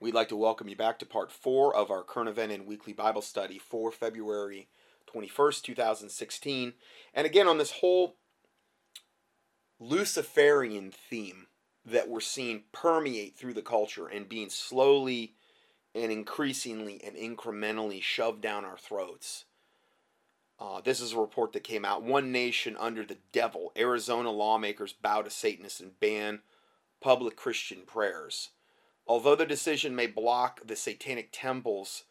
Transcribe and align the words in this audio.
We'd 0.00 0.14
like 0.14 0.28
to 0.28 0.36
welcome 0.36 0.68
you 0.68 0.76
back 0.76 1.00
to 1.00 1.06
part 1.06 1.32
four 1.32 1.74
of 1.74 1.90
our 1.90 2.04
current 2.04 2.28
event 2.28 2.52
and 2.52 2.66
weekly 2.66 2.92
Bible 2.92 3.20
study 3.20 3.58
for 3.58 3.90
February 3.90 4.68
21st, 5.12 5.62
2016. 5.62 6.74
And 7.14 7.26
again, 7.26 7.48
on 7.48 7.58
this 7.58 7.72
whole 7.72 8.14
Luciferian 9.80 10.92
theme 10.92 11.48
that 11.84 12.08
we're 12.08 12.20
seeing 12.20 12.64
permeate 12.70 13.36
through 13.36 13.54
the 13.54 13.62
culture 13.62 14.06
and 14.06 14.28
being 14.28 14.50
slowly 14.50 15.34
and 15.96 16.12
increasingly 16.12 17.02
and 17.04 17.16
incrementally 17.16 18.00
shoved 18.00 18.40
down 18.40 18.64
our 18.64 18.78
throats. 18.78 19.46
Uh, 20.60 20.80
this 20.80 21.00
is 21.00 21.12
a 21.12 21.18
report 21.18 21.52
that 21.52 21.64
came 21.64 21.84
out. 21.84 22.04
One 22.04 22.30
nation 22.30 22.76
under 22.78 23.04
the 23.04 23.18
devil. 23.32 23.72
Arizona 23.76 24.30
lawmakers 24.30 24.92
bow 24.92 25.22
to 25.22 25.30
Satanists 25.30 25.80
and 25.80 25.98
ban 25.98 26.42
public 27.00 27.34
Christian 27.34 27.80
prayers. 27.84 28.50
Although 29.08 29.36
the 29.36 29.46
decision 29.46 29.96
may 29.96 30.06
block 30.06 30.60
the 30.66 30.76
Satanic 30.76 31.30
Temple's 31.32 32.04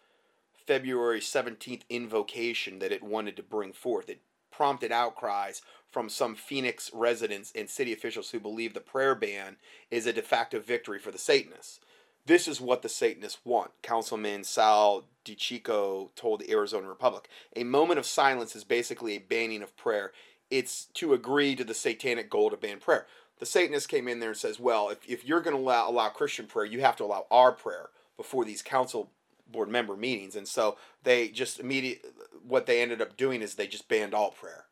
February 0.65 1.19
17th 1.19 1.83
invocation 1.89 2.79
that 2.79 2.91
it 2.91 3.03
wanted 3.03 3.35
to 3.38 3.43
bring 3.43 3.71
forth, 3.71 4.09
it 4.09 4.19
prompted 4.51 4.91
outcries 4.91 5.61
from 5.91 6.09
some 6.09 6.35
Phoenix 6.35 6.89
residents 6.91 7.53
and 7.55 7.69
city 7.69 7.93
officials 7.93 8.31
who 8.31 8.39
believe 8.39 8.73
the 8.73 8.79
prayer 8.79 9.13
ban 9.13 9.57
is 9.91 10.07
a 10.07 10.13
de 10.13 10.23
facto 10.23 10.59
victory 10.59 10.97
for 10.97 11.11
the 11.11 11.19
Satanists. 11.19 11.79
This 12.25 12.47
is 12.47 12.59
what 12.59 12.81
the 12.81 12.89
Satanists 12.89 13.39
want, 13.45 13.71
Councilman 13.83 14.43
Sal 14.43 15.05
DiCiccio 15.23 16.09
told 16.16 16.41
the 16.41 16.52
Arizona 16.52 16.89
Republic. 16.89 17.29
A 17.55 17.63
moment 17.63 17.99
of 17.99 18.05
silence 18.05 18.55
is 18.55 18.63
basically 18.63 19.13
a 19.13 19.19
banning 19.19 19.61
of 19.61 19.77
prayer. 19.77 20.11
It's 20.49 20.85
to 20.95 21.13
agree 21.13 21.55
to 21.55 21.63
the 21.63 21.73
satanic 21.73 22.29
goal 22.29 22.49
to 22.49 22.57
ban 22.57 22.79
prayer 22.79 23.05
the 23.39 23.45
Satanist 23.45 23.89
came 23.89 24.07
in 24.07 24.19
there 24.19 24.29
and 24.29 24.37
says, 24.37 24.59
well, 24.59 24.89
if, 24.89 24.99
if 25.07 25.25
you're 25.25 25.41
going 25.41 25.55
to 25.55 25.61
allow, 25.61 25.89
allow 25.89 26.09
Christian 26.09 26.47
prayer, 26.47 26.65
you 26.65 26.81
have 26.81 26.95
to 26.97 27.03
allow 27.03 27.25
our 27.29 27.51
prayer 27.51 27.89
before 28.15 28.45
these 28.45 28.61
council 28.61 29.11
board 29.49 29.69
member 29.69 29.95
meetings. 29.95 30.35
And 30.35 30.47
so 30.47 30.77
they 31.03 31.29
just 31.29 31.59
immediate 31.59 32.05
what 32.45 32.66
they 32.66 32.81
ended 32.81 33.02
up 33.02 33.17
doing 33.17 33.41
is 33.41 33.55
they 33.55 33.67
just 33.67 33.88
banned 33.88 34.13
all 34.13 34.31
prayer. 34.31 34.66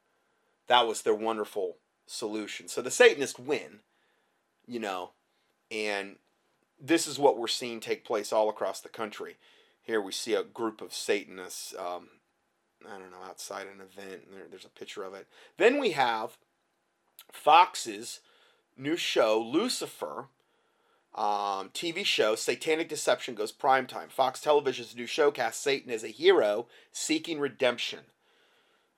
That 0.68 0.88
was 0.88 1.02
their 1.02 1.16
wonderful 1.16 1.78
solution. 2.08 2.68
So 2.68 2.82
the 2.82 2.92
Satanists 2.92 3.40
win, 3.40 3.80
you 4.68 4.80
know, 4.80 5.12
and 5.72 6.16
this 6.80 7.08
is 7.08 7.20
what 7.20 7.38
we're 7.38 7.48
seeing 7.48 7.80
take 7.80 8.04
place 8.04 8.34
all 8.34 8.50
across 8.50 8.82
the 8.82 8.90
country. 8.90 9.38
Here 9.82 10.02
we 10.02 10.12
see 10.12 10.34
a 10.34 10.44
group 10.44 10.82
of 10.82 10.94
Satanists, 10.94 11.76
um, 11.78 12.10
I 12.86 12.98
don't 12.98 13.12
know, 13.12 13.24
outside 13.28 13.68
an 13.68 13.82
event. 13.82 14.24
There, 14.32 14.46
there's 14.50 14.66
a 14.66 14.70
picture 14.70 15.04
of 15.04 15.14
it. 15.14 15.28
Then 15.58 15.80
we 15.80 15.92
have 15.92 16.38
Fox's 17.32 18.20
new 18.78 18.98
show, 18.98 19.40
Lucifer, 19.40 20.28
um, 21.16 21.70
TV 21.70 22.06
show, 22.06 22.36
Satanic 22.36 22.90
Deception 22.90 23.36
goes 23.36 23.54
primetime. 23.54 24.12
Fox 24.12 24.42
Television's 24.42 24.96
new 24.96 25.08
show 25.08 25.32
casts 25.32 25.64
Satan 25.64 25.92
as 25.92 26.04
a 26.04 26.10
hero 26.10 26.68
seeking 26.92 27.40
redemption. 27.40 28.02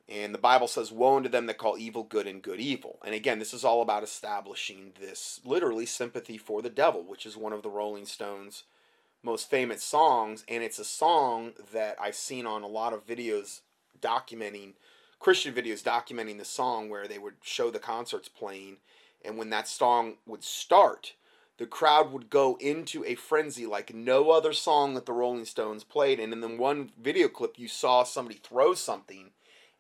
And 0.09 0.33
the 0.33 0.39
Bible 0.39 0.67
says, 0.67 0.92
Woe 0.92 1.17
unto 1.17 1.30
them 1.30 1.45
that 1.45 1.58
call 1.58 1.78
evil 1.78 2.03
good 2.03 2.28
and 2.28 2.42
good 2.42 2.59
evil. 2.59 2.98
And 3.05 3.14
again, 3.14 3.39
this 3.39 3.53
is 3.53 3.64
all 3.64 3.81
about 3.81 4.03
establishing 4.03 4.94
this 5.00 5.42
literally 5.44 5.86
sympathy 5.86 6.38
for 6.38 6.61
the 6.61 6.70
devil, 6.70 7.03
which 7.03 7.25
is 7.25 7.38
one 7.38 7.53
of 7.53 7.61
the 7.61 7.70
Rolling 7.70 8.05
Stones' 8.05 8.64
most 9.22 9.50
famous 9.50 9.83
songs. 9.83 10.44
And 10.48 10.64
it's 10.64 10.80
a 10.80 10.86
song 10.86 11.53
that 11.73 11.98
I've 12.02 12.16
seen 12.16 12.48
on 12.48 12.64
a 12.64 12.67
lot 12.67 12.94
of 12.94 13.05
videos 13.05 13.61
documenting, 14.02 14.73
Christian 15.20 15.53
videos 15.53 15.83
documenting 15.83 16.38
the 16.38 16.45
song 16.45 16.89
where 16.89 17.08
they 17.08 17.20
would 17.20 17.36
show 17.44 17.70
the 17.70 17.80
concerts 17.80 18.30
playing 18.30 18.78
and 19.23 19.37
when 19.37 19.49
that 19.49 19.67
song 19.67 20.15
would 20.25 20.43
start, 20.43 21.13
the 21.57 21.65
crowd 21.65 22.11
would 22.11 22.29
go 22.29 22.57
into 22.59 23.03
a 23.05 23.15
frenzy 23.15 23.65
like 23.65 23.93
no 23.93 24.29
other 24.29 24.53
song 24.53 24.93
that 24.93 25.05
the 25.05 25.13
Rolling 25.13 25.45
Stones 25.45 25.83
played. 25.83 26.19
And 26.19 26.31
in 26.31 26.41
the 26.41 26.47
one 26.47 26.91
video 27.01 27.27
clip, 27.27 27.57
you 27.57 27.67
saw 27.67 28.03
somebody 28.03 28.39
throw 28.41 28.73
something 28.73 29.31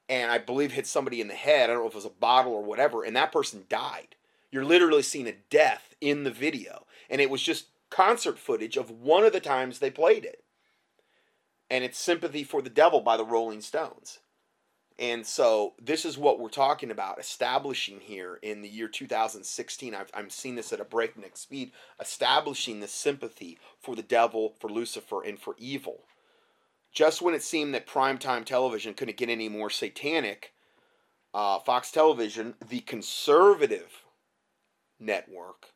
and 0.09 0.31
I 0.31 0.37
believe 0.37 0.71
hit 0.71 0.87
somebody 0.87 1.21
in 1.21 1.27
the 1.27 1.35
head. 1.35 1.69
I 1.69 1.73
don't 1.73 1.83
know 1.83 1.87
if 1.87 1.93
it 1.93 1.97
was 1.97 2.05
a 2.05 2.09
bottle 2.09 2.53
or 2.53 2.63
whatever, 2.63 3.03
and 3.03 3.15
that 3.15 3.31
person 3.31 3.65
died. 3.69 4.15
You're 4.51 4.65
literally 4.65 5.01
seeing 5.01 5.27
a 5.27 5.35
death 5.49 5.95
in 5.99 6.23
the 6.23 6.31
video. 6.31 6.85
And 7.09 7.19
it 7.21 7.29
was 7.29 7.41
just 7.41 7.67
concert 7.89 8.39
footage 8.39 8.77
of 8.77 8.89
one 8.89 9.23
of 9.23 9.33
the 9.33 9.39
times 9.39 9.79
they 9.79 9.91
played 9.91 10.23
it. 10.23 10.43
And 11.69 11.83
it's 11.83 11.99
Sympathy 11.99 12.43
for 12.43 12.61
the 12.61 12.69
Devil 12.69 13.01
by 13.01 13.17
the 13.17 13.25
Rolling 13.25 13.61
Stones. 13.61 14.19
And 14.99 15.25
so 15.27 15.73
this 15.79 16.05
is 16.05 16.17
what 16.17 16.39
we're 16.39 16.49
talking 16.49 16.89
about 16.89 17.19
establishing 17.19 17.99
here 17.99 18.39
in 18.41 18.61
the 18.61 18.69
year 18.69 18.87
2016. 18.87 19.93
I've, 19.93 20.09
I'm 20.13 20.29
seeing 20.31 20.55
this 20.55 20.73
at 20.73 20.79
a 20.79 20.85
breakneck 20.85 21.37
speed, 21.37 21.71
establishing 21.99 22.79
this 22.79 22.93
sympathy 22.93 23.59
for 23.79 23.95
the 23.95 24.01
devil, 24.01 24.55
for 24.59 24.69
Lucifer, 24.69 25.21
and 25.21 25.39
for 25.39 25.55
evil. 25.59 25.99
Just 26.91 27.21
when 27.21 27.35
it 27.35 27.43
seemed 27.43 27.75
that 27.75 27.85
primetime 27.85 28.43
television 28.43 28.95
couldn't 28.95 29.17
get 29.17 29.29
any 29.29 29.49
more 29.49 29.69
satanic, 29.69 30.53
uh, 31.31 31.59
Fox 31.59 31.91
Television, 31.91 32.55
the 32.67 32.79
conservative 32.79 34.03
network, 34.99 35.67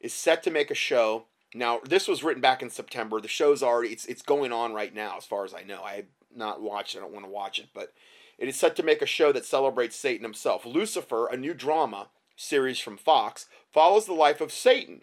is 0.00 0.12
set 0.12 0.42
to 0.42 0.50
make 0.50 0.72
a 0.72 0.74
show. 0.74 1.26
Now, 1.54 1.80
this 1.84 2.08
was 2.08 2.24
written 2.24 2.40
back 2.40 2.62
in 2.62 2.70
September. 2.70 3.20
The 3.20 3.28
show's 3.28 3.62
already 3.62 3.90
it's 3.90 4.06
it's 4.06 4.22
going 4.22 4.52
on 4.52 4.72
right 4.72 4.92
now, 4.92 5.16
as 5.16 5.24
far 5.24 5.44
as 5.44 5.54
I 5.54 5.62
know. 5.62 5.82
I 5.84 6.06
not 6.34 6.60
watched. 6.60 6.96
I 6.96 7.00
don't 7.00 7.12
want 7.12 7.24
to 7.24 7.30
watch 7.30 7.60
it, 7.60 7.68
but 7.72 7.92
it 8.38 8.48
is 8.48 8.56
set 8.56 8.76
to 8.76 8.82
make 8.82 9.02
a 9.02 9.06
show 9.06 9.32
that 9.32 9.44
celebrates 9.44 9.96
Satan 9.96 10.24
himself. 10.24 10.66
Lucifer, 10.66 11.26
a 11.26 11.36
new 11.36 11.54
drama 11.54 12.08
series 12.36 12.78
from 12.78 12.96
Fox, 12.96 13.46
follows 13.72 14.06
the 14.06 14.12
life 14.12 14.40
of 14.40 14.52
Satan 14.52 15.02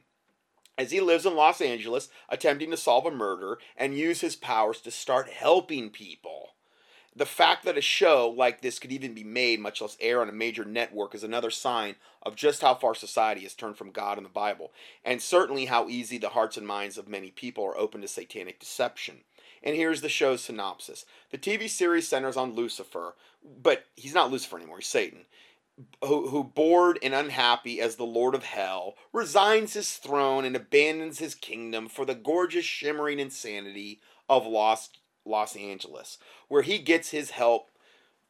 as 0.77 0.91
he 0.91 0.99
lives 0.99 1.25
in 1.25 1.35
Los 1.35 1.61
Angeles 1.61 2.09
attempting 2.29 2.71
to 2.71 2.77
solve 2.77 3.05
a 3.05 3.11
murder 3.11 3.59
and 3.77 3.97
use 3.97 4.21
his 4.21 4.35
powers 4.35 4.81
to 4.81 4.91
start 4.91 5.29
helping 5.29 5.89
people. 5.89 6.49
The 7.15 7.25
fact 7.27 7.63
that 7.65 7.77
a 7.77 7.81
show 7.81 8.33
like 8.35 8.61
this 8.61 8.79
could 8.79 8.91
even 8.91 9.13
be 9.13 9.23
made, 9.23 9.59
much 9.59 9.81
less 9.81 9.95
air 9.99 10.21
on 10.21 10.29
a 10.29 10.33
major 10.33 10.65
network, 10.65 11.13
is 11.13 11.23
another 11.23 11.51
sign 11.51 11.95
of 12.23 12.35
just 12.35 12.63
how 12.63 12.73
far 12.73 12.95
society 12.95 13.41
has 13.41 13.53
turned 13.53 13.77
from 13.77 13.91
God 13.91 14.17
and 14.17 14.25
the 14.25 14.31
Bible, 14.31 14.71
and 15.05 15.21
certainly 15.21 15.65
how 15.65 15.87
easy 15.89 16.17
the 16.17 16.29
hearts 16.29 16.57
and 16.57 16.65
minds 16.65 16.97
of 16.97 17.07
many 17.07 17.29
people 17.29 17.63
are 17.65 17.77
open 17.77 18.01
to 18.01 18.07
satanic 18.07 18.59
deception. 18.59 19.21
And 19.63 19.75
here's 19.75 20.01
the 20.01 20.09
show's 20.09 20.43
synopsis 20.43 21.05
The 21.31 21.37
TV 21.37 21.69
series 21.69 22.07
centers 22.07 22.37
on 22.37 22.53
Lucifer, 22.53 23.15
but 23.61 23.85
he's 23.95 24.13
not 24.13 24.31
Lucifer 24.31 24.57
anymore, 24.57 24.79
he's 24.79 24.87
Satan. 24.87 25.25
Who, 26.03 26.27
who, 26.27 26.43
bored 26.43 26.99
and 27.01 27.15
unhappy 27.15 27.81
as 27.81 27.95
the 27.95 28.03
Lord 28.03 28.35
of 28.35 28.43
Hell, 28.43 28.93
resigns 29.11 29.73
his 29.73 29.93
throne 29.93 30.45
and 30.45 30.55
abandons 30.55 31.17
his 31.17 31.33
kingdom 31.33 31.87
for 31.87 32.05
the 32.05 32.13
gorgeous, 32.13 32.63
shimmering 32.63 33.19
insanity 33.19 33.99
of 34.29 34.45
Los, 34.45 34.89
Los 35.25 35.55
Angeles, 35.55 36.19
where 36.47 36.61
he 36.61 36.77
gets 36.77 37.09
his 37.09 37.31
help 37.31 37.71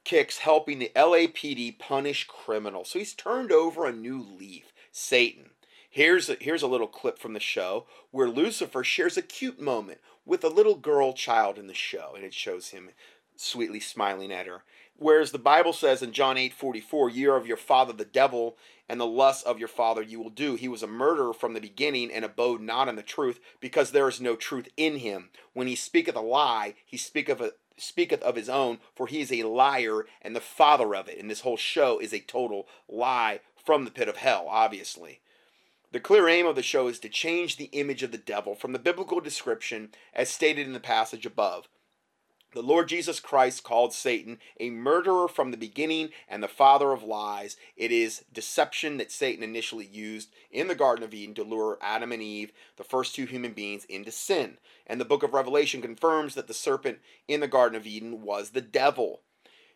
kicks 0.06 0.38
helping 0.38 0.80
the 0.80 0.92
LAPD 0.96 1.80
punish 1.80 2.28
criminals. 2.28 2.90
So 2.90 3.00
he's 3.00 3.14
turned 3.14 3.52
over 3.52 3.86
a 3.86 3.92
new 3.92 4.22
leaf. 4.22 4.74
Satan. 4.94 5.50
Here's 5.94 6.28
a, 6.28 6.38
here's 6.42 6.64
a 6.64 6.68
little 6.68 6.88
clip 6.88 7.20
from 7.20 7.34
the 7.34 7.40
show 7.40 7.86
where 8.10 8.28
Lucifer 8.28 8.84
shares 8.84 9.16
a 9.16 9.22
cute 9.22 9.62
moment 9.62 10.00
with 10.26 10.44
a 10.44 10.50
little 10.50 10.74
girl 10.74 11.14
child 11.14 11.60
in 11.60 11.68
the 11.68 11.76
show, 11.76 12.14
and 12.16 12.26
it 12.26 12.34
shows 12.34 12.70
him 12.70 12.90
sweetly 13.36 13.80
smiling 13.80 14.32
at 14.32 14.48
her. 14.48 14.64
Whereas 14.98 15.30
the 15.30 15.38
Bible 15.38 15.72
says 15.72 16.02
in 16.02 16.12
John 16.12 16.36
8 16.36 16.52
44, 16.52 17.12
Year 17.12 17.36
of 17.36 17.46
your 17.46 17.58
father 17.58 17.94
the 17.94 18.06
devil, 18.06 18.58
and 18.90 19.00
the 19.00 19.06
lust 19.06 19.46
of 19.46 19.60
your 19.60 19.68
father 19.68 20.02
you 20.02 20.20
will 20.20 20.32
do. 20.32 20.56
He 20.56 20.68
was 20.68 20.82
a 20.82 20.88
murderer 20.88 21.32
from 21.32 21.54
the 21.54 21.62
beginning 21.62 22.12
and 22.12 22.26
abode 22.26 22.60
not 22.60 22.90
in 22.90 22.96
the 22.96 23.04
truth, 23.04 23.40
because 23.60 23.92
there 23.92 24.10
is 24.10 24.20
no 24.20 24.36
truth 24.36 24.70
in 24.76 24.98
him. 24.98 25.30
When 25.54 25.68
he 25.68 25.76
speaketh 25.76 26.16
a 26.16 26.22
lie, 26.22 26.74
he 26.84 26.98
speaketh 26.98 27.40
of, 27.40 27.52
speaketh 27.78 28.24
of 28.24 28.36
his 28.36 28.50
own, 28.50 28.80
for 28.96 29.06
he 29.06 29.22
is 29.22 29.32
a 29.32 29.44
liar 29.44 30.08
and 30.24 30.36
the 30.36 30.42
father 30.42 30.96
of 30.96 31.08
it. 31.08 31.20
And 31.20 31.30
this 31.30 31.42
whole 31.42 31.56
show 31.56 32.00
is 32.00 32.16
a 32.16 32.20
total 32.20 32.68
lie 32.90 33.42
from 33.64 33.86
the 33.86 33.92
pit 33.92 34.10
of 34.10 34.18
hell, 34.18 34.48
obviously. 34.50 35.20
The 35.94 36.00
clear 36.00 36.28
aim 36.28 36.48
of 36.48 36.56
the 36.56 36.64
show 36.64 36.88
is 36.88 36.98
to 37.02 37.08
change 37.08 37.58
the 37.58 37.70
image 37.72 38.02
of 38.02 38.12
the 38.12 38.18
devil 38.18 38.56
from 38.56 38.72
the 38.74 38.80
biblical 38.80 39.20
description 39.20 39.92
as 40.12 40.28
stated 40.28 40.66
in 40.66 40.74
the 40.74 40.80
passage 40.80 41.24
above. 41.24 41.68
The 42.56 42.64
Lord 42.64 42.88
Jesus 42.88 43.20
Christ 43.20 43.64
called 43.64 43.94
Satan 43.94 44.40
a 44.60 44.72
murderer 44.72 45.28
from 45.28 45.52
the 45.52 45.58
beginning 45.58 46.10
and 46.28 46.42
the 46.42 46.48
father 46.48 46.94
of 46.94 47.04
lies. 47.04 47.58
It 47.78 47.92
is 47.92 48.26
deception 48.34 48.98
that 48.98 49.12
Satan 49.12 49.44
initially 49.44 49.86
used 49.86 50.32
in 50.50 50.68
the 50.68 50.74
Garden 50.74 51.04
of 51.04 51.14
Eden 51.14 51.36
to 51.36 51.44
lure 51.44 51.78
Adam 51.80 52.12
and 52.12 52.24
Eve, 52.24 52.54
the 52.76 52.84
first 52.84 53.14
two 53.14 53.26
human 53.26 53.54
beings, 53.54 53.86
into 53.86 54.12
sin. 54.12 54.58
And 54.88 55.00
the 55.00 55.06
book 55.06 55.22
of 55.22 55.36
Revelation 55.36 55.80
confirms 55.80 56.34
that 56.34 56.48
the 56.48 56.56
serpent 56.56 57.02
in 57.28 57.40
the 57.40 57.48
Garden 57.48 57.78
of 57.78 57.86
Eden 57.86 58.24
was 58.24 58.50
the 58.50 58.62
devil. 58.62 59.22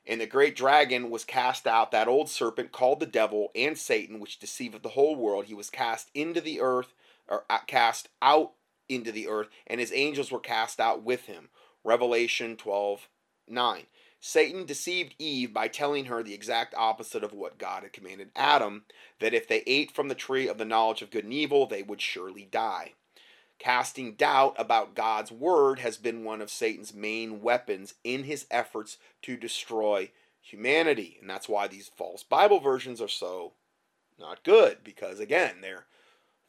And 0.07 0.21
the 0.21 0.25
great 0.25 0.55
dragon 0.55 1.09
was 1.09 1.25
cast 1.25 1.67
out, 1.67 1.91
that 1.91 2.07
old 2.07 2.29
serpent 2.29 2.71
called 2.71 3.01
the 3.01 3.05
devil 3.05 3.51
and 3.53 3.77
Satan, 3.77 4.21
which 4.21 4.39
deceiveth 4.39 4.81
the 4.81 4.89
whole 4.89 5.17
world. 5.17 5.45
He 5.45 5.53
was 5.53 5.69
cast 5.69 6.09
into 6.13 6.39
the 6.39 6.61
earth, 6.61 6.93
or 7.27 7.43
uh, 7.49 7.59
cast 7.67 8.07
out 8.21 8.53
into 8.87 9.11
the 9.11 9.27
earth, 9.27 9.49
and 9.67 9.81
his 9.81 9.91
angels 9.93 10.31
were 10.31 10.39
cast 10.39 10.79
out 10.79 11.03
with 11.03 11.25
him. 11.25 11.49
Revelation 11.83 12.55
12 12.55 13.09
9. 13.49 13.83
Satan 14.19 14.65
deceived 14.65 15.13
Eve 15.19 15.53
by 15.53 15.67
telling 15.67 16.05
her 16.05 16.23
the 16.23 16.33
exact 16.33 16.73
opposite 16.75 17.23
of 17.23 17.33
what 17.33 17.57
God 17.57 17.83
had 17.83 17.93
commanded 17.93 18.31
Adam 18.35 18.85
that 19.19 19.33
if 19.33 19.47
they 19.47 19.63
ate 19.67 19.91
from 19.91 20.07
the 20.07 20.15
tree 20.15 20.47
of 20.47 20.57
the 20.57 20.65
knowledge 20.65 21.01
of 21.01 21.11
good 21.11 21.23
and 21.23 21.33
evil, 21.33 21.65
they 21.65 21.83
would 21.83 22.01
surely 22.01 22.45
die. 22.49 22.93
Casting 23.59 24.13
doubt 24.13 24.55
about 24.57 24.95
God's 24.95 25.31
word 25.31 25.79
has 25.79 25.97
been 25.97 26.23
one 26.23 26.41
of 26.41 26.51
Satan's 26.51 26.93
main 26.93 27.41
weapons 27.41 27.95
in 28.03 28.23
his 28.23 28.45
efforts 28.51 28.97
to 29.23 29.35
destroy 29.35 30.11
humanity. 30.41 31.17
And 31.19 31.29
that's 31.29 31.49
why 31.49 31.67
these 31.67 31.89
false 31.95 32.23
Bible 32.23 32.59
versions 32.59 33.01
are 33.01 33.07
so 33.07 33.53
not 34.19 34.43
good 34.43 34.77
because 34.83 35.19
again, 35.19 35.55
they're 35.61 35.85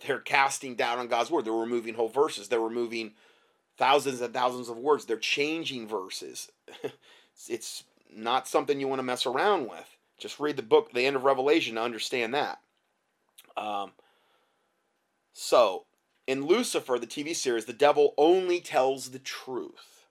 they're 0.07 0.21
casting 0.21 0.77
doubt 0.77 0.99
on 0.99 1.09
God's 1.09 1.31
word. 1.31 1.45
They're 1.45 1.53
removing 1.53 1.95
whole 1.95 2.09
verses. 2.09 2.49
They're 2.49 2.61
removing 2.61 3.15
thousands 3.77 4.21
and 4.21 4.33
thousands 4.33 4.69
of 4.69 4.77
words. 4.77 5.05
They're 5.05 5.17
changing 5.17 5.89
verses. 5.89 6.53
it's 7.49 7.85
not 8.15 8.47
something 8.47 8.79
you 8.79 8.89
want 8.89 9.01
to 9.01 9.05
mess 9.05 9.27
around 9.27 9.69
with. 9.69 9.97
Just 10.19 10.39
read 10.39 10.57
the 10.57 10.63
book, 10.63 10.93
the 10.93 11.07
end 11.07 11.17
of 11.17 11.25
Revelation, 11.25 11.77
to 11.77 11.83
understand 11.83 12.35
that. 12.35 12.61
Um, 13.57 13.93
so, 15.33 15.85
in 16.29 16.45
Lucifer, 16.45 16.99
the 16.99 17.07
TV 17.07 17.35
series, 17.35 17.65
the 17.65 17.73
devil 17.73 18.13
only 18.19 18.61
tells 18.61 19.11
the 19.11 19.19
truth. 19.19 20.05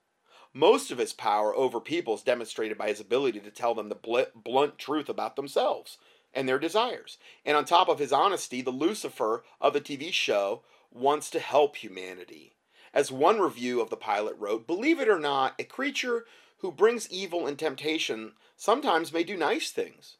Most 0.52 0.90
of 0.90 0.98
his 0.98 1.12
power 1.12 1.54
over 1.54 1.80
people 1.80 2.14
is 2.14 2.24
demonstrated 2.24 2.76
by 2.76 2.88
his 2.88 2.98
ability 2.98 3.38
to 3.38 3.52
tell 3.52 3.72
them 3.72 3.88
the 3.88 4.26
blunt 4.34 4.78
truth 4.78 5.08
about 5.08 5.36
themselves 5.36 5.96
and 6.34 6.48
their 6.48 6.58
desires. 6.58 7.18
And 7.44 7.56
on 7.56 7.64
top 7.64 7.88
of 7.88 8.00
his 8.00 8.12
honesty, 8.12 8.62
the 8.62 8.72
Lucifer 8.72 9.44
of 9.60 9.74
the 9.74 9.80
TV 9.80 10.12
show 10.12 10.64
wants 10.90 11.30
to 11.30 11.38
help 11.38 11.76
humanity. 11.76 12.56
As 12.92 13.12
one 13.12 13.38
review 13.38 13.80
of 13.80 13.88
the 13.88 13.96
pilot 13.96 14.34
wrote, 14.40 14.66
believe 14.66 14.98
it 14.98 15.08
or 15.08 15.20
not, 15.20 15.54
a 15.56 15.62
creature 15.62 16.24
who 16.58 16.72
brings 16.72 17.08
evil 17.12 17.46
and 17.46 17.56
temptation 17.56 18.32
sometimes 18.56 19.12
may 19.12 19.22
do 19.22 19.36
nice 19.36 19.70
things, 19.70 20.16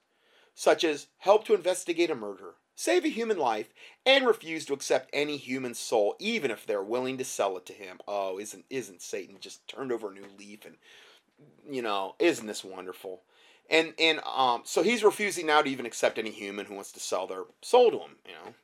such 0.55 0.85
as 0.85 1.09
help 1.19 1.45
to 1.47 1.55
investigate 1.55 2.09
a 2.11 2.15
murder, 2.15 2.55
save 2.79 3.05
a 3.05 3.09
human 3.09 3.37
life, 3.39 3.75
and 4.07 4.25
refuse 4.25 4.65
to 4.65 4.73
accept 4.73 5.11
any 5.13 5.37
human 5.37 5.75
soul, 5.75 6.15
even 6.21 6.53
if 6.53 6.65
they're 6.65 6.81
willing 6.81 7.19
to 7.19 7.25
sell 7.25 7.57
it 7.57 7.67
to 7.67 7.73
him. 7.73 7.99
Oh, 8.07 8.39
isn't 8.39 8.65
isn't 8.71 9.03
Satan 9.03 9.39
just 9.41 9.67
turned 9.67 9.91
over 9.91 10.11
a 10.11 10.15
new 10.15 10.27
leaf 10.39 10.65
and 10.65 10.77
you 11.69 11.83
know, 11.83 12.15
isn't 12.21 12.47
this 12.47 12.63
wonderful? 12.63 13.23
And 13.69 13.95
and 13.99 14.21
um 14.21 14.63
so 14.65 14.85
he's 14.85 15.03
refusing 15.03 15.47
now 15.47 15.61
to 15.61 15.69
even 15.69 15.87
accept 15.87 16.19
any 16.19 16.31
human 16.31 16.67
who 16.67 16.75
wants 16.75 16.93
to 16.93 17.01
sell 17.01 17.27
their 17.27 17.45
soul 17.63 17.91
to 17.91 17.99
him, 17.99 18.17
you 18.25 18.35
know. 18.35 18.55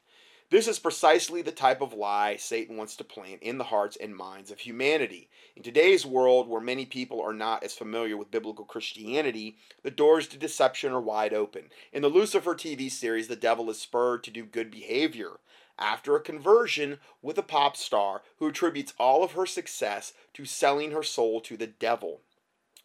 This 0.55 0.69
is 0.69 0.79
precisely 0.79 1.43
the 1.43 1.51
type 1.51 1.81
of 1.81 1.93
lie 1.93 2.37
Satan 2.37 2.77
wants 2.77 2.95
to 2.95 3.03
plant 3.03 3.43
in 3.43 3.59
the 3.59 3.65
hearts 3.65 3.97
and 4.01 4.15
minds 4.15 4.53
of 4.53 4.61
humanity. 4.61 5.29
In 5.56 5.65
today's 5.65 6.06
world, 6.06 6.47
where 6.47 6.61
many 6.61 6.87
people 6.87 7.21
are 7.21 7.33
not 7.33 7.65
as 7.65 7.75
familiar 7.75 8.17
with 8.17 8.31
biblical 8.31 8.65
Christianity, 8.65 9.56
the 9.83 9.91
doors 9.91 10.29
to 10.29 10.37
deception 10.37 10.93
are 10.93 11.01
wide 11.01 11.35
open. 11.35 11.71
In 11.93 12.03
the 12.03 12.09
Lucifer 12.09 12.55
TV 12.55 12.89
series, 12.89 13.27
the 13.27 13.35
devil 13.35 13.69
is 13.69 13.81
spurred 13.81 14.23
to 14.23 14.31
do 14.31 14.45
good 14.45 14.71
behavior 14.71 15.41
after 15.77 16.15
a 16.15 16.21
conversion 16.23 17.00
with 17.21 17.37
a 17.37 17.43
pop 17.43 17.77
star 17.77 18.23
who 18.39 18.47
attributes 18.47 18.95
all 18.97 19.25
of 19.25 19.33
her 19.33 19.47
success 19.47 20.12
to 20.35 20.45
selling 20.45 20.93
her 20.93 21.03
soul 21.03 21.41
to 21.41 21.57
the 21.57 21.67
devil. 21.67 22.21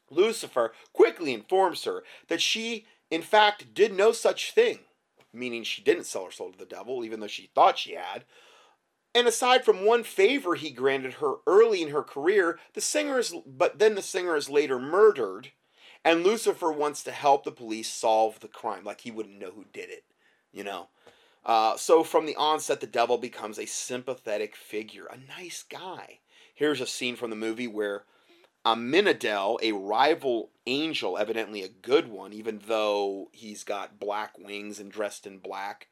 Lucifer 0.10 0.74
quickly 0.92 1.36
informs 1.36 1.84
her 1.84 2.04
that 2.30 2.42
she, 2.42 2.88
in 3.12 3.22
fact, 3.22 3.76
did 3.76 3.94
no 3.94 4.12
such 4.12 4.54
thing 4.54 4.80
meaning 5.34 5.64
she 5.64 5.82
didn't 5.82 6.06
sell 6.06 6.26
her 6.26 6.32
soul 6.32 6.52
to 6.52 6.58
the 6.58 6.66
devil, 6.66 7.04
even 7.04 7.20
though 7.20 7.28
she 7.28 7.50
thought 7.54 7.78
she 7.78 7.94
had. 7.94 8.26
And 9.16 9.28
aside 9.28 9.66
from 9.66 9.86
one 9.86 10.04
favor 10.04 10.56
he 10.56 10.70
granted 10.70 11.14
her 11.14 11.36
early 11.48 11.82
in 11.82 11.90
her 11.90 12.04
career, 12.04 12.60
the 12.74 12.82
singer 12.82 13.20
is, 13.20 13.34
but 13.46 13.80
then 13.80 13.96
the 13.96 14.02
singer 14.02 14.36
is 14.36 14.50
later 14.50 14.80
murdered, 14.80 15.52
and 16.06 16.24
Lucifer 16.24 16.72
wants 16.72 17.04
to 17.04 17.12
help 17.12 17.44
the 17.44 17.52
police 17.52 17.90
solve 17.90 18.40
the 18.40 18.48
crime, 18.48 18.84
like 18.84 19.02
he 19.02 19.12
wouldn't 19.12 19.40
know 19.40 19.52
who 19.52 19.66
did 19.74 19.90
it, 19.90 20.04
you 20.52 20.64
know. 20.64 20.90
Uh, 21.46 21.76
so 21.76 22.04
from 22.04 22.26
the 22.26 22.36
onset, 22.36 22.80
the 22.82 22.88
devil 22.88 23.18
becomes 23.18 23.58
a 23.58 23.66
sympathetic 23.66 24.56
figure, 24.56 25.08
a 25.08 25.18
nice 25.40 25.64
guy. 25.64 26.20
Here's 26.54 26.82
a 26.82 26.88
scene 26.88 27.16
from 27.16 27.30
the 27.30 27.36
movie 27.36 27.68
where 27.68 28.04
Amenadiel, 28.66 29.58
a 29.62 29.72
rival 29.72 30.52
angel, 30.66 31.18
evidently 31.18 31.64
a 31.64 31.70
good 31.70 32.08
one, 32.08 32.34
even 32.34 32.62
though 32.68 33.30
he's 33.32 33.64
got 33.64 34.00
black 34.00 34.38
wings 34.38 34.80
and 34.80 34.92
dressed 34.92 35.26
in 35.26 35.38
black, 35.38 35.88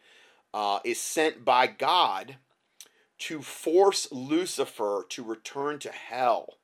uh, 0.53 0.79
is 0.83 0.99
sent 0.99 1.45
by 1.45 1.67
God 1.67 2.37
to 3.19 3.41
force 3.41 4.07
Lucifer 4.11 5.05
to 5.09 5.23
return 5.23 5.79
to 5.79 5.89
hell. 5.89 6.57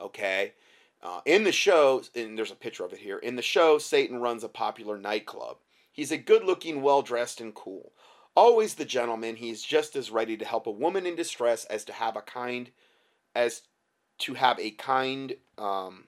Okay? 0.00 0.54
Uh, 1.02 1.20
in 1.24 1.44
the 1.44 1.52
show, 1.52 2.02
and 2.14 2.36
there's 2.36 2.50
a 2.50 2.56
picture 2.56 2.84
of 2.84 2.92
it 2.92 2.98
here, 2.98 3.18
in 3.18 3.36
the 3.36 3.42
show, 3.42 3.78
Satan 3.78 4.20
runs 4.20 4.42
a 4.42 4.48
popular 4.48 4.98
nightclub. 4.98 5.58
He's 5.92 6.10
a 6.10 6.18
good 6.18 6.44
looking, 6.44 6.82
well 6.82 7.02
dressed, 7.02 7.40
and 7.40 7.54
cool. 7.54 7.92
Always 8.34 8.74
the 8.74 8.84
gentleman, 8.84 9.36
he's 9.36 9.62
just 9.62 9.96
as 9.96 10.10
ready 10.10 10.36
to 10.36 10.44
help 10.44 10.66
a 10.66 10.70
woman 10.70 11.06
in 11.06 11.14
distress 11.14 11.64
as 11.66 11.84
to 11.84 11.92
have 11.92 12.16
a 12.16 12.22
kind 12.22 12.70
as 13.34 13.62
to 14.18 14.34
have 14.34 14.58
a 14.58 14.70
kind 14.70 15.36
um, 15.58 16.04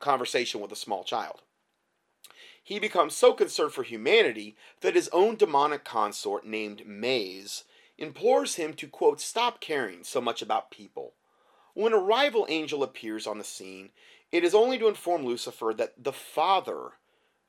conversation 0.00 0.60
with 0.60 0.72
a 0.72 0.76
small 0.76 1.04
child. 1.04 1.42
He 2.62 2.78
becomes 2.78 3.16
so 3.16 3.32
concerned 3.32 3.72
for 3.72 3.82
humanity 3.82 4.56
that 4.80 4.94
his 4.94 5.08
own 5.08 5.36
demonic 5.36 5.84
consort, 5.84 6.46
named 6.46 6.86
Maze, 6.86 7.64
implores 7.96 8.56
him 8.56 8.74
to, 8.74 8.86
quote, 8.86 9.20
stop 9.20 9.60
caring 9.60 10.04
so 10.04 10.20
much 10.20 10.42
about 10.42 10.70
people. 10.70 11.14
When 11.74 11.92
a 11.92 11.98
rival 11.98 12.46
angel 12.48 12.82
appears 12.82 13.26
on 13.26 13.38
the 13.38 13.44
scene, 13.44 13.90
it 14.30 14.44
is 14.44 14.54
only 14.54 14.78
to 14.78 14.88
inform 14.88 15.24
Lucifer 15.24 15.72
that 15.78 15.94
the 16.02 16.12
Father, 16.12 16.90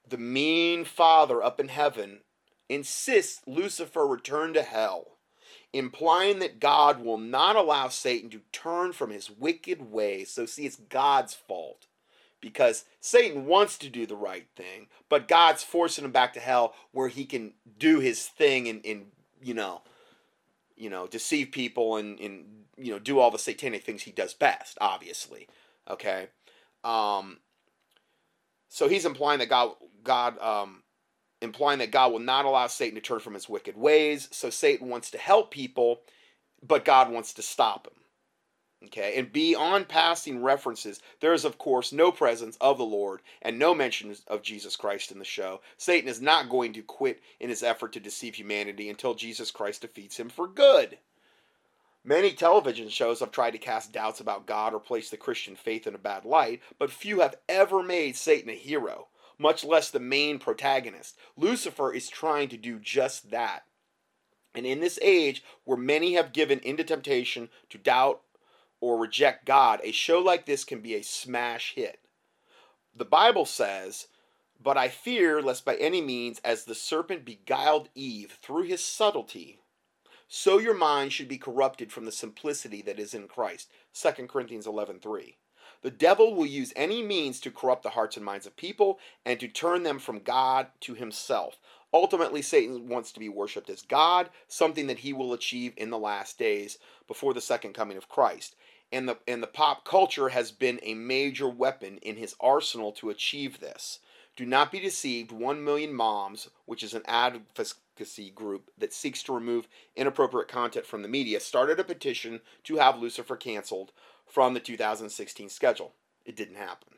the 0.08 0.18
mean 0.18 0.86
Father 0.86 1.44
up 1.44 1.60
in 1.60 1.68
heaven, 1.68 2.22
insists 2.70 3.42
Lucifer 3.46 4.08
return 4.08 4.54
to 4.54 4.64
hell 4.64 5.19
implying 5.74 6.40
that 6.40 6.60
God 6.60 7.04
will 7.04 7.18
not 7.18 7.56
allow 7.56 7.90
Satan 7.90 8.30
to 8.32 8.42
turn 8.52 8.94
from 8.94 9.12
his 9.12 9.30
wicked 9.30 9.92
ways. 9.92 10.32
So, 10.32 10.46
see, 10.46 10.66
it's 10.66 10.76
God's 10.76 11.34
fault 11.34 11.86
because 12.42 12.86
Satan 13.02 13.46
wants 13.46 13.78
to 13.80 13.90
do 13.90 14.06
the 14.06 14.16
right 14.16 14.48
thing, 14.56 14.88
but 15.10 15.28
God's 15.28 15.64
forcing 15.64 16.06
him 16.06 16.12
back 16.12 16.34
to 16.34 16.40
hell 16.40 16.74
where 16.92 17.10
he 17.10 17.26
can 17.26 17.54
do 17.78 18.00
his 18.00 18.26
thing 18.26 18.68
and, 18.68 18.86
and 18.86 19.08
you 19.42 19.54
know, 19.54 19.82
you 20.76 20.90
know, 20.90 21.08
deceive 21.08 21.52
people 21.52 21.98
and, 21.98 22.20
and 22.20 22.46
you 22.78 22.92
know, 22.92 23.00
do 23.00 23.20
all 23.20 23.32
the 23.32 23.38
satanic 23.38 23.84
things 23.84 24.04
he 24.04 24.12
does 24.12 24.34
best, 24.34 24.78
obviously. 24.80 25.48
Okay. 25.90 26.28
Um, 26.84 27.40
so 28.70 28.88
he's 28.88 29.06
implying 29.06 29.40
that 29.40 29.50
God 29.50 29.74
God 30.04 30.40
um, 30.40 30.84
implying 31.42 31.80
that 31.80 31.92
God 31.92 32.12
will 32.12 32.20
not 32.20 32.46
allow 32.46 32.68
Satan 32.68 32.96
to 32.96 33.02
turn 33.02 33.20
from 33.20 33.34
his 33.34 33.50
wicked 33.50 33.78
ways. 33.78 34.28
So 34.32 34.50
Satan 34.50 34.90
wants 34.90 35.12
to 35.12 35.18
help 35.18 35.52
people, 35.52 36.02
but 36.66 36.86
God 36.86 37.12
wants 37.12 37.34
to 37.34 37.42
stop 37.42 37.88
him. 37.88 37.94
Okay, 38.86 39.16
and 39.18 39.34
beyond 39.34 39.90
passing 39.90 40.42
references, 40.42 41.02
there 41.20 41.34
is, 41.34 41.44
of 41.44 41.58
course, 41.58 41.92
no 41.92 42.14
presence 42.14 42.58
of 42.62 42.78
the 42.78 42.86
Lord 42.86 43.20
and 43.42 43.60
no 43.60 43.76
mention 43.76 44.16
of 44.28 44.42
Jesus 44.42 44.78
Christ 44.78 45.12
in 45.12 45.20
the 45.20 45.26
show. 45.26 45.60
Satan 45.76 46.10
is 46.10 46.22
not 46.22 46.50
going 46.50 46.72
to 46.74 46.82
quit 46.82 47.22
in 47.42 47.50
his 47.50 47.62
effort 47.62 47.92
to 47.94 48.00
deceive 48.00 48.36
humanity 48.36 48.90
until 48.90 49.16
Jesus 49.16 49.52
Christ 49.52 49.82
defeats 49.82 50.18
him 50.18 50.30
for 50.30 50.48
good. 50.48 50.98
Many 52.06 52.32
television 52.32 52.88
shows 52.88 53.20
have 53.20 53.32
tried 53.32 53.52
to 53.52 53.58
cast 53.58 53.92
doubts 53.92 54.22
about 54.22 54.46
God 54.48 54.74
or 54.74 54.80
place 54.80 55.10
the 55.10 55.18
Christian 55.18 55.58
faith 55.58 55.86
in 55.86 55.94
a 55.94 55.98
bad 55.98 56.24
light, 56.24 56.62
but 56.78 56.90
few 56.90 57.20
have 57.20 57.36
ever 57.50 57.84
made 57.84 58.16
Satan 58.16 58.50
a 58.50 58.54
hero 58.54 59.08
much 59.40 59.64
less 59.64 59.90
the 59.90 60.00
main 60.00 60.38
protagonist. 60.38 61.18
Lucifer 61.36 61.92
is 61.92 62.10
trying 62.10 62.50
to 62.50 62.58
do 62.58 62.78
just 62.78 63.32
that. 63.32 63.64
And 64.54 64.66
in 64.66 64.82
this 64.82 65.00
age 65.02 65.44
where 65.64 65.78
many 65.78 66.14
have 66.14 66.34
given 66.34 66.60
into 66.60 66.84
temptation 66.84 67.50
to 67.70 67.78
doubt 67.78 68.22
or 68.82 69.00
reject 69.00 69.46
God, 69.46 69.80
a 69.84 69.92
show 69.92 70.20
like 70.20 70.46
this 70.46 70.64
can 70.64 70.82
be 70.82 70.96
a 70.96 71.04
smash 71.04 71.74
hit. 71.76 72.00
The 72.96 73.06
Bible 73.06 73.46
says, 73.46 74.08
But 74.62 74.78
I 74.78 74.90
fear 74.90 75.42
lest 75.42 75.64
by 75.66 75.76
any 75.76 76.02
means, 76.02 76.40
as 76.44 76.66
the 76.66 76.76
serpent 76.76 77.24
beguiled 77.24 77.90
Eve 77.96 78.38
through 78.42 78.64
his 78.64 78.84
subtlety, 78.84 79.60
so 80.28 80.60
your 80.60 80.76
mind 80.76 81.12
should 81.12 81.28
be 81.28 81.40
corrupted 81.40 81.92
from 81.92 82.06
the 82.06 82.12
simplicity 82.12 82.84
that 82.84 83.00
is 83.00 83.16
in 83.16 83.28
Christ. 83.28 83.70
2 83.94 84.28
Corinthians 84.28 84.68
11:3. 84.68 85.39
The 85.82 85.92
devil 85.92 86.36
will 86.36 86.46
use 86.46 86.74
any 86.76 87.02
means 87.02 87.40
to 87.42 87.52
corrupt 87.52 87.84
the 87.84 87.92
hearts 87.92 88.18
and 88.18 88.26
minds 88.26 88.46
of 88.46 88.56
people 88.58 89.00
and 89.26 89.40
to 89.40 89.48
turn 89.48 89.84
them 89.84 90.00
from 90.00 90.20
God 90.20 90.68
to 90.82 90.94
himself. 90.94 91.58
Ultimately, 91.94 92.42
Satan 92.42 92.88
wants 92.88 93.12
to 93.14 93.20
be 93.20 93.30
worshiped 93.30 93.70
as 93.70 93.82
God, 93.82 94.30
something 94.48 94.88
that 94.88 95.00
he 95.00 95.14
will 95.14 95.34
achieve 95.34 95.74
in 95.78 95.90
the 95.90 95.98
last 95.98 96.38
days 96.38 96.78
before 97.08 97.34
the 97.34 97.42
second 97.42 97.74
coming 97.74 97.98
of 97.98 98.10
Christ. 98.10 98.56
And 98.92 99.08
the, 99.08 99.18
and 99.28 99.42
the 99.42 99.48
pop 99.48 99.86
culture 99.86 100.30
has 100.30 100.52
been 100.52 100.80
a 100.84 100.94
major 100.94 101.48
weapon 101.48 101.98
in 101.98 102.18
his 102.18 102.36
arsenal 102.40 102.92
to 102.94 103.10
achieve 103.10 103.60
this. 103.60 104.00
Do 104.36 104.46
not 104.46 104.72
be 104.72 104.80
deceived. 104.80 105.32
One 105.32 105.64
Million 105.64 105.94
Moms, 105.94 106.50
which 106.66 106.84
is 106.84 106.94
an 106.94 107.04
advocacy 107.06 108.30
group 108.30 108.72
that 108.78 108.94
seeks 108.94 109.22
to 109.24 109.34
remove 109.34 109.68
inappropriate 109.96 110.48
content 110.48 110.86
from 110.86 111.02
the 111.02 111.08
media, 111.08 111.40
started 111.40 111.80
a 111.80 111.84
petition 111.84 112.42
to 112.64 112.78
have 112.78 113.00
Lucifer 113.00 113.36
canceled 113.36 113.92
from 114.30 114.54
the 114.54 114.60
2016 114.60 115.50
schedule. 115.50 115.94
It 116.26 116.36
didn't 116.36 116.56
happen. 116.56 116.94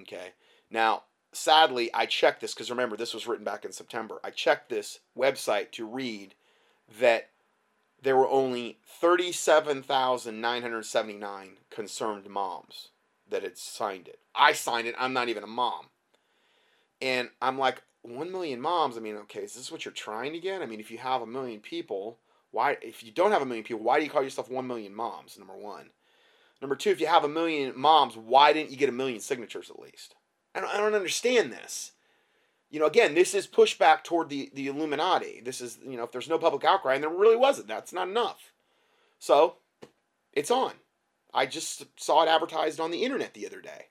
Okay. 0.00 0.32
Now, 0.70 1.04
sadly, 1.32 1.92
I 1.92 2.06
checked 2.06 2.40
this 2.40 2.54
because 2.54 2.70
remember, 2.70 2.96
this 2.96 3.14
was 3.14 3.26
written 3.26 3.44
back 3.44 3.64
in 3.64 3.72
September. 3.72 4.20
I 4.22 4.30
checked 4.30 4.68
this 4.68 5.00
website 5.18 5.72
to 5.72 5.86
read 5.86 6.34
that 7.00 7.30
there 8.02 8.16
were 8.16 8.28
only 8.28 8.78
37,979 8.86 11.50
concerned 11.70 12.28
moms 12.28 12.88
that 13.28 13.42
had 13.42 13.58
signed 13.58 14.08
it. 14.08 14.20
I 14.34 14.52
signed 14.52 14.86
it. 14.86 14.94
I'm 14.98 15.12
not 15.12 15.28
even 15.28 15.44
a 15.44 15.48
mom. 15.48 15.86
And 17.00 17.30
I'm 17.40 17.58
like, 17.58 17.82
1 18.02 18.32
million 18.32 18.60
moms? 18.60 18.96
I 18.96 19.00
mean, 19.00 19.16
okay, 19.16 19.40
is 19.40 19.54
this 19.54 19.70
what 19.70 19.84
you're 19.84 19.92
trying 19.92 20.32
to 20.32 20.40
get? 20.40 20.62
I 20.62 20.66
mean, 20.66 20.80
if 20.80 20.90
you 20.90 20.98
have 20.98 21.22
a 21.22 21.26
million 21.26 21.60
people, 21.60 22.18
why, 22.50 22.78
if 22.82 23.04
you 23.04 23.12
don't 23.12 23.32
have 23.32 23.42
a 23.42 23.46
million 23.46 23.64
people, 23.64 23.82
why 23.82 23.98
do 23.98 24.04
you 24.04 24.10
call 24.10 24.22
yourself 24.22 24.50
1 24.50 24.66
million 24.66 24.94
moms? 24.94 25.38
Number 25.38 25.56
one. 25.56 25.90
Number 26.60 26.76
two, 26.76 26.90
if 26.90 27.00
you 27.00 27.06
have 27.06 27.24
a 27.24 27.28
million 27.28 27.72
moms, 27.76 28.16
why 28.16 28.52
didn't 28.52 28.70
you 28.70 28.76
get 28.76 28.88
a 28.88 28.92
million 28.92 29.20
signatures 29.20 29.70
at 29.70 29.80
least? 29.80 30.14
I 30.54 30.60
don't, 30.60 30.70
I 30.70 30.76
don't 30.76 30.94
understand 30.94 31.52
this. 31.52 31.92
You 32.70 32.78
know, 32.80 32.86
again, 32.86 33.14
this 33.14 33.34
is 33.34 33.46
pushback 33.46 34.04
toward 34.04 34.28
the, 34.28 34.50
the 34.54 34.68
Illuminati. 34.68 35.40
This 35.44 35.60
is, 35.60 35.78
you 35.84 35.96
know, 35.96 36.04
if 36.04 36.12
there's 36.12 36.28
no 36.28 36.38
public 36.38 36.64
outcry, 36.64 36.94
and 36.94 37.02
there 37.02 37.10
really 37.10 37.36
wasn't, 37.36 37.68
that's 37.68 37.92
not 37.92 38.08
enough. 38.08 38.52
So, 39.18 39.56
it's 40.32 40.50
on. 40.50 40.72
I 41.32 41.46
just 41.46 41.84
saw 41.96 42.22
it 42.22 42.28
advertised 42.28 42.78
on 42.78 42.90
the 42.90 43.04
internet 43.04 43.34
the 43.34 43.46
other 43.46 43.60
day. 43.60 43.86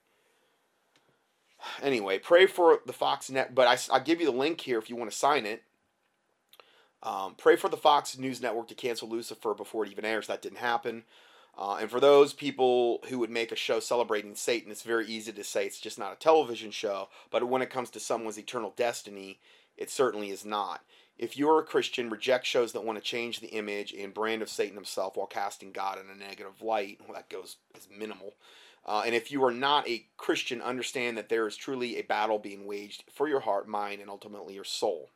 Anyway, 1.81 2.19
pray 2.19 2.45
for 2.45 2.79
the 2.85 2.93
Fox 2.93 3.29
Net, 3.29 3.53
but 3.53 3.67
I, 3.67 3.77
I'll 3.93 4.03
give 4.03 4.19
you 4.19 4.25
the 4.25 4.37
link 4.37 4.61
here 4.61 4.79
if 4.79 4.89
you 4.89 4.95
want 4.95 5.11
to 5.11 5.17
sign 5.17 5.45
it. 5.45 5.63
Um, 7.03 7.35
pray 7.37 7.55
for 7.55 7.69
the 7.69 7.77
Fox 7.77 8.17
News 8.17 8.41
Network 8.41 8.67
to 8.69 8.75
cancel 8.75 9.09
Lucifer 9.09 9.53
before 9.53 9.85
it 9.85 9.91
even 9.91 10.05
airs. 10.05 10.27
That 10.27 10.41
didn't 10.41 10.59
happen. 10.59 11.03
Uh, 11.59 11.75
and 11.81 11.91
for 11.91 11.99
those 11.99 12.31
people 12.31 13.01
who 13.09 13.19
would 13.19 13.29
make 13.29 13.51
a 13.51 13.55
show 13.55 13.81
celebrating 13.81 14.33
Satan, 14.33 14.71
it's 14.71 14.81
very 14.81 15.05
easy 15.05 15.33
to 15.33 15.43
say 15.43 15.65
it's 15.65 15.81
just 15.81 15.99
not 15.99 16.13
a 16.13 16.15
television 16.15 16.71
show. 16.71 17.09
But 17.29 17.49
when 17.49 17.61
it 17.61 17.69
comes 17.69 17.89
to 17.91 17.99
someone's 17.99 18.39
eternal 18.39 18.73
destiny, 18.77 19.39
it 19.75 19.89
certainly 19.89 20.29
is 20.29 20.45
not. 20.45 20.85
If 21.17 21.35
you're 21.37 21.59
a 21.59 21.65
Christian, 21.65 22.09
reject 22.09 22.45
shows 22.45 22.71
that 22.71 22.85
want 22.85 22.97
to 22.97 23.03
change 23.03 23.41
the 23.41 23.49
image 23.49 23.91
and 23.91 24.13
brand 24.13 24.41
of 24.41 24.49
Satan 24.49 24.75
himself 24.75 25.17
while 25.17 25.27
casting 25.27 25.73
God 25.73 25.99
in 25.99 26.09
a 26.09 26.15
negative 26.17 26.61
light. 26.61 27.01
Well, 27.03 27.15
that 27.15 27.29
goes 27.29 27.57
as 27.75 27.89
minimal. 27.93 28.35
Uh, 28.85 29.03
and 29.05 29.13
if 29.13 29.29
you 29.29 29.43
are 29.43 29.51
not 29.51 29.85
a 29.85 30.05
Christian, 30.15 30.61
understand 30.61 31.17
that 31.17 31.27
there 31.27 31.45
is 31.45 31.57
truly 31.57 31.97
a 31.97 32.03
battle 32.03 32.39
being 32.39 32.67
waged 32.67 33.03
for 33.13 33.27
your 33.27 33.41
heart, 33.41 33.67
mind, 33.67 33.99
and 33.99 34.09
ultimately 34.09 34.53
your 34.53 34.63
soul. 34.63 35.09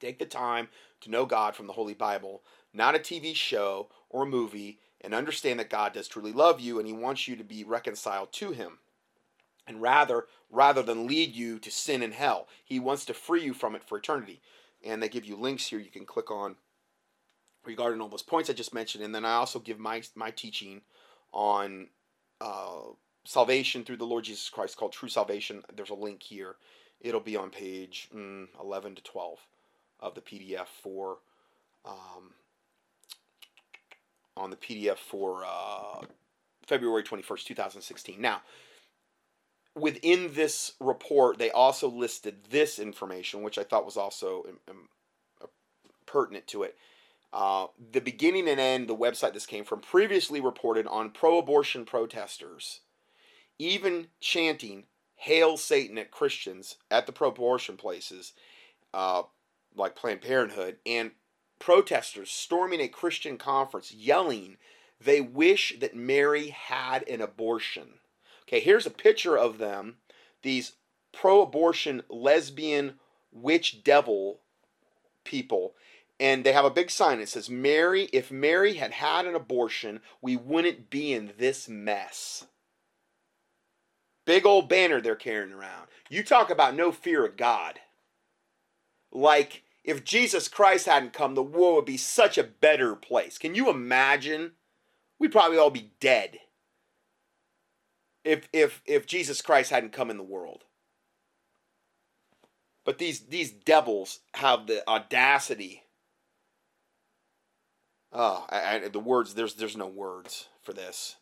Take 0.00 0.18
the 0.18 0.26
time 0.26 0.68
to 1.00 1.10
know 1.10 1.24
God 1.24 1.56
from 1.56 1.66
the 1.66 1.72
Holy 1.72 1.94
Bible, 1.94 2.42
not 2.74 2.94
a 2.94 2.98
TV 2.98 3.34
show 3.34 3.88
or 4.10 4.24
a 4.24 4.26
movie, 4.26 4.80
and 5.06 5.14
understand 5.14 5.60
that 5.60 5.70
God 5.70 5.92
does 5.92 6.08
truly 6.08 6.32
love 6.32 6.58
you 6.58 6.80
and 6.80 6.86
He 6.86 6.92
wants 6.92 7.28
you 7.28 7.36
to 7.36 7.44
be 7.44 7.62
reconciled 7.62 8.32
to 8.32 8.50
Him. 8.50 8.78
And 9.64 9.80
rather, 9.80 10.26
rather 10.50 10.82
than 10.82 11.06
lead 11.06 11.32
you 11.32 11.60
to 11.60 11.70
sin 11.70 12.02
and 12.02 12.12
hell, 12.12 12.48
He 12.64 12.80
wants 12.80 13.04
to 13.04 13.14
free 13.14 13.44
you 13.44 13.54
from 13.54 13.76
it 13.76 13.84
for 13.84 13.96
eternity. 13.96 14.40
And 14.84 15.00
they 15.00 15.08
give 15.08 15.24
you 15.24 15.36
links 15.36 15.68
here 15.68 15.78
you 15.78 15.92
can 15.92 16.06
click 16.06 16.32
on 16.32 16.56
regarding 17.64 18.00
all 18.00 18.08
those 18.08 18.24
points 18.24 18.50
I 18.50 18.52
just 18.52 18.74
mentioned. 18.74 19.04
And 19.04 19.14
then 19.14 19.24
I 19.24 19.34
also 19.34 19.60
give 19.60 19.78
my 19.78 20.02
my 20.16 20.32
teaching 20.32 20.82
on 21.32 21.86
uh, 22.40 22.90
salvation 23.24 23.84
through 23.84 23.98
the 23.98 24.04
Lord 24.04 24.24
Jesus 24.24 24.50
Christ 24.50 24.76
called 24.76 24.92
True 24.92 25.08
Salvation. 25.08 25.62
There's 25.72 25.90
a 25.90 25.94
link 25.94 26.20
here. 26.20 26.56
It'll 27.00 27.20
be 27.20 27.36
on 27.36 27.50
page 27.50 28.08
mm, 28.12 28.48
11 28.60 28.96
to 28.96 29.02
12 29.04 29.38
of 30.00 30.16
the 30.16 30.20
PDF 30.20 30.66
for 30.66 31.18
um, 31.84 32.32
on 34.36 34.50
the 34.50 34.56
PDF 34.56 34.98
for 34.98 35.44
uh, 35.46 36.02
February 36.66 37.02
21st, 37.02 37.44
2016. 37.44 38.20
Now, 38.20 38.42
within 39.74 40.32
this 40.34 40.72
report, 40.80 41.38
they 41.38 41.50
also 41.50 41.88
listed 41.88 42.36
this 42.50 42.78
information, 42.78 43.42
which 43.42 43.58
I 43.58 43.62
thought 43.62 43.84
was 43.84 43.96
also 43.96 44.44
um, 44.48 44.58
um, 44.68 44.88
uh, 45.42 45.46
pertinent 46.06 46.46
to 46.48 46.64
it. 46.64 46.76
Uh, 47.32 47.66
the 47.92 48.00
beginning 48.00 48.48
and 48.48 48.58
end, 48.58 48.88
the 48.88 48.96
website 48.96 49.34
this 49.34 49.46
came 49.46 49.64
from, 49.64 49.80
previously 49.80 50.40
reported 50.40 50.86
on 50.86 51.10
pro 51.10 51.38
abortion 51.38 51.84
protesters, 51.84 52.80
even 53.58 54.06
chanting 54.20 54.84
Hail 55.16 55.56
Satan 55.56 55.98
at 55.98 56.10
Christians 56.10 56.76
at 56.90 57.06
the 57.06 57.12
pro 57.12 57.28
abortion 57.28 57.76
places, 57.76 58.32
uh, 58.94 59.22
like 59.74 59.96
Planned 59.96 60.22
Parenthood, 60.22 60.78
and 60.86 61.10
protesters 61.58 62.30
storming 62.30 62.80
a 62.80 62.88
Christian 62.88 63.38
conference 63.38 63.92
yelling 63.92 64.56
they 65.00 65.20
wish 65.20 65.78
that 65.80 65.94
Mary 65.94 66.48
had 66.48 67.06
an 67.08 67.20
abortion. 67.20 68.00
Okay, 68.42 68.60
here's 68.60 68.86
a 68.86 68.90
picture 68.90 69.36
of 69.36 69.58
them, 69.58 69.96
these 70.42 70.72
pro 71.12 71.42
abortion 71.42 72.02
lesbian 72.08 72.94
witch 73.32 73.82
devil 73.84 74.40
people. 75.24 75.74
And 76.18 76.44
they 76.44 76.52
have 76.52 76.64
a 76.64 76.70
big 76.70 76.90
sign. 76.90 77.20
It 77.20 77.28
says, 77.28 77.50
Mary, 77.50 78.08
if 78.12 78.30
Mary 78.30 78.74
had 78.74 78.92
had 78.92 79.26
an 79.26 79.34
abortion, 79.34 80.00
we 80.22 80.34
wouldn't 80.34 80.88
be 80.88 81.12
in 81.12 81.32
this 81.36 81.68
mess. 81.68 82.46
Big 84.24 84.46
old 84.46 84.68
banner 84.68 85.00
they're 85.00 85.14
carrying 85.14 85.52
around. 85.52 85.88
You 86.08 86.24
talk 86.24 86.48
about 86.48 86.74
no 86.74 86.90
fear 86.90 87.24
of 87.26 87.36
God. 87.36 87.80
Like 89.12 89.62
if 89.86 90.04
Jesus 90.04 90.48
Christ 90.48 90.86
hadn't 90.86 91.12
come, 91.12 91.34
the 91.34 91.42
world 91.42 91.76
would 91.76 91.84
be 91.84 91.96
such 91.96 92.36
a 92.36 92.42
better 92.44 92.96
place. 92.96 93.38
Can 93.38 93.54
you 93.54 93.70
imagine? 93.70 94.52
We'd 95.18 95.32
probably 95.32 95.56
all 95.56 95.70
be 95.70 95.92
dead 96.00 96.40
if 98.24 98.48
if 98.52 98.82
if 98.84 99.06
Jesus 99.06 99.40
Christ 99.40 99.70
hadn't 99.70 99.92
come 99.92 100.10
in 100.10 100.18
the 100.18 100.22
world. 100.22 100.64
But 102.84 102.98
these 102.98 103.20
these 103.20 103.52
devils 103.52 104.20
have 104.34 104.66
the 104.66 104.86
audacity. 104.88 105.84
Oh, 108.12 108.44
I, 108.50 108.76
I, 108.76 108.88
the 108.88 108.98
words 108.98 109.34
there's 109.34 109.54
there's 109.54 109.76
no 109.76 109.86
words 109.86 110.48
for 110.60 110.72
this. 110.72 111.16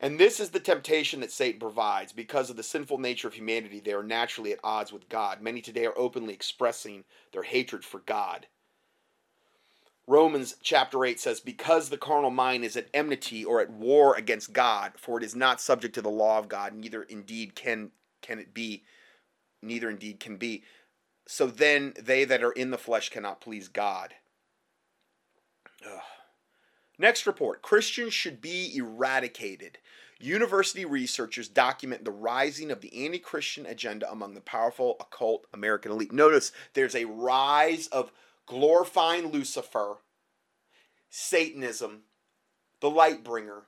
And 0.00 0.18
this 0.18 0.40
is 0.40 0.50
the 0.50 0.60
temptation 0.60 1.20
that 1.20 1.32
Satan 1.32 1.60
provides. 1.60 2.12
Because 2.12 2.50
of 2.50 2.56
the 2.56 2.62
sinful 2.62 2.98
nature 2.98 3.28
of 3.28 3.34
humanity, 3.34 3.80
they 3.80 3.92
are 3.92 4.02
naturally 4.02 4.52
at 4.52 4.60
odds 4.62 4.92
with 4.92 5.08
God. 5.08 5.40
Many 5.40 5.60
today 5.60 5.86
are 5.86 5.96
openly 5.96 6.34
expressing 6.34 7.04
their 7.32 7.44
hatred 7.44 7.84
for 7.84 8.00
God. 8.00 8.46
Romans 10.06 10.56
chapter 10.62 11.04
8 11.04 11.18
says, 11.18 11.40
Because 11.40 11.88
the 11.88 11.96
carnal 11.96 12.30
mind 12.30 12.64
is 12.64 12.76
at 12.76 12.88
enmity 12.92 13.44
or 13.44 13.60
at 13.60 13.70
war 13.70 14.14
against 14.16 14.52
God, 14.52 14.92
for 14.96 15.16
it 15.16 15.24
is 15.24 15.34
not 15.34 15.60
subject 15.60 15.94
to 15.94 16.02
the 16.02 16.10
law 16.10 16.38
of 16.38 16.48
God, 16.48 16.74
neither 16.74 17.02
indeed 17.04 17.54
can, 17.54 17.90
can 18.20 18.38
it 18.38 18.52
be, 18.52 18.84
neither 19.62 19.88
indeed 19.88 20.20
can 20.20 20.36
be. 20.36 20.64
So 21.26 21.46
then 21.46 21.94
they 21.98 22.26
that 22.26 22.44
are 22.44 22.52
in 22.52 22.70
the 22.70 22.76
flesh 22.76 23.08
cannot 23.08 23.40
please 23.40 23.68
God. 23.68 24.12
Ugh. 25.86 26.00
Next 27.04 27.26
report 27.26 27.60
Christians 27.60 28.14
should 28.14 28.40
be 28.40 28.74
eradicated. 28.74 29.76
University 30.18 30.86
researchers 30.86 31.48
document 31.48 32.02
the 32.02 32.10
rising 32.10 32.70
of 32.70 32.80
the 32.80 33.04
anti 33.04 33.18
Christian 33.18 33.66
agenda 33.66 34.10
among 34.10 34.32
the 34.32 34.40
powerful 34.40 34.96
occult 34.98 35.46
American 35.52 35.92
elite. 35.92 36.12
Notice 36.12 36.50
there's 36.72 36.94
a 36.94 37.04
rise 37.04 37.88
of 37.88 38.10
glorifying 38.46 39.26
Lucifer, 39.26 39.96
Satanism, 41.10 42.04
the 42.80 42.88
light 42.88 43.22
bringer. 43.22 43.64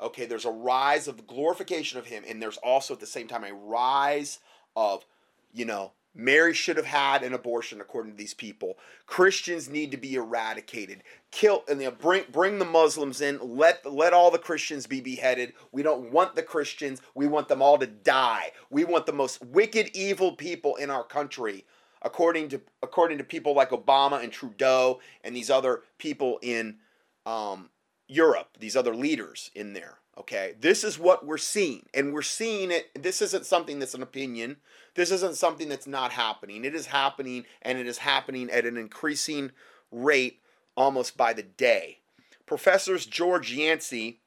Okay, 0.00 0.24
there's 0.24 0.46
a 0.46 0.50
rise 0.50 1.06
of 1.06 1.26
glorification 1.26 1.98
of 1.98 2.06
him, 2.06 2.24
and 2.26 2.40
there's 2.40 2.56
also 2.56 2.94
at 2.94 3.00
the 3.00 3.06
same 3.06 3.28
time 3.28 3.44
a 3.44 3.52
rise 3.52 4.38
of, 4.74 5.04
you 5.52 5.66
know, 5.66 5.92
Mary 6.20 6.52
should 6.52 6.76
have 6.76 6.84
had 6.84 7.22
an 7.22 7.32
abortion, 7.32 7.80
according 7.80 8.10
to 8.10 8.18
these 8.18 8.34
people. 8.34 8.76
Christians 9.06 9.68
need 9.68 9.92
to 9.92 9.96
be 9.96 10.16
eradicated. 10.16 11.04
Kill 11.30 11.62
and 11.68 11.80
you 11.80 11.86
know, 11.86 11.92
bring 11.92 12.24
bring 12.32 12.58
the 12.58 12.64
Muslims 12.64 13.20
in. 13.20 13.38
Let 13.40 13.86
let 13.90 14.12
all 14.12 14.32
the 14.32 14.38
Christians 14.38 14.88
be 14.88 15.00
beheaded. 15.00 15.52
We 15.70 15.84
don't 15.84 16.10
want 16.10 16.34
the 16.34 16.42
Christians. 16.42 17.00
We 17.14 17.28
want 17.28 17.46
them 17.46 17.62
all 17.62 17.78
to 17.78 17.86
die. 17.86 18.50
We 18.68 18.84
want 18.84 19.06
the 19.06 19.12
most 19.12 19.44
wicked, 19.44 19.90
evil 19.94 20.32
people 20.32 20.74
in 20.74 20.90
our 20.90 21.04
country, 21.04 21.64
according 22.02 22.48
to 22.48 22.60
according 22.82 23.18
to 23.18 23.24
people 23.24 23.54
like 23.54 23.70
Obama 23.70 24.20
and 24.20 24.32
Trudeau 24.32 24.98
and 25.22 25.36
these 25.36 25.50
other 25.50 25.82
people 25.98 26.40
in 26.42 26.78
um, 27.26 27.70
Europe. 28.08 28.58
These 28.58 28.74
other 28.74 28.94
leaders 28.94 29.52
in 29.54 29.72
there. 29.72 29.98
Okay, 30.18 30.56
this 30.60 30.82
is 30.82 30.98
what 30.98 31.24
we're 31.24 31.38
seeing, 31.38 31.86
and 31.94 32.12
we're 32.12 32.22
seeing 32.22 32.72
it. 32.72 32.90
This 33.00 33.22
isn't 33.22 33.46
something 33.46 33.78
that's 33.78 33.94
an 33.94 34.02
opinion. 34.02 34.56
This 34.96 35.12
isn't 35.12 35.36
something 35.36 35.68
that's 35.68 35.86
not 35.86 36.10
happening. 36.10 36.64
It 36.64 36.74
is 36.74 36.86
happening, 36.86 37.44
and 37.62 37.78
it 37.78 37.86
is 37.86 37.98
happening 37.98 38.50
at 38.50 38.66
an 38.66 38.76
increasing 38.76 39.52
rate 39.92 40.40
almost 40.76 41.16
by 41.16 41.32
the 41.32 41.44
day. 41.44 41.98
Professors 42.46 43.06
George 43.06 43.52
Yancey 43.52 44.18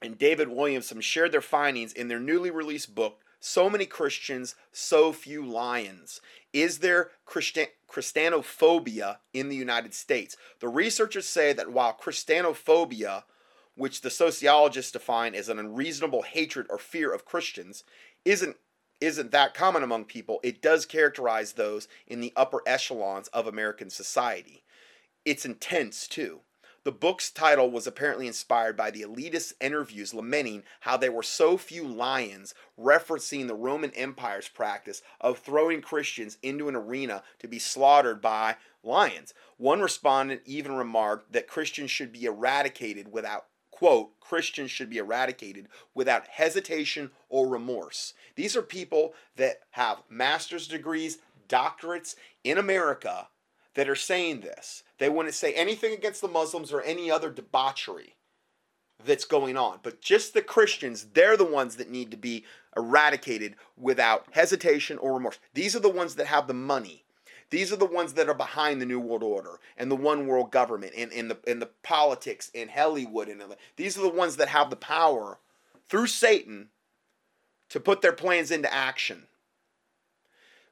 and 0.00 0.16
David 0.16 0.48
Williamson 0.48 1.02
shared 1.02 1.32
their 1.32 1.42
findings 1.42 1.92
in 1.92 2.08
their 2.08 2.20
newly 2.20 2.50
released 2.50 2.94
book, 2.94 3.20
So 3.40 3.68
Many 3.68 3.84
Christians, 3.84 4.54
So 4.72 5.12
Few 5.12 5.44
Lions. 5.44 6.22
Is 6.54 6.78
there 6.78 7.10
Christi- 7.26 7.74
Christianophobia 7.90 9.18
in 9.34 9.50
the 9.50 9.56
United 9.56 9.92
States? 9.92 10.38
The 10.60 10.68
researchers 10.68 11.26
say 11.26 11.52
that 11.52 11.70
while 11.70 11.92
Christianophobia 11.92 13.24
which 13.76 14.00
the 14.00 14.10
sociologists 14.10 14.92
define 14.92 15.34
as 15.34 15.48
an 15.48 15.58
unreasonable 15.58 16.22
hatred 16.22 16.66
or 16.70 16.78
fear 16.78 17.12
of 17.12 17.24
Christians, 17.24 17.84
isn't 18.24 18.56
isn't 19.00 19.30
that 19.30 19.54
common 19.54 19.82
among 19.82 20.04
people. 20.04 20.40
It 20.42 20.60
does 20.60 20.84
characterize 20.84 21.52
those 21.52 21.88
in 22.06 22.20
the 22.20 22.34
upper 22.36 22.60
echelons 22.66 23.28
of 23.28 23.46
American 23.46 23.88
society. 23.88 24.62
It's 25.24 25.46
intense 25.46 26.06
too. 26.06 26.40
The 26.82 26.92
book's 26.92 27.30
title 27.30 27.70
was 27.70 27.86
apparently 27.86 28.26
inspired 28.26 28.74
by 28.74 28.90
the 28.90 29.02
elitist 29.02 29.52
interviews 29.60 30.14
lamenting 30.14 30.62
how 30.80 30.96
there 30.96 31.12
were 31.12 31.22
so 31.22 31.58
few 31.58 31.86
lions, 31.86 32.54
referencing 32.78 33.46
the 33.46 33.54
Roman 33.54 33.90
Empire's 33.90 34.48
practice 34.48 35.02
of 35.20 35.38
throwing 35.38 35.82
Christians 35.82 36.38
into 36.42 36.70
an 36.70 36.76
arena 36.76 37.22
to 37.40 37.48
be 37.48 37.58
slaughtered 37.58 38.22
by 38.22 38.56
lions. 38.82 39.34
One 39.58 39.82
respondent 39.82 40.40
even 40.46 40.72
remarked 40.72 41.32
that 41.32 41.46
Christians 41.46 41.90
should 41.90 42.12
be 42.12 42.24
eradicated 42.24 43.12
without 43.12 43.49
quote, 43.80 44.20
Christians 44.20 44.70
should 44.70 44.90
be 44.90 44.98
eradicated 44.98 45.66
without 45.94 46.28
hesitation 46.28 47.10
or 47.30 47.48
remorse. 47.48 48.12
These 48.36 48.54
are 48.54 48.60
people 48.60 49.14
that 49.36 49.60
have 49.70 50.02
master's 50.10 50.68
degrees, 50.68 51.16
doctorates 51.48 52.14
in 52.44 52.58
America 52.58 53.28
that 53.72 53.88
are 53.88 53.96
saying 53.96 54.42
this. 54.42 54.82
They 54.98 55.08
wouldn't 55.08 55.34
say 55.34 55.54
anything 55.54 55.94
against 55.94 56.20
the 56.20 56.28
Muslims 56.28 56.74
or 56.74 56.82
any 56.82 57.10
other 57.10 57.30
debauchery 57.30 58.16
that's 59.02 59.24
going 59.24 59.56
on. 59.56 59.78
But 59.82 60.02
just 60.02 60.34
the 60.34 60.42
Christians, 60.42 61.06
they're 61.14 61.38
the 61.38 61.44
ones 61.46 61.76
that 61.76 61.90
need 61.90 62.10
to 62.10 62.18
be 62.18 62.44
eradicated 62.76 63.56
without 63.78 64.26
hesitation 64.32 64.98
or 64.98 65.14
remorse. 65.14 65.38
These 65.54 65.74
are 65.74 65.80
the 65.80 65.88
ones 65.88 66.16
that 66.16 66.26
have 66.26 66.46
the 66.46 66.52
money. 66.52 67.06
These 67.50 67.72
are 67.72 67.76
the 67.76 67.84
ones 67.84 68.12
that 68.14 68.28
are 68.28 68.34
behind 68.34 68.80
the 68.80 68.86
New 68.86 69.00
World 69.00 69.22
Order 69.22 69.58
and 69.76 69.90
the 69.90 69.96
one 69.96 70.26
world 70.26 70.52
government 70.52 70.92
and, 70.96 71.12
and 71.12 71.30
the 71.30 71.38
and 71.46 71.60
the 71.60 71.70
politics 71.82 72.50
in 72.54 72.68
Hollywood 72.68 73.28
and 73.28 73.42
these 73.76 73.98
are 73.98 74.02
the 74.02 74.08
ones 74.08 74.36
that 74.36 74.48
have 74.48 74.70
the 74.70 74.76
power 74.76 75.38
through 75.88 76.06
Satan 76.06 76.68
to 77.68 77.80
put 77.80 78.02
their 78.02 78.12
plans 78.12 78.50
into 78.50 78.72
action. 78.72 79.24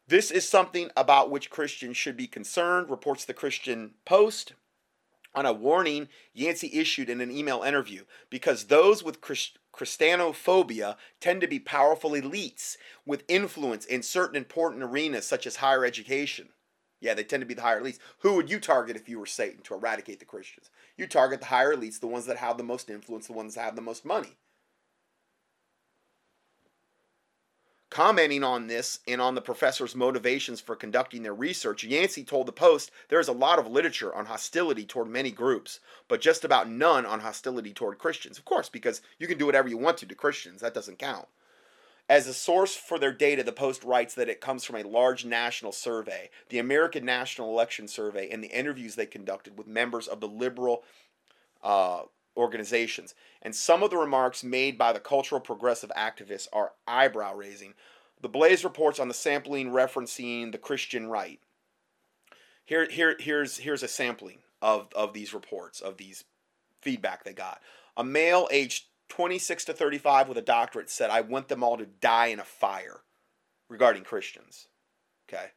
This 0.07 0.31
is 0.31 0.49
something 0.49 0.91
about 0.97 1.31
which 1.31 1.51
Christians 1.51 1.97
should 1.97 2.17
be 2.17 2.27
concerned, 2.27 2.89
reports 2.89 3.25
the 3.25 3.35
Christian 3.35 3.95
Post 4.05 4.55
on 5.35 5.45
a 5.45 5.53
warning 5.53 6.09
Yancey 6.33 6.71
issued 6.73 7.11
in 7.11 7.21
an 7.21 7.31
email 7.31 7.63
interview 7.63 8.05
because 8.31 8.65
those 8.65 9.05
with 9.05 9.21
Christ- 9.21 9.59
Christianophobia 9.75 10.97
tend 11.21 11.41
to 11.43 11.47
be 11.47 11.61
powerful 11.61 12.13
elites 12.13 12.77
with 13.05 13.25
influence 13.29 13.85
in 13.85 14.03
certain 14.03 14.37
important 14.37 14.83
arenas 14.83 15.27
such 15.27 15.47
as 15.47 15.57
higher 15.57 15.85
education. 15.85 16.49
Yeah, 17.01 17.15
they 17.15 17.25
tend 17.25 17.43
to 17.43 17.47
be 17.47 17.55
the 17.55 17.63
higher 17.63 17.81
elites. 17.81 17.99
Who 18.21 18.35
would 18.35 18.51
you 18.51 18.59
target 18.59 18.97
if 18.97 19.09
you 19.09 19.19
were 19.19 19.27
Satan 19.27 19.63
to 19.63 19.75
eradicate 19.75 20.19
the 20.19 20.25
Christians? 20.25 20.71
You 20.97 21.07
target 21.07 21.41
the 21.41 21.47
higher 21.47 21.77
elites, 21.77 22.01
the 22.01 22.07
ones 22.09 22.27
that 22.27 22.39
have 22.39 22.57
the 22.59 22.65
most 22.65 22.91
influence, 22.91 23.29
the 23.29 23.33
ones 23.33 23.55
that 23.55 23.63
have 23.63 23.77
the 23.77 23.83
most 23.83 24.05
money. 24.05 24.37
Commenting 27.91 28.45
on 28.45 28.67
this 28.67 28.99
and 29.09 29.19
on 29.19 29.35
the 29.35 29.41
professor's 29.41 29.97
motivations 29.97 30.61
for 30.61 30.77
conducting 30.77 31.23
their 31.23 31.35
research, 31.35 31.85
Yancey 31.85 32.23
told 32.23 32.47
the 32.47 32.53
Post 32.53 32.91
there 33.09 33.19
is 33.19 33.29
a 33.29 33.33
lot 33.33 33.59
of 33.59 33.67
literature 33.67 34.15
on 34.15 34.27
hostility 34.27 34.85
toward 34.85 35.09
many 35.09 35.31
groups, 35.31 35.81
but 36.07 36.21
just 36.21 36.45
about 36.45 36.69
none 36.69 37.07
on 37.07 37.21
hostility 37.21 37.73
toward 37.73 37.97
Christians. 37.99 38.37
Of 38.37 38.45
course, 38.45 38.69
because 38.69 39.01
you 39.19 39.27
can 39.27 39.39
do 39.39 39.47
whatever 39.47 39.69
you 39.69 39.79
want 39.79 39.97
to 39.99 40.07
to 40.07 40.15
Christians, 40.15 40.61
that 40.61 40.75
doesn't 40.75 40.99
count. 40.99 41.29
As 42.09 42.27
a 42.27 42.33
source 42.33 42.75
for 42.75 42.99
their 42.99 43.13
data, 43.13 43.43
the 43.43 43.53
Post 43.53 43.85
writes 43.85 44.15
that 44.15 44.31
it 44.31 44.41
comes 44.41 44.65
from 44.65 44.77
a 44.77 44.83
large 44.83 45.27
national 45.27 45.73
survey, 45.73 46.31
the 46.49 46.59
American 46.59 47.05
National 47.05 47.51
Election 47.51 47.87
Survey, 47.87 48.31
and 48.31 48.43
the 48.43 48.49
interviews 48.49 48.95
they 48.95 49.05
conducted 49.05 49.59
with 49.59 49.67
members 49.67 50.09
of 50.09 50.21
the 50.21 50.29
liberal 50.29 50.85
uh, 51.63 52.03
organizations. 52.35 53.15
And 53.43 53.55
some 53.55 53.83
of 53.83 53.91
the 53.91 53.99
remarks 53.99 54.43
made 54.43 54.79
by 54.79 54.95
the 54.95 55.01
cultural 55.01 55.41
progressive 55.41 55.91
activists 55.97 56.49
are 56.53 56.73
eyebrow 56.87 57.35
raising. 57.35 57.75
The 58.23 58.29
Blaze 58.29 58.65
reports 58.65 58.99
on 58.99 59.09
the 59.09 59.15
sampling 59.15 59.71
referencing 59.71 60.51
the 60.51 60.59
Christian 60.59 61.09
right. 61.09 61.41
Here, 62.65 62.89
here, 62.91 63.17
here's, 63.19 63.59
here's 63.59 63.83
a 63.83 63.89
sampling 63.89 64.39
of, 64.63 64.89
of 64.97 65.13
these 65.13 65.35
reports, 65.35 65.81
of 65.81 65.99
these 65.99 66.25
feedback 66.81 67.25
they 67.25 67.33
got. 67.35 67.61
A 67.97 68.05
male 68.05 68.49
aged 68.51 68.87
26 69.09 69.65
to 69.67 69.73
35 69.73 70.29
with 70.29 70.39
a 70.39 70.43
doctorate 70.43 70.91
said, 70.91 71.11
I 71.11 71.21
want 71.21 71.49
them 71.49 71.63
all 71.63 71.77
to 71.77 71.87
die 71.87 72.27
in 72.27 72.41
a 72.41 72.45
fire 72.45 73.01
regarding 73.69 74.05
Christians. 74.05 74.69
Okay. 75.29 75.49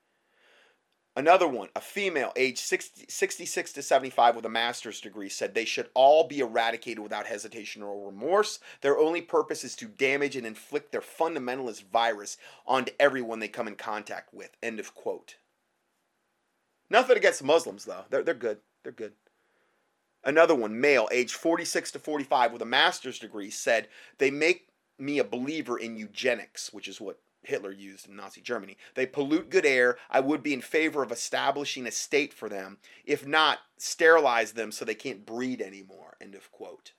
Another 1.13 1.47
one, 1.47 1.67
a 1.75 1.81
female 1.81 2.31
aged 2.37 2.59
60, 2.59 3.05
66 3.09 3.73
to 3.73 3.81
75 3.81 4.37
with 4.37 4.45
a 4.45 4.49
master's 4.49 5.01
degree, 5.01 5.27
said 5.27 5.53
they 5.53 5.65
should 5.65 5.89
all 5.93 6.25
be 6.25 6.39
eradicated 6.39 6.99
without 6.99 7.25
hesitation 7.25 7.83
or 7.83 8.05
remorse. 8.05 8.59
Their 8.79 8.97
only 8.97 9.21
purpose 9.21 9.65
is 9.65 9.75
to 9.77 9.87
damage 9.87 10.37
and 10.37 10.47
inflict 10.47 10.93
their 10.93 11.01
fundamentalist 11.01 11.83
virus 11.91 12.37
onto 12.65 12.93
everyone 12.97 13.39
they 13.39 13.49
come 13.49 13.67
in 13.67 13.75
contact 13.75 14.33
with. 14.33 14.51
End 14.63 14.79
of 14.79 14.95
quote. 14.95 15.35
Nothing 16.89 17.17
against 17.17 17.43
Muslims, 17.43 17.83
though. 17.83 18.05
They're, 18.09 18.23
they're 18.23 18.33
good. 18.33 18.59
They're 18.83 18.93
good. 18.93 19.13
Another 20.23 20.53
one, 20.53 20.79
male, 20.79 21.07
aged 21.11 21.35
46 21.35 21.91
to 21.91 21.99
45 21.99 22.53
with 22.53 22.61
a 22.61 22.65
master's 22.65 23.19
degree, 23.19 23.49
said 23.49 23.87
they 24.19 24.29
make 24.29 24.67
me 24.99 25.17
a 25.17 25.23
believer 25.23 25.77
in 25.77 25.97
eugenics, 25.97 26.71
which 26.71 26.87
is 26.87 27.01
what 27.01 27.19
Hitler 27.43 27.71
used 27.71 28.07
in 28.07 28.15
Nazi 28.15 28.41
Germany. 28.41 28.77
They 28.93 29.07
pollute 29.07 29.49
good 29.49 29.65
air. 29.65 29.97
I 30.09 30.19
would 30.19 30.43
be 30.43 30.53
in 30.53 30.61
favor 30.61 31.01
of 31.01 31.11
establishing 31.11 31.87
a 31.87 31.91
state 31.91 32.33
for 32.33 32.49
them. 32.49 32.77
If 33.03 33.25
not, 33.25 33.59
sterilize 33.77 34.53
them 34.53 34.71
so 34.71 34.85
they 34.85 34.95
can't 34.95 35.25
breed 35.25 35.61
anymore. 35.61 36.17
End 36.21 36.35
of 36.35 36.51
quote. 36.51 36.93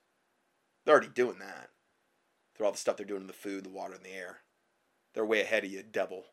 They're 0.85 0.93
already 0.93 1.09
doing 1.13 1.39
that. 1.39 1.69
Through 2.55 2.65
all 2.65 2.71
the 2.73 2.77
stuff 2.77 2.97
they're 2.97 3.05
doing 3.05 3.21
in 3.21 3.27
the 3.27 3.33
food, 3.33 3.63
the 3.63 3.69
water, 3.69 3.93
and 3.93 4.03
the 4.03 4.13
air. 4.13 4.39
They're 5.13 5.25
way 5.25 5.41
ahead 5.41 5.63
of 5.63 5.71
you, 5.71 5.81
devil. 5.83 6.25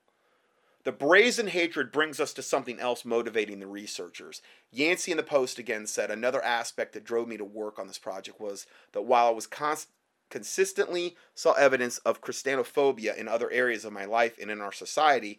The 0.85 0.93
brazen 0.93 1.49
hatred 1.49 1.93
brings 1.93 2.21
us 2.21 2.33
to 2.35 2.43
something 2.43 2.81
else 2.81 3.05
motivating 3.05 3.61
the 3.61 3.66
researchers. 3.66 4.40
Yancey 4.71 5.11
in 5.11 5.19
the 5.19 5.23
Post 5.23 5.59
again 5.59 5.87
said 5.87 6.11
another 6.11 6.43
aspect 6.43 6.95
that 6.95 7.05
drove 7.05 7.29
me 7.29 7.37
to 7.37 7.45
work 7.45 7.79
on 7.79 7.87
this 7.87 7.99
project 7.99 8.40
was 8.40 8.66
that 8.93 9.03
while 9.03 9.27
I 9.27 9.31
was 9.31 9.47
const- 9.47 9.88
consistently 10.31 11.16
saw 11.35 11.53
evidence 11.53 11.99
of 11.99 12.23
Christianophobia 12.23 13.14
in 13.16 13.29
other 13.29 13.51
areas 13.51 13.85
of 13.85 13.93
my 13.93 14.07
life 14.07 14.38
and 14.40 14.51
in 14.51 14.62
our 14.62 14.73
society, 14.73 15.38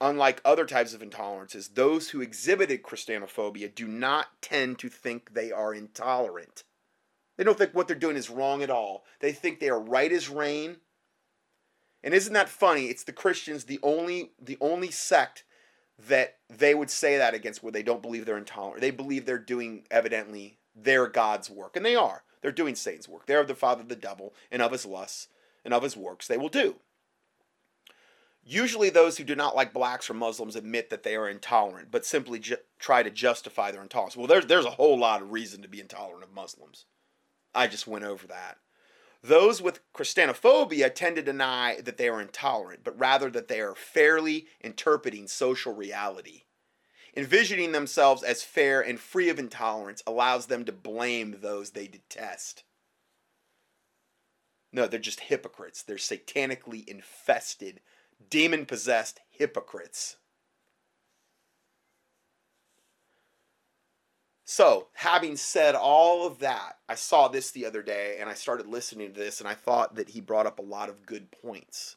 unlike 0.00 0.40
other 0.44 0.64
types 0.64 0.94
of 0.94 1.00
intolerances, 1.00 1.74
those 1.74 2.10
who 2.10 2.20
exhibited 2.20 2.84
Christianophobia 2.84 3.74
do 3.74 3.88
not 3.88 4.28
tend 4.42 4.78
to 4.78 4.88
think 4.88 5.34
they 5.34 5.50
are 5.50 5.74
intolerant. 5.74 6.62
They 7.36 7.44
don't 7.44 7.58
think 7.58 7.74
what 7.74 7.88
they're 7.88 7.96
doing 7.96 8.16
is 8.16 8.30
wrong 8.30 8.62
at 8.62 8.70
all. 8.70 9.04
They 9.20 9.32
think 9.32 9.58
they 9.58 9.70
are 9.70 9.80
right 9.80 10.12
as 10.12 10.28
rain. 10.28 10.76
And 12.04 12.14
isn't 12.14 12.32
that 12.34 12.48
funny? 12.48 12.86
It's 12.86 13.04
the 13.04 13.12
Christians, 13.12 13.64
the 13.64 13.80
only 13.82 14.32
the 14.40 14.58
only 14.60 14.90
sect 14.90 15.44
that 15.98 16.36
they 16.48 16.74
would 16.74 16.90
say 16.90 17.16
that 17.16 17.34
against 17.34 17.62
where 17.62 17.72
they 17.72 17.82
don't 17.82 18.02
believe 18.02 18.26
they're 18.26 18.36
intolerant. 18.36 18.80
They 18.80 18.90
believe 18.90 19.24
they're 19.24 19.38
doing 19.38 19.86
evidently 19.90 20.58
their 20.74 21.06
God's 21.06 21.48
work. 21.48 21.74
And 21.74 21.84
they 21.84 21.96
are. 21.96 22.22
They're 22.42 22.52
doing 22.52 22.74
Satan's 22.74 23.08
work. 23.08 23.26
They're 23.26 23.40
of 23.40 23.48
the 23.48 23.54
father 23.54 23.80
of 23.80 23.88
the 23.88 23.96
devil 23.96 24.34
and 24.50 24.62
of 24.62 24.72
his 24.72 24.86
lusts 24.86 25.28
and 25.64 25.72
of 25.72 25.82
his 25.82 25.96
works 25.96 26.28
they 26.28 26.36
will 26.36 26.48
do. 26.48 26.76
Usually, 28.48 28.90
those 28.90 29.18
who 29.18 29.24
do 29.24 29.34
not 29.34 29.56
like 29.56 29.72
blacks 29.72 30.08
or 30.08 30.14
Muslims 30.14 30.54
admit 30.54 30.88
that 30.90 31.02
they 31.02 31.16
are 31.16 31.28
intolerant, 31.28 31.90
but 31.90 32.06
simply 32.06 32.38
ju- 32.38 32.58
try 32.78 33.02
to 33.02 33.10
justify 33.10 33.72
their 33.72 33.82
intolerance. 33.82 34.16
Well, 34.16 34.28
there's, 34.28 34.46
there's 34.46 34.64
a 34.64 34.70
whole 34.70 34.96
lot 34.96 35.20
of 35.20 35.32
reason 35.32 35.62
to 35.62 35.68
be 35.68 35.80
intolerant 35.80 36.22
of 36.22 36.32
Muslims. 36.32 36.84
I 37.52 37.66
just 37.66 37.88
went 37.88 38.04
over 38.04 38.28
that. 38.28 38.58
Those 39.22 39.60
with 39.60 39.80
Christianophobia 39.92 40.94
tend 40.94 41.16
to 41.16 41.22
deny 41.22 41.80
that 41.80 41.96
they 41.96 42.08
are 42.08 42.20
intolerant, 42.20 42.80
but 42.84 42.98
rather 42.98 43.30
that 43.30 43.48
they 43.48 43.60
are 43.60 43.74
fairly 43.74 44.46
interpreting 44.60 45.26
social 45.26 45.74
reality. 45.74 46.42
Envisioning 47.16 47.72
themselves 47.72 48.22
as 48.22 48.42
fair 48.42 48.80
and 48.80 49.00
free 49.00 49.28
of 49.30 49.38
intolerance 49.38 50.02
allows 50.06 50.46
them 50.46 50.64
to 50.66 50.72
blame 50.72 51.38
those 51.40 51.70
they 51.70 51.88
detest. 51.88 52.64
No, 54.72 54.86
they're 54.86 55.00
just 55.00 55.20
hypocrites. 55.20 55.82
They're 55.82 55.96
satanically 55.96 56.86
infested, 56.86 57.80
demon 58.28 58.66
possessed 58.66 59.20
hypocrites. 59.30 60.16
So, 64.48 64.86
having 64.92 65.36
said 65.36 65.74
all 65.74 66.24
of 66.24 66.38
that, 66.38 66.78
I 66.88 66.94
saw 66.94 67.26
this 67.26 67.50
the 67.50 67.66
other 67.66 67.82
day 67.82 68.18
and 68.20 68.30
I 68.30 68.34
started 68.34 68.68
listening 68.68 69.12
to 69.12 69.20
this 69.20 69.40
and 69.40 69.48
I 69.48 69.54
thought 69.54 69.96
that 69.96 70.10
he 70.10 70.20
brought 70.20 70.46
up 70.46 70.60
a 70.60 70.62
lot 70.62 70.88
of 70.88 71.04
good 71.04 71.32
points. 71.32 71.96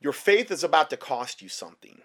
Your 0.00 0.12
faith 0.12 0.50
is 0.50 0.64
about 0.64 0.90
to 0.90 0.96
cost 0.96 1.40
you 1.40 1.48
something. 1.48 2.00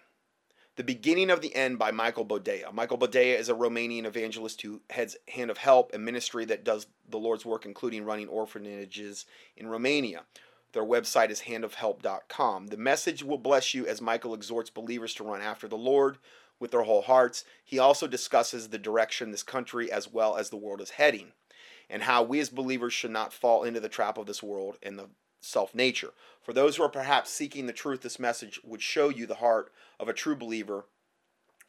The 0.76 0.84
Beginning 0.84 1.32
of 1.32 1.42
the 1.42 1.54
End 1.56 1.80
by 1.80 1.90
Michael 1.90 2.28
Boldea. 2.28 2.72
Michael 2.74 3.00
Boldea 3.00 3.40
is 3.40 3.50
a 3.50 3.56
Romanian 3.56 4.06
evangelist 4.06 4.62
who 4.62 4.82
heads 4.92 5.18
Hand 5.30 5.50
of 5.50 5.58
Help, 5.58 5.96
a 5.96 5.98
ministry 5.98 6.46
that 6.46 6.64
does 6.64 6.86
the 7.10 7.18
Lord's 7.18 7.44
work, 7.44 7.66
including 7.66 8.06
running 8.06 8.28
orphanages 8.28 9.26
in 9.58 9.66
Romania. 9.66 10.26
Their 10.74 10.86
website 10.86 11.32
is 11.32 11.42
handofhelp.com. 11.42 12.68
The 12.68 12.78
message 12.78 13.24
will 13.24 13.40
bless 13.40 13.74
you 13.74 13.88
as 13.88 14.00
Michael 14.00 14.36
exhorts 14.36 14.70
believers 14.70 15.16
to 15.16 15.24
run 15.24 15.42
after 15.42 15.68
the 15.68 15.76
Lord 15.76 16.20
with 16.62 16.72
their 16.72 16.84
whole 16.84 17.02
hearts. 17.02 17.44
He 17.66 17.80
also 17.80 18.08
discusses 18.08 18.70
the 18.70 18.78
direction 18.78 19.32
this 19.32 19.44
country 19.44 19.92
as 19.92 20.08
well 20.08 20.38
as 20.38 20.50
the 20.50 20.58
world 20.58 20.80
is 20.80 20.92
heading 20.92 21.34
and 21.90 22.04
how 22.04 22.24
we 22.24 22.40
as 22.40 22.50
believers 22.50 22.94
should 22.94 23.12
not 23.12 23.34
fall 23.34 23.64
into 23.64 23.82
the 23.82 23.90
trap 23.90 24.18
of 24.18 24.28
this 24.28 24.42
world 24.42 24.78
and 24.82 24.98
the 24.98 25.10
self 25.42 25.76
nature. 25.76 26.12
For 26.42 26.54
those 26.54 26.78
who 26.78 26.84
are 26.84 26.90
perhaps 26.90 27.32
seeking 27.32 27.66
the 27.66 27.74
truth, 27.74 28.02
this 28.02 28.20
message 28.20 28.62
would 28.64 28.82
show 28.82 29.10
you 29.10 29.26
the 29.26 29.36
heart 29.36 29.74
of 30.00 30.08
a 30.08 30.14
true 30.14 30.36
believer 30.36 30.86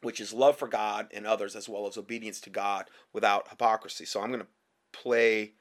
which 0.01 0.19
is 0.19 0.33
love 0.33 0.57
for 0.57 0.67
God 0.67 1.07
and 1.13 1.25
others 1.25 1.55
as 1.55 1.69
well 1.69 1.87
as 1.87 1.97
obedience 1.97 2.41
to 2.41 2.49
God 2.49 2.89
without 3.13 3.47
hypocrisy. 3.47 4.05
So 4.05 4.21
I'm 4.21 4.29
going 4.31 4.41
to 4.41 4.47
play, 4.91 5.53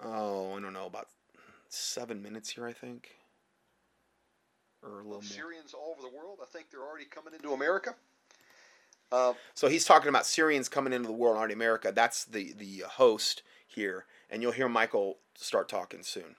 oh, 0.00 0.54
I 0.56 0.60
don't 0.60 0.72
know, 0.72 0.86
about 0.86 1.08
seven 1.68 2.22
minutes 2.22 2.50
here, 2.50 2.66
I 2.66 2.72
think. 2.72 3.10
Or 4.82 5.00
a 5.00 5.04
little 5.04 5.12
more. 5.12 5.22
Syrians 5.22 5.74
all 5.74 5.94
over 5.96 6.00
the 6.00 6.16
world. 6.16 6.38
I 6.42 6.46
think 6.46 6.70
they're 6.70 6.80
already 6.80 7.04
coming 7.04 7.34
into 7.34 7.52
America. 7.52 7.94
Uh, 9.12 9.34
So 9.54 9.68
he's 9.68 9.84
talking 9.84 10.08
about 10.08 10.26
Syrians 10.26 10.68
coming 10.68 10.92
into 10.92 11.06
the 11.06 11.12
world, 11.14 11.36
already 11.36 11.54
America. 11.54 11.92
That's 11.94 12.24
the, 12.24 12.52
the 12.52 12.84
host 12.88 13.42
here. 13.66 14.06
And 14.30 14.42
you'll 14.42 14.52
hear 14.52 14.68
Michael 14.68 15.18
start 15.36 15.68
talking 15.68 16.02
soon. 16.02 16.36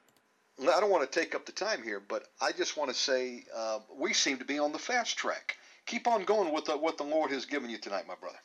I 0.61 0.79
don't 0.79 0.89
want 0.89 1.09
to 1.09 1.19
take 1.19 1.35
up 1.35 1.45
the 1.45 1.51
time 1.51 1.83
here, 1.83 2.01
but 2.07 2.27
I 2.41 2.51
just 2.51 2.77
want 2.77 2.89
to 2.89 2.95
say 2.95 3.43
uh, 3.55 3.79
we 3.97 4.13
seem 4.13 4.37
to 4.37 4.45
be 4.45 4.57
on 4.57 4.71
the 4.71 4.79
fast 4.79 5.17
track. 5.17 5.57
Keep 5.85 6.07
on 6.07 6.23
going 6.23 6.53
with 6.53 6.65
the, 6.65 6.77
what 6.77 6.97
the 6.97 7.03
Lord 7.03 7.31
has 7.31 7.45
given 7.45 7.69
you 7.69 7.77
tonight, 7.77 8.07
my 8.07 8.15
brother. 8.15 8.37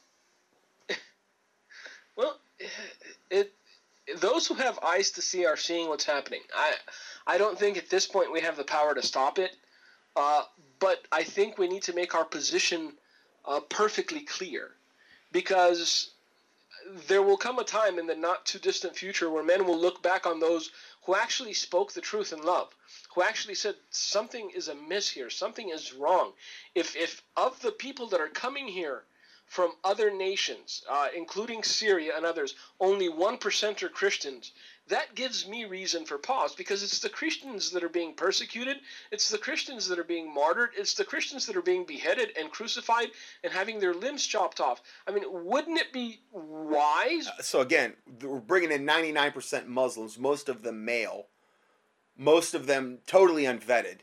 Well, 2.17 2.39
it 3.31 3.53
those 4.19 4.47
who 4.47 4.55
have 4.55 4.79
eyes 4.81 5.13
to 5.13 5.23
see 5.23 5.47
are 5.47 5.57
seeing 5.57 5.89
what's 5.89 6.05
happening. 6.05 6.41
I 6.55 6.75
I 7.27 7.39
don't 7.39 7.59
think 7.59 7.79
at 7.79 7.89
this 7.89 8.07
point 8.07 8.33
we 8.33 8.41
have 8.41 8.57
the 8.57 8.65
power 8.65 8.95
to 8.95 9.03
stop 9.03 9.39
it, 9.39 9.57
uh, 10.17 10.43
but 10.81 11.07
I 11.13 11.23
think 11.23 11.57
we 11.57 11.69
need 11.69 11.85
to 11.85 11.95
make 11.95 12.15
our 12.15 12.25
position 12.25 12.93
uh, 13.45 13.61
perfectly 13.61 14.21
clear, 14.21 14.71
because 15.33 16.11
there 17.09 17.23
will 17.23 17.37
come 17.37 17.59
a 17.59 17.65
time 17.65 17.99
in 17.99 18.07
the 18.07 18.15
not 18.15 18.47
too 18.47 18.59
distant 18.59 18.97
future 18.97 19.31
where 19.31 19.43
men 19.43 19.67
will 19.67 19.79
look 19.79 20.03
back 20.03 20.27
on 20.27 20.41
those 20.41 20.71
who 21.05 21.15
actually 21.15 21.53
spoke 21.53 21.93
the 21.93 22.01
truth 22.01 22.33
in 22.33 22.43
love, 22.43 22.75
who 23.15 23.23
actually 23.23 23.55
said 23.55 23.75
something 23.91 24.51
is 24.51 24.69
amiss 24.69 25.09
here, 25.09 25.31
something 25.31 25.71
is 25.71 25.93
wrong. 25.93 26.33
If 26.75 26.97
if 26.97 27.23
of 27.37 27.61
the 27.63 27.73
people 27.73 28.09
that 28.09 28.21
are 28.21 28.29
coming 28.29 28.69
here 28.69 29.05
from 29.47 29.73
other 29.83 30.13
nations, 30.13 30.85
uh, 30.89 31.09
including 31.15 31.65
Syria 31.65 32.13
and 32.17 32.25
others, 32.25 32.55
only 32.79 33.09
1% 33.09 33.83
are 33.83 33.89
Christians. 33.89 34.53
That 34.91 35.15
gives 35.15 35.47
me 35.47 35.67
reason 35.67 36.05
for 36.05 36.19
pause 36.19 36.53
because 36.53 36.83
it's 36.83 36.99
the 36.99 37.09
Christians 37.09 37.71
that 37.71 37.85
are 37.85 37.89
being 37.89 38.13
persecuted. 38.13 38.79
It's 39.13 39.31
the 39.31 39.39
Christians 39.39 39.87
that 39.87 40.01
are 40.01 40.05
being 40.05 40.33
martyred. 40.33 40.71
It's 40.77 40.95
the 40.95 41.05
Christians 41.05 41.47
that 41.47 41.57
are 41.57 41.63
being 41.63 41.85
beheaded 41.85 42.33
and 42.37 42.51
crucified 42.51 43.11
and 43.45 43.53
having 43.53 43.79
their 43.79 43.95
limbs 43.95 44.27
chopped 44.27 44.61
off. 44.61 44.83
I 45.07 45.13
mean, 45.13 45.23
wouldn't 45.29 45.79
it 45.79 45.93
be 45.93 46.21
wise? 46.33 47.29
Uh, 47.29 47.41
so 47.41 47.61
again, 47.61 47.95
we're 48.21 48.41
bringing 48.41 48.73
in 48.73 48.85
99% 48.85 49.69
Muslims, 49.69 50.19
most 50.19 50.49
of 50.49 50.63
them 50.63 50.85
male, 50.85 51.27
most 52.19 52.55
of 52.55 52.67
them 52.67 52.99
totally 53.07 53.45
unvetted, 53.45 53.99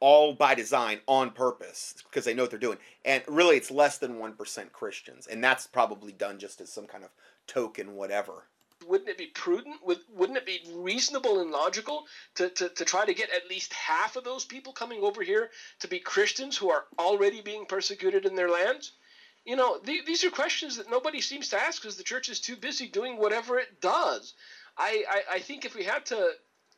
all 0.00 0.32
by 0.32 0.54
design, 0.54 1.00
on 1.06 1.32
purpose, 1.32 1.94
because 2.04 2.24
they 2.24 2.32
know 2.32 2.44
what 2.44 2.50
they're 2.50 2.58
doing. 2.58 2.78
And 3.04 3.22
really, 3.28 3.58
it's 3.58 3.70
less 3.70 3.98
than 3.98 4.14
1% 4.14 4.72
Christians. 4.72 5.26
And 5.26 5.44
that's 5.44 5.66
probably 5.66 6.12
done 6.12 6.38
just 6.38 6.62
as 6.62 6.72
some 6.72 6.86
kind 6.86 7.04
of 7.04 7.10
token, 7.46 7.94
whatever. 7.94 8.44
Wouldn't 8.86 9.08
it 9.08 9.18
be 9.18 9.26
prudent? 9.28 9.76
Would, 9.84 10.00
wouldn't 10.08 10.38
it 10.38 10.46
be 10.46 10.60
reasonable 10.74 11.40
and 11.40 11.50
logical 11.50 12.04
to, 12.36 12.50
to, 12.50 12.68
to 12.68 12.84
try 12.84 13.04
to 13.04 13.14
get 13.14 13.30
at 13.30 13.48
least 13.48 13.72
half 13.72 14.16
of 14.16 14.24
those 14.24 14.44
people 14.44 14.72
coming 14.72 15.02
over 15.02 15.22
here 15.22 15.50
to 15.80 15.88
be 15.88 16.00
Christians 16.00 16.56
who 16.56 16.70
are 16.70 16.84
already 16.98 17.40
being 17.40 17.66
persecuted 17.66 18.26
in 18.26 18.34
their 18.34 18.50
lands? 18.50 18.92
You 19.44 19.56
know, 19.56 19.78
th- 19.78 20.04
these 20.04 20.24
are 20.24 20.30
questions 20.30 20.76
that 20.76 20.90
nobody 20.90 21.20
seems 21.20 21.48
to 21.50 21.58
ask 21.60 21.80
because 21.80 21.96
the 21.96 22.02
church 22.02 22.28
is 22.28 22.40
too 22.40 22.56
busy 22.56 22.86
doing 22.88 23.16
whatever 23.16 23.58
it 23.58 23.80
does. 23.80 24.34
I, 24.76 25.04
I, 25.08 25.36
I 25.36 25.38
think 25.40 25.64
if 25.64 25.74
we 25.74 25.84
had 25.84 26.06
to 26.06 26.32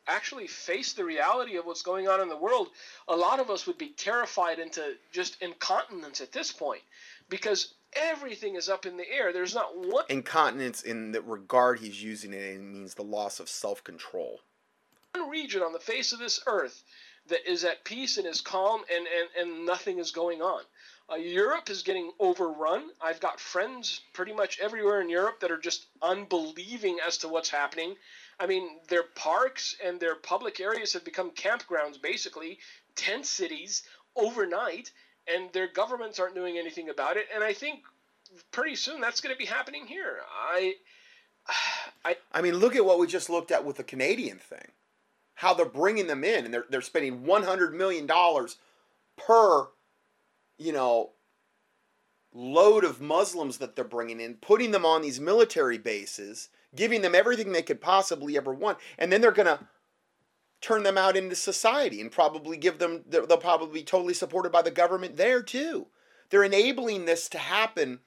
actually 0.07 0.47
face 0.47 0.93
the 0.93 1.03
reality 1.03 1.57
of 1.57 1.65
what's 1.65 1.81
going 1.81 2.07
on 2.07 2.21
in 2.21 2.29
the 2.29 2.37
world, 2.37 2.69
a 3.07 3.15
lot 3.15 3.39
of 3.39 3.49
us 3.49 3.67
would 3.67 3.77
be 3.77 3.89
terrified 3.89 4.59
into 4.59 4.95
just 5.11 5.41
incontinence 5.41 6.21
at 6.21 6.31
this 6.31 6.51
point 6.51 6.81
because 7.29 7.73
everything 7.93 8.55
is 8.55 8.69
up 8.69 8.85
in 8.85 8.97
the 8.97 9.09
air. 9.09 9.33
There's 9.33 9.55
not 9.55 9.77
one 9.77 10.05
Incontinence, 10.09 10.83
in 10.83 11.11
the 11.11 11.21
regard 11.21 11.79
he's 11.79 12.01
using 12.01 12.33
it 12.33 12.55
in, 12.55 12.71
means 12.71 12.93
the 12.93 13.03
loss 13.03 13.39
of 13.39 13.49
self 13.49 13.83
control. 13.83 14.41
One 15.15 15.29
region 15.29 15.61
on 15.61 15.73
the 15.73 15.79
face 15.79 16.13
of 16.13 16.19
this 16.19 16.41
earth 16.47 16.83
that 17.27 17.49
is 17.49 17.63
at 17.63 17.83
peace 17.83 18.17
and 18.17 18.27
is 18.27 18.41
calm 18.41 18.81
and, 18.93 19.05
and, 19.07 19.49
and 19.49 19.65
nothing 19.65 19.99
is 19.99 20.11
going 20.11 20.41
on. 20.41 20.63
Uh, 21.09 21.15
Europe 21.15 21.69
is 21.69 21.83
getting 21.83 22.11
overrun. 22.19 22.89
I've 23.01 23.21
got 23.21 23.39
friends 23.39 24.01
pretty 24.13 24.33
much 24.33 24.59
everywhere 24.59 24.99
in 24.99 25.09
Europe 25.09 25.39
that 25.39 25.51
are 25.51 25.57
just 25.57 25.87
unbelieving 26.01 26.99
as 27.05 27.17
to 27.19 27.29
what's 27.29 27.49
happening. 27.49 27.95
I 28.39 28.45
mean, 28.45 28.79
their 28.89 29.03
parks 29.03 29.75
and 29.83 29.99
their 29.99 30.15
public 30.15 30.59
areas 30.59 30.93
have 30.93 31.05
become 31.05 31.31
campgrounds, 31.31 32.01
basically, 32.01 32.59
tent 32.95 33.25
cities 33.25 33.83
overnight, 34.15 34.91
and 35.33 35.51
their 35.53 35.67
governments 35.67 36.19
aren't 36.19 36.35
doing 36.35 36.57
anything 36.57 36.89
about 36.89 37.17
it. 37.17 37.27
And 37.33 37.43
I 37.43 37.53
think 37.53 37.81
pretty 38.51 38.75
soon 38.75 39.01
that's 39.01 39.21
going 39.21 39.33
to 39.33 39.39
be 39.39 39.45
happening 39.45 39.85
here. 39.85 40.17
I, 40.29 40.75
I, 42.05 42.17
I 42.31 42.41
mean, 42.41 42.55
look 42.55 42.75
at 42.75 42.85
what 42.85 42.99
we 42.99 43.07
just 43.07 43.29
looked 43.29 43.51
at 43.51 43.65
with 43.65 43.77
the 43.77 43.83
Canadian 43.83 44.37
thing. 44.37 44.71
How 45.35 45.53
they're 45.53 45.65
bringing 45.65 46.07
them 46.07 46.23
in, 46.23 46.45
and 46.45 46.53
they're 46.53 46.65
they're 46.67 46.81
spending 46.81 47.23
one 47.23 47.43
hundred 47.43 47.75
million 47.75 48.07
dollars 48.07 48.57
per, 49.17 49.67
you 50.57 50.73
know, 50.73 51.11
load 52.33 52.83
of 52.83 53.01
Muslims 53.01 53.59
that 53.59 53.75
they're 53.75 53.85
bringing 53.85 54.19
in, 54.19 54.35
putting 54.35 54.71
them 54.71 54.83
on 54.83 55.03
these 55.03 55.19
military 55.19 55.77
bases, 55.77 56.49
giving 56.75 57.03
them 57.03 57.13
everything 57.13 57.51
they 57.51 57.61
could 57.61 57.81
possibly 57.81 58.35
ever 58.35 58.51
want, 58.51 58.79
and 58.97 59.11
then 59.11 59.21
they're 59.21 59.31
gonna 59.31 59.67
turn 60.61 60.83
them 60.83 60.97
out 60.97 61.17
into 61.17 61.35
society 61.35 62.01
and 62.01 62.11
probably 62.11 62.57
give 62.57 62.79
them. 62.79 63.03
They'll 63.07 63.37
probably 63.37 63.81
be 63.81 63.85
totally 63.85 64.13
supported 64.13 64.51
by 64.51 64.61
the 64.61 64.71
government 64.71 65.17
there 65.17 65.41
too. 65.41 65.87
They're 66.29 66.43
enabling 66.43 67.05
this 67.05 67.29
to 67.29 67.37
happen, 67.37 67.99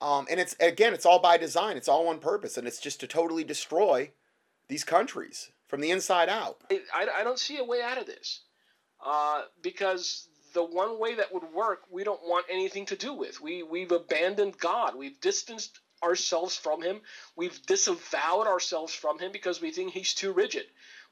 um, 0.00 0.26
and 0.30 0.40
it's 0.40 0.56
again, 0.60 0.94
it's 0.94 1.06
all 1.06 1.18
by 1.18 1.36
design. 1.36 1.76
It's 1.76 1.88
all 1.88 2.08
on 2.08 2.18
purpose, 2.18 2.56
and 2.56 2.66
it's 2.66 2.80
just 2.80 3.00
to 3.00 3.06
totally 3.06 3.44
destroy 3.44 4.12
these 4.68 4.84
countries 4.84 5.50
from 5.66 5.80
the 5.80 5.90
inside 5.90 6.28
out. 6.28 6.58
I, 6.70 7.08
I 7.18 7.24
don't 7.24 7.38
see 7.38 7.58
a 7.58 7.64
way 7.64 7.82
out 7.82 7.98
of 7.98 8.06
this 8.06 8.42
uh, 9.04 9.42
because 9.62 10.28
the 10.54 10.64
one 10.64 10.98
way 10.98 11.14
that 11.14 11.32
would 11.32 11.52
work, 11.52 11.82
we 11.90 12.04
don't 12.04 12.22
want 12.22 12.46
anything 12.50 12.86
to 12.86 12.96
do 12.96 13.12
with. 13.12 13.40
We 13.40 13.62
we've 13.62 13.92
abandoned 13.92 14.58
God. 14.58 14.96
We've 14.96 15.20
distanced 15.20 15.78
ourselves 16.02 16.56
from 16.56 16.82
Him. 16.82 17.00
We've 17.36 17.60
disavowed 17.66 18.46
ourselves 18.46 18.94
from 18.94 19.18
Him 19.18 19.32
because 19.32 19.60
we 19.60 19.70
think 19.70 19.92
He's 19.92 20.14
too 20.14 20.32
rigid. 20.32 20.64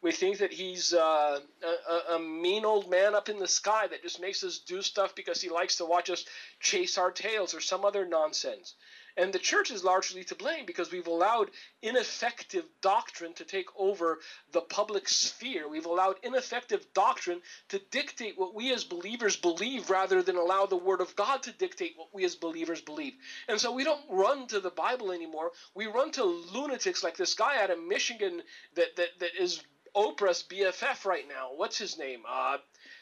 We 0.07 0.12
think 0.12 0.38
that 0.38 0.53
He's 0.53 0.95
uh, 0.95 1.40
a, 1.64 2.14
a 2.14 2.19
mean 2.21 2.64
old 2.64 2.88
man 2.88 3.16
up 3.16 3.29
in 3.29 3.40
the 3.40 3.49
sky 3.49 3.88
that 3.88 4.05
just 4.05 4.21
makes 4.21 4.45
us 4.45 4.59
do 4.61 4.81
stuff 4.81 5.16
because 5.16 5.42
He 5.42 5.49
likes 5.49 5.79
to 5.79 5.85
watch 5.85 6.11
us 6.11 6.25
chase 6.61 6.97
our 6.97 7.11
tails 7.11 7.57
or 7.57 7.61
some 7.61 7.85
other 7.85 8.07
nonsense. 8.07 8.77
And 9.16 9.33
the 9.33 9.40
church 9.40 9.73
is 9.73 9.83
largely 9.83 10.23
to 10.23 10.37
blame 10.37 10.64
because 10.64 10.92
we've 10.92 11.09
allowed 11.09 11.51
ineffective 11.83 12.66
doctrine 12.83 13.33
to 13.33 13.45
take 13.45 13.66
over 13.77 14.21
the 14.53 14.61
public 14.61 15.09
sphere. 15.09 15.69
We've 15.69 15.87
allowed 15.87 16.16
ineffective 16.23 16.87
doctrine 16.95 17.40
to 17.71 17.81
dictate 17.90 18.38
what 18.38 18.55
we 18.55 18.73
as 18.73 18.85
believers 18.85 19.37
believe 19.37 19.90
rather 19.90 20.23
than 20.23 20.37
allow 20.37 20.66
the 20.66 20.77
Word 20.77 21.01
of 21.01 21.16
God 21.16 21.42
to 21.45 21.53
dictate 21.53 21.95
what 21.97 22.14
we 22.14 22.25
as 22.25 22.37
believers 22.37 22.81
believe. 22.81 23.14
And 23.49 23.61
so 23.61 23.73
we 23.73 23.83
don't 23.83 24.09
run 24.09 24.47
to 24.49 24.61
the 24.61 24.71
Bible 24.71 25.11
anymore. 25.11 25.51
We 25.75 25.87
run 25.87 26.12
to 26.12 26.23
lunatics 26.23 27.03
like 27.03 27.16
this 27.16 27.35
guy 27.35 27.61
out 27.61 27.71
of 27.71 27.83
Michigan 27.83 28.42
that, 28.75 28.95
that, 28.95 29.09
that 29.19 29.35
is 29.37 29.64
Oprah's 29.97 30.45
BFF 30.49 31.05
right 31.05 31.27
now. 31.29 31.51
What's 31.57 31.79
his 31.79 31.99
name? 31.99 32.21
Uh, 32.29 32.59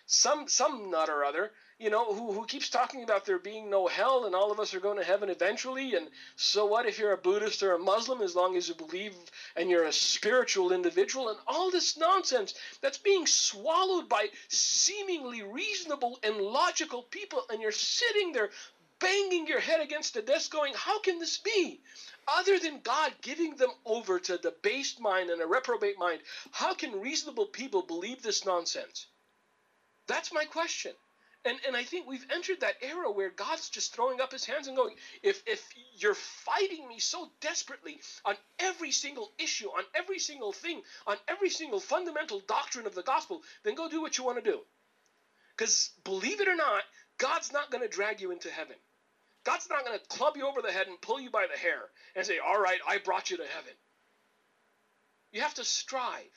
some 0.07 0.49
some 0.49 0.91
nut 0.91 1.09
or 1.09 1.25
other 1.25 1.51
you 1.79 1.91
know, 1.91 2.15
who, 2.15 2.33
who 2.33 2.47
keeps 2.47 2.69
talking 2.69 3.03
about 3.03 3.25
there 3.25 3.39
being 3.39 3.69
no 3.69 3.89
hell 3.89 4.27
and 4.27 4.35
all 4.35 4.53
of 4.53 4.61
us 4.61 4.75
are 4.75 4.81
going 4.81 4.99
to 4.99 5.05
heaven 5.05 5.29
eventually. 5.29 5.95
And 5.95 6.09
so 6.37 6.67
what 6.67 6.87
if 6.87 6.99
you're 6.99 7.13
a 7.13 7.19
Buddhist 7.19 7.63
or 7.63 7.75
a 7.75 7.79
Muslim, 7.79 8.23
as 8.23 8.37
long 8.37 8.57
as 8.57 8.69
you 8.69 8.75
believe 8.75 9.15
and 9.57 9.69
you're 9.69 9.85
a 9.85 9.93
spiritual 9.93 10.73
individual, 10.73 11.31
and 11.31 11.39
all 11.49 11.71
this 11.71 11.97
nonsense 11.97 12.55
that's 12.81 12.99
being 12.99 13.27
swallowed 13.27 14.09
by 14.09 14.29
seemingly 14.49 15.43
reasonable 15.43 16.19
and 16.23 16.37
logical 16.37 17.03
people, 17.03 17.43
and 17.51 17.61
you're 17.61 17.73
sitting 17.73 18.33
there 18.33 18.51
banging 19.01 19.47
your 19.47 19.61
head 19.61 19.81
against 19.81 20.15
the 20.15 20.23
desk 20.23 20.53
going, 20.53 20.73
How 20.77 21.01
can 21.01 21.19
this 21.19 21.39
be? 21.39 21.81
Other 22.29 22.59
than 22.59 22.81
God 22.81 23.13
giving 23.23 23.57
them 23.57 23.71
over 23.85 24.19
to 24.21 24.35
a 24.35 24.39
debased 24.39 25.01
mind 25.01 25.31
and 25.31 25.43
a 25.43 25.47
reprobate 25.47 25.99
mind, 25.99 26.21
how 26.51 26.75
can 26.75 27.01
reasonable 27.01 27.47
people 27.47 27.83
believe 27.83 28.23
this 28.23 28.45
nonsense? 28.45 29.07
That's 30.07 30.33
my 30.33 30.45
question. 30.45 30.93
And, 31.47 31.59
and 31.67 31.77
I 31.77 31.85
think 31.85 32.07
we've 32.07 32.27
entered 32.31 32.61
that 32.61 32.77
era 32.81 33.11
where 33.11 33.29
God's 33.29 33.69
just 33.69 33.95
throwing 33.95 34.21
up 34.21 34.33
his 34.33 34.47
hands 34.47 34.67
and 34.67 34.77
going, 34.77 34.95
if, 35.23 35.43
if 35.47 35.63
you're 35.99 36.15
fighting 36.15 36.89
me 36.89 36.99
so 36.99 37.31
desperately 37.41 38.01
on 38.25 38.37
every 38.59 38.91
single 38.91 39.31
issue, 39.39 39.69
on 39.69 39.85
every 39.95 40.19
single 40.19 40.53
thing, 40.53 40.81
on 41.07 41.19
every 41.29 41.51
single 41.51 41.81
fundamental 41.81 42.41
doctrine 42.41 42.87
of 42.87 42.95
the 42.95 43.03
gospel, 43.03 43.43
then 43.63 43.75
go 43.75 43.91
do 43.91 44.01
what 44.01 44.17
you 44.17 44.25
want 44.25 44.43
to 44.43 44.51
do. 44.51 44.61
Because 45.57 45.91
believe 46.03 46.41
it 46.41 46.49
or 46.49 46.57
not, 46.57 46.83
God's 47.19 47.53
not 47.53 47.71
going 47.71 47.83
to 47.83 47.95
drag 47.95 48.23
you 48.23 48.31
into 48.31 48.51
heaven. 48.51 48.77
God's 49.45 49.69
not 49.69 49.85
going 49.85 49.99
to 49.99 50.07
club 50.07 50.37
you 50.37 50.47
over 50.47 50.63
the 50.63 50.73
head 50.73 50.87
and 50.87 51.01
pull 51.01 51.21
you 51.21 51.31
by 51.31 51.47
the 51.53 51.59
hair 51.59 51.81
and 52.17 52.27
say, 52.27 52.39
all 52.39 52.61
right, 52.61 52.81
I 52.89 52.99
brought 52.99 53.31
you 53.31 53.37
to 53.37 53.45
heaven. 53.45 53.73
You 55.33 55.43
have 55.43 55.55
to 55.55 55.65
strive. 55.65 56.31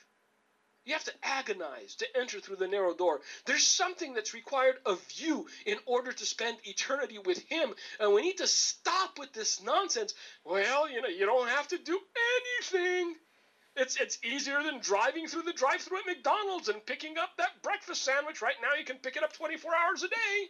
You 0.84 0.94
have 0.94 1.04
to 1.04 1.12
agonize 1.22 1.96
to 1.96 2.06
enter 2.16 2.40
through 2.40 2.56
the 2.56 2.66
narrow 2.66 2.94
door. 2.94 3.20
There's 3.44 3.66
something 3.66 4.14
that's 4.14 4.32
required 4.32 4.76
of 4.86 5.00
you 5.12 5.46
in 5.66 5.76
order 5.84 6.12
to 6.12 6.26
spend 6.26 6.56
eternity 6.64 7.18
with 7.18 7.38
Him. 7.48 7.74
And 8.00 8.14
we 8.14 8.22
need 8.22 8.38
to 8.38 8.46
stop 8.46 9.18
with 9.18 9.32
this 9.34 9.62
nonsense. 9.62 10.14
Well, 10.44 10.90
you 10.90 11.02
know, 11.02 11.08
you 11.08 11.26
don't 11.26 11.48
have 11.48 11.68
to 11.68 11.78
do 11.78 12.00
anything. 12.60 13.16
It's, 13.76 13.96
it's 13.96 14.18
easier 14.24 14.62
than 14.62 14.80
driving 14.80 15.28
through 15.28 15.42
the 15.42 15.52
drive 15.52 15.82
through 15.82 15.98
at 15.98 16.06
McDonald's 16.06 16.68
and 16.68 16.84
picking 16.84 17.18
up 17.18 17.36
that 17.36 17.62
breakfast 17.62 18.02
sandwich. 18.02 18.40
Right 18.40 18.56
now, 18.62 18.78
you 18.78 18.84
can 18.84 18.96
pick 18.96 19.16
it 19.16 19.22
up 19.22 19.34
24 19.34 19.70
hours 19.76 20.02
a 20.02 20.08
day. 20.08 20.48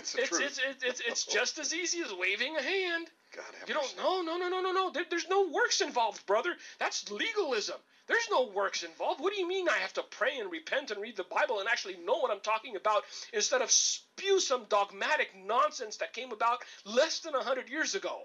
It's 0.00 0.12
the 0.12 0.20
It's, 0.20 0.28
truth. 0.30 0.42
it's, 0.42 0.58
it's, 0.58 0.84
it's, 0.84 1.00
it's 1.00 1.24
just 1.38 1.58
as 1.58 1.74
easy 1.74 2.00
as 2.00 2.12
waving 2.12 2.56
a 2.56 2.62
hand. 2.62 3.08
God 3.36 3.44
You 3.68 3.74
don't. 3.74 3.94
No, 3.98 4.22
no, 4.22 4.38
no, 4.38 4.48
no, 4.48 4.60
no, 4.60 4.72
no. 4.72 4.90
There, 4.90 5.04
there's 5.08 5.28
no 5.28 5.48
works 5.48 5.80
involved, 5.82 6.24
brother. 6.26 6.56
That's 6.78 7.10
legalism. 7.10 7.76
There's 8.06 8.28
no 8.30 8.46
works 8.46 8.82
involved. 8.82 9.20
What 9.20 9.32
do 9.32 9.38
you 9.38 9.46
mean 9.46 9.68
I 9.68 9.76
have 9.76 9.92
to 9.92 10.02
pray 10.02 10.38
and 10.38 10.50
repent 10.50 10.90
and 10.90 11.00
read 11.00 11.16
the 11.16 11.24
Bible 11.24 11.60
and 11.60 11.68
actually 11.68 11.96
know 12.04 12.18
what 12.18 12.32
I'm 12.32 12.40
talking 12.40 12.74
about 12.74 13.04
instead 13.32 13.62
of 13.62 13.70
spew 13.70 14.40
some 14.40 14.64
dogmatic 14.68 15.30
nonsense 15.46 15.98
that 15.98 16.12
came 16.12 16.32
about 16.32 16.64
less 16.84 17.20
than 17.20 17.36
a 17.36 17.44
hundred 17.44 17.68
years 17.68 17.94
ago? 17.94 18.22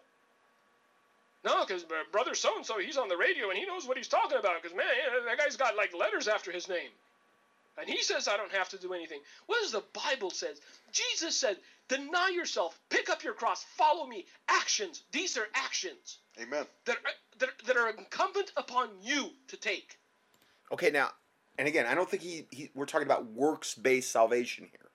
No, 1.43 1.63
because 1.63 1.85
brother 2.11 2.33
so 2.33 2.55
and 2.55 2.65
so, 2.65 2.79
he's 2.79 2.97
on 2.97 3.09
the 3.09 3.17
radio 3.17 3.49
and 3.49 3.59
he 3.59 3.65
knows 3.65 3.85
what 3.85 3.97
he's 3.97 4.07
talking 4.07 4.39
about. 4.39 4.59
Because 4.63 4.75
man, 4.75 4.87
that 5.27 5.37
guy's 5.37 5.57
got 5.57 5.75
like 5.75 5.93
letters 5.93 6.27
after 6.27 6.51
his 6.51 6.67
name. 6.67 6.89
And 7.77 7.89
he 7.89 8.01
says 8.01 8.27
I 8.27 8.37
don't 8.37 8.51
have 8.51 8.69
to 8.69 8.77
do 8.77 8.93
anything. 8.93 9.19
What 9.47 9.61
does 9.61 9.71
the 9.71 9.83
Bible 9.93 10.29
says? 10.29 10.61
Jesus 10.91 11.35
said, 11.35 11.57
"Deny 11.87 12.29
yourself, 12.29 12.79
pick 12.89 13.09
up 13.09 13.23
your 13.23 13.33
cross, 13.33 13.63
follow 13.63 14.07
me." 14.07 14.25
Actions. 14.47 15.03
These 15.11 15.37
are 15.37 15.47
actions 15.53 16.19
Amen. 16.41 16.65
that 16.85 16.97
are, 16.97 17.11
that, 17.39 17.49
that 17.65 17.77
are 17.77 17.89
incumbent 17.89 18.51
upon 18.55 18.89
you 19.01 19.31
to 19.47 19.57
take. 19.57 19.97
Okay, 20.71 20.89
now, 20.89 21.11
and 21.57 21.67
again, 21.67 21.85
I 21.85 21.95
don't 21.95 22.09
think 22.09 22.23
he, 22.23 22.47
he 22.51 22.71
we're 22.73 22.85
talking 22.85 23.07
about 23.07 23.25
works 23.31 23.75
based 23.75 24.11
salvation 24.11 24.67
here. 24.71 24.89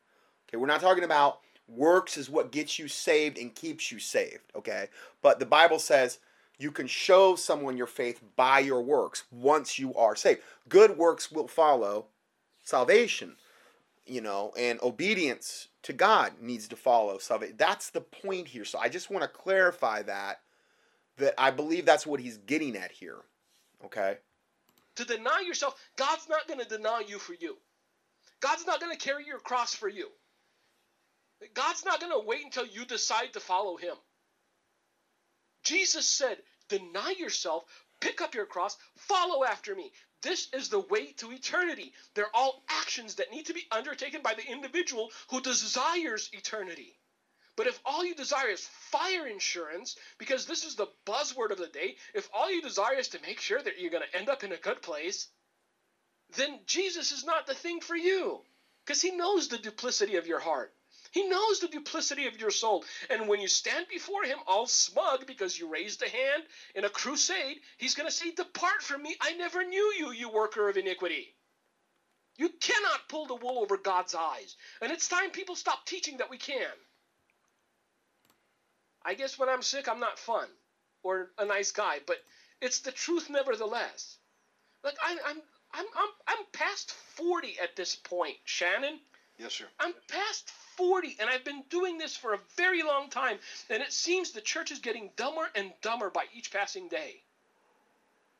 Okay, 0.48 0.56
we're 0.56 0.66
not 0.66 0.80
talking 0.80 1.04
about 1.04 1.40
works 1.68 2.16
is 2.16 2.28
what 2.28 2.50
gets 2.50 2.78
you 2.78 2.88
saved 2.88 3.38
and 3.38 3.54
keeps 3.54 3.92
you 3.92 3.98
saved. 3.98 4.52
Okay, 4.56 4.88
but 5.22 5.38
the 5.38 5.46
Bible 5.46 5.78
says 5.78 6.18
you 6.58 6.70
can 6.70 6.86
show 6.86 7.36
someone 7.36 7.76
your 7.76 7.86
faith 7.86 8.20
by 8.36 8.58
your 8.58 8.82
works 8.82 9.24
once 9.30 9.78
you 9.78 9.94
are 9.94 10.16
saved. 10.16 10.40
Good 10.68 10.96
works 10.96 11.30
will 11.30 11.48
follow 11.48 12.06
salvation, 12.70 13.36
you 14.06 14.20
know, 14.20 14.52
and 14.56 14.80
obedience 14.82 15.68
to 15.82 15.92
God 15.92 16.32
needs 16.40 16.68
to 16.68 16.76
follow 16.76 17.18
salvation. 17.18 17.56
That's 17.58 17.90
the 17.90 18.00
point 18.00 18.48
here. 18.48 18.64
So 18.64 18.78
I 18.78 18.88
just 18.88 19.10
want 19.10 19.22
to 19.22 19.28
clarify 19.28 20.02
that 20.02 20.40
that 21.18 21.34
I 21.36 21.50
believe 21.50 21.84
that's 21.84 22.06
what 22.06 22.20
he's 22.20 22.38
getting 22.38 22.76
at 22.76 22.90
here. 22.90 23.18
Okay? 23.84 24.16
To 24.96 25.04
deny 25.04 25.42
yourself, 25.46 25.74
God's 25.96 26.28
not 26.28 26.48
going 26.48 26.60
to 26.60 26.68
deny 26.68 27.02
you 27.06 27.18
for 27.18 27.34
you. 27.34 27.56
God's 28.40 28.66
not 28.66 28.80
going 28.80 28.96
to 28.96 28.98
carry 28.98 29.26
your 29.26 29.38
cross 29.38 29.74
for 29.74 29.88
you. 29.88 30.08
God's 31.54 31.84
not 31.84 32.00
going 32.00 32.12
to 32.12 32.26
wait 32.26 32.44
until 32.44 32.66
you 32.66 32.84
decide 32.84 33.32
to 33.34 33.40
follow 33.40 33.76
him. 33.76 33.94
Jesus 35.62 36.06
said, 36.06 36.38
Deny 36.68 37.14
yourself, 37.18 37.64
pick 38.00 38.20
up 38.20 38.34
your 38.34 38.46
cross, 38.46 38.76
follow 38.96 39.44
after 39.44 39.74
me. 39.74 39.92
This 40.22 40.48
is 40.52 40.68
the 40.68 40.80
way 40.80 41.12
to 41.12 41.32
eternity. 41.32 41.92
They're 42.14 42.34
all 42.34 42.62
actions 42.68 43.14
that 43.16 43.30
need 43.30 43.46
to 43.46 43.54
be 43.54 43.66
undertaken 43.70 44.22
by 44.22 44.34
the 44.34 44.46
individual 44.46 45.10
who 45.30 45.40
desires 45.40 46.28
eternity. 46.32 46.98
But 47.56 47.66
if 47.66 47.80
all 47.84 48.04
you 48.04 48.14
desire 48.14 48.48
is 48.48 48.66
fire 48.90 49.26
insurance, 49.26 49.96
because 50.18 50.46
this 50.46 50.64
is 50.64 50.76
the 50.76 50.88
buzzword 51.06 51.50
of 51.50 51.58
the 51.58 51.66
day, 51.66 51.96
if 52.14 52.28
all 52.32 52.50
you 52.50 52.62
desire 52.62 52.98
is 52.98 53.08
to 53.08 53.20
make 53.22 53.40
sure 53.40 53.60
that 53.60 53.78
you're 53.78 53.90
going 53.90 54.02
to 54.10 54.18
end 54.18 54.28
up 54.28 54.44
in 54.44 54.52
a 54.52 54.56
good 54.56 54.82
place, 54.82 55.28
then 56.36 56.60
Jesus 56.66 57.12
is 57.12 57.24
not 57.24 57.46
the 57.46 57.54
thing 57.54 57.80
for 57.80 57.96
you. 57.96 58.40
Because 58.84 59.02
he 59.02 59.10
knows 59.10 59.48
the 59.48 59.58
duplicity 59.58 60.16
of 60.16 60.26
your 60.26 60.40
heart. 60.40 60.72
He 61.10 61.28
knows 61.28 61.58
the 61.58 61.68
duplicity 61.68 62.26
of 62.26 62.40
your 62.40 62.50
soul. 62.50 62.84
And 63.08 63.28
when 63.28 63.40
you 63.40 63.48
stand 63.48 63.86
before 63.88 64.22
him 64.24 64.38
all 64.46 64.66
smug 64.66 65.26
because 65.26 65.58
you 65.58 65.68
raised 65.68 66.02
a 66.02 66.08
hand 66.08 66.44
in 66.74 66.84
a 66.84 66.88
crusade, 66.88 67.58
he's 67.78 67.94
going 67.94 68.08
to 68.08 68.14
say, 68.14 68.30
Depart 68.30 68.82
from 68.82 69.02
me. 69.02 69.16
I 69.20 69.32
never 69.32 69.64
knew 69.64 69.92
you, 69.98 70.12
you 70.12 70.28
worker 70.28 70.68
of 70.68 70.76
iniquity. 70.76 71.34
You 72.36 72.48
cannot 72.48 73.08
pull 73.08 73.26
the 73.26 73.34
wool 73.34 73.58
over 73.58 73.76
God's 73.76 74.14
eyes. 74.14 74.56
And 74.80 74.92
it's 74.92 75.08
time 75.08 75.30
people 75.30 75.56
stop 75.56 75.84
teaching 75.84 76.18
that 76.18 76.30
we 76.30 76.38
can. 76.38 76.72
I 79.04 79.14
guess 79.14 79.38
when 79.38 79.48
I'm 79.48 79.62
sick, 79.62 79.88
I'm 79.88 80.00
not 80.00 80.18
fun 80.18 80.46
or 81.02 81.30
a 81.38 81.44
nice 81.44 81.72
guy, 81.72 81.98
but 82.06 82.18
it's 82.60 82.80
the 82.80 82.92
truth 82.92 83.28
nevertheless. 83.30 84.16
Like 84.84 84.96
I, 85.02 85.18
I'm, 85.26 85.42
I'm, 85.72 85.86
I'm, 85.96 86.08
I'm 86.28 86.44
past 86.52 86.92
40 87.16 87.58
at 87.60 87.76
this 87.76 87.96
point, 87.96 88.36
Shannon. 88.44 89.00
Yes, 89.38 89.54
sir. 89.54 89.66
I'm 89.78 89.94
past 90.08 90.50
40 90.80 91.18
and 91.20 91.28
I've 91.28 91.44
been 91.44 91.62
doing 91.68 91.98
this 91.98 92.16
for 92.16 92.32
a 92.32 92.40
very 92.56 92.82
long 92.82 93.10
time, 93.10 93.38
and 93.68 93.82
it 93.82 93.92
seems 93.92 94.30
the 94.30 94.40
church 94.40 94.70
is 94.70 94.78
getting 94.78 95.10
dumber 95.14 95.46
and 95.54 95.70
dumber 95.82 96.08
by 96.08 96.24
each 96.34 96.50
passing 96.50 96.88
day. 96.88 97.22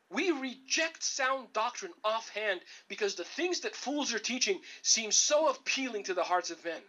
We 0.09 0.31
reject 0.31 1.03
sound 1.03 1.53
doctrine 1.53 1.93
offhand 2.03 2.61
because 2.87 3.13
the 3.13 3.23
things 3.23 3.59
that 3.59 3.75
fools 3.75 4.11
are 4.11 4.19
teaching 4.19 4.59
seem 4.81 5.11
so 5.11 5.49
appealing 5.49 6.05
to 6.05 6.15
the 6.15 6.23
hearts 6.23 6.49
of 6.49 6.65
men. 6.65 6.81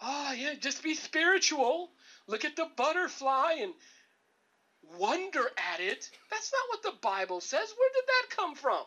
Oh, 0.00 0.32
yeah, 0.32 0.54
just 0.54 0.84
be 0.84 0.94
spiritual. 0.94 1.90
Look 2.28 2.44
at 2.44 2.54
the 2.54 2.68
butterfly 2.76 3.54
and 3.60 3.74
wonder 5.00 5.50
at 5.74 5.80
it. 5.80 6.08
That's 6.30 6.52
not 6.52 6.68
what 6.68 6.82
the 6.84 7.00
Bible 7.02 7.40
says. 7.40 7.74
Where 7.76 7.90
did 7.92 8.06
that 8.06 8.36
come 8.36 8.54
from? 8.54 8.84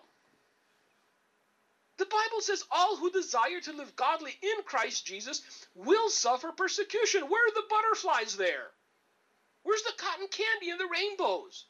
The 1.97 2.05
Bible 2.05 2.41
says 2.41 2.63
all 2.71 2.97
who 2.97 3.09
desire 3.11 3.61
to 3.61 3.73
live 3.73 3.95
godly 3.95 4.37
in 4.41 4.63
Christ 4.65 5.05
Jesus 5.05 5.41
will 5.73 6.09
suffer 6.09 6.51
persecution. 6.51 7.29
Where 7.29 7.47
are 7.47 7.53
the 7.53 7.67
butterflies 7.69 8.35
there? 8.35 8.71
Where's 9.63 9.83
the 9.83 9.93
cotton 9.97 10.27
candy 10.27 10.69
and 10.69 10.79
the 10.79 10.89
rainbows? 10.91 11.65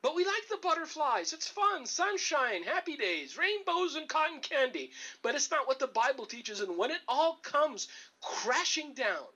But 0.00 0.14
we 0.14 0.24
like 0.24 0.48
the 0.48 0.58
butterflies. 0.58 1.32
It's 1.32 1.48
fun, 1.48 1.84
sunshine, 1.84 2.62
happy 2.62 2.96
days, 2.96 3.36
rainbows, 3.36 3.96
and 3.96 4.08
cotton 4.08 4.40
candy. 4.40 4.92
But 5.22 5.34
it's 5.34 5.50
not 5.50 5.66
what 5.66 5.80
the 5.80 5.88
Bible 5.88 6.26
teaches. 6.26 6.60
And 6.60 6.78
when 6.78 6.90
it 6.90 7.00
all 7.08 7.36
comes 7.42 7.88
crashing 8.20 8.94
down, 8.94 9.26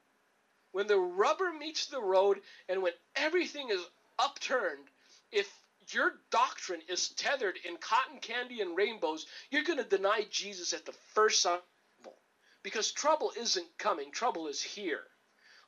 when 0.71 0.87
the 0.87 0.99
rubber 0.99 1.53
meets 1.53 1.87
the 1.87 2.01
road, 2.01 2.41
and 2.69 2.83
when 2.83 2.93
everything 3.17 3.71
is 3.71 3.85
upturned, 4.19 4.89
if 5.31 5.53
your 5.89 6.13
doctrine 6.31 6.81
is 6.89 7.09
tethered 7.11 7.57
in 7.69 7.77
cotton 7.77 8.19
candy 8.21 8.61
and 8.61 8.77
rainbows, 8.77 9.27
you're 9.51 9.65
going 9.65 9.79
to 9.79 9.85
deny 9.85 10.27
Jesus 10.31 10.73
at 10.73 10.85
the 10.85 10.95
first 11.15 11.43
sign. 11.43 11.59
Because 12.63 12.93
trouble 12.93 13.33
isn't 13.39 13.67
coming, 13.79 14.13
trouble 14.13 14.47
is 14.47 14.63
here. 14.63 15.03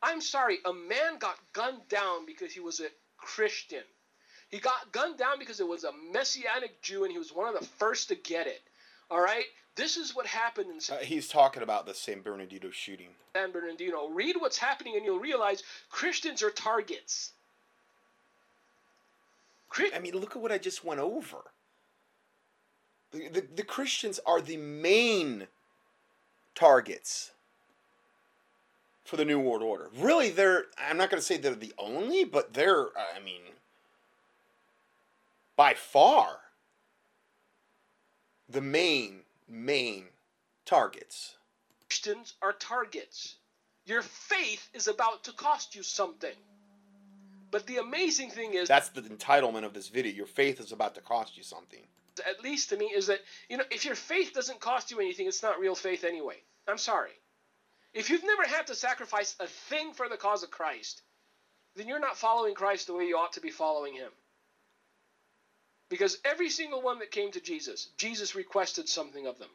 I'm 0.03 0.21
sorry, 0.21 0.59
a 0.65 0.73
man 0.73 1.19
got 1.19 1.37
gunned 1.53 1.89
down 1.89 2.27
because 2.27 2.53
he 2.53 2.61
was 2.61 2.81
a 2.81 2.89
Christian. 3.17 3.83
He 4.49 4.59
got 4.59 4.93
gunned 4.93 5.19
down 5.19 5.39
because 5.39 5.59
it 5.59 5.67
was 5.67 5.85
a 5.85 5.91
messianic 6.13 6.81
Jew 6.83 7.05
and 7.05 7.13
he 7.13 7.19
was 7.19 7.33
one 7.33 7.53
of 7.53 7.59
the 7.59 7.67
first 7.67 8.09
to 8.09 8.15
get 8.15 8.47
it. 8.47 8.63
All 9.11 9.21
right? 9.21 9.45
This 9.77 9.97
is 9.97 10.15
what 10.15 10.27
happened 10.27 10.71
in 10.71 10.95
Uh, 10.95 11.01
he's 11.01 11.27
talking 11.27 11.63
about 11.63 11.87
the 11.87 11.95
San 11.95 12.21
Bernardino 12.21 12.71
shooting. 12.71 13.09
San 13.35 13.51
Bernardino. 13.51 14.09
Read 14.09 14.37
what's 14.39 14.59
happening 14.59 14.95
and 14.97 15.05
you'll 15.05 15.19
realize 15.19 15.65
Christians 15.91 16.43
are 16.43 16.51
targets. 16.51 17.33
I 19.95 19.99
mean, 19.99 20.15
look 20.15 20.37
at 20.37 20.43
what 20.43 20.53
I 20.53 20.59
just 20.59 20.85
went 20.85 21.01
over. 21.01 21.39
The, 23.11 23.29
the, 23.29 23.47
the 23.57 23.63
Christians 23.63 24.21
are 24.27 24.41
the 24.41 24.57
main 24.57 25.47
targets 26.55 27.33
for 29.05 29.17
the 29.17 29.25
New 29.25 29.39
World 29.39 29.63
Order. 29.63 29.91
Really, 29.97 30.31
they're, 30.31 30.67
I'm 30.79 30.97
not 30.97 31.11
going 31.11 31.21
to 31.21 31.27
say 31.27 31.37
they're 31.37 31.55
the 31.55 31.75
only, 31.79 32.25
but 32.25 32.55
they're, 32.55 32.87
I 32.97 33.21
mean, 33.25 33.41
by 35.57 35.75
far 35.75 36.39
the 38.49 38.61
main, 38.61 39.21
main 39.49 40.07
targets. 40.65 41.37
Christians 41.89 42.35
are 42.43 42.53
targets. 42.53 43.37
Your 43.87 44.03
faith 44.03 44.69
is 44.73 44.89
about 44.89 45.25
to 45.25 45.33
cost 45.33 45.75
you 45.75 45.83
something. 45.83 46.35
But 47.55 47.69
the 47.69 47.77
amazing 47.77 48.31
thing 48.31 48.55
is, 48.55 48.67
That's 48.67 48.89
the 48.89 49.03
entitlement 49.03 49.65
of 49.65 49.73
this 49.73 49.87
video. 49.87 50.13
Your 50.13 50.27
faith 50.27 50.59
is 50.59 50.73
about 50.73 50.97
to 50.97 51.01
cost 51.01 51.37
you 51.37 51.45
something. 51.45 51.87
at 52.27 52.43
least 52.43 52.71
to 52.71 52.77
me, 52.77 52.87
is 52.87 53.07
that, 53.07 53.21
you 53.49 53.57
know, 53.57 53.65
if 53.71 53.85
your 53.85 53.95
faith 53.95 54.33
doesn't 54.35 54.59
cost 54.59 54.91
you 54.91 54.99
anything, 54.99 55.29
it's 55.29 55.41
not 55.41 55.61
real 55.61 55.77
faith 55.77 56.03
anyway. 56.03 56.43
I'm 56.67 56.79
sorry. 56.79 57.13
If 57.93 58.11
you've 58.11 58.25
never 58.25 58.43
had 58.43 58.67
to 58.67 58.75
sacrifice 58.75 59.37
a 59.39 59.47
thing 59.47 59.93
for 59.93 60.09
the 60.09 60.17
cause 60.17 60.43
of 60.43 60.51
Christ, 60.51 61.03
then 61.77 61.87
you're 61.87 62.01
not 62.01 62.19
following 62.19 62.57
Christ 62.57 62.89
the 62.89 62.95
way 62.95 63.05
you 63.05 63.17
ought 63.17 63.35
to 63.35 63.41
be 63.41 63.51
following 63.51 63.95
Him. 63.95 64.11
Because 65.91 66.19
every 66.25 66.51
single 66.51 66.83
one 66.83 66.99
that 66.99 67.13
came 67.13 67.31
to 67.31 67.41
Jesus, 67.41 67.87
Jesus 67.97 68.35
requested 68.35 68.89
something 68.89 69.29
of 69.29 69.39
them. 69.39 69.51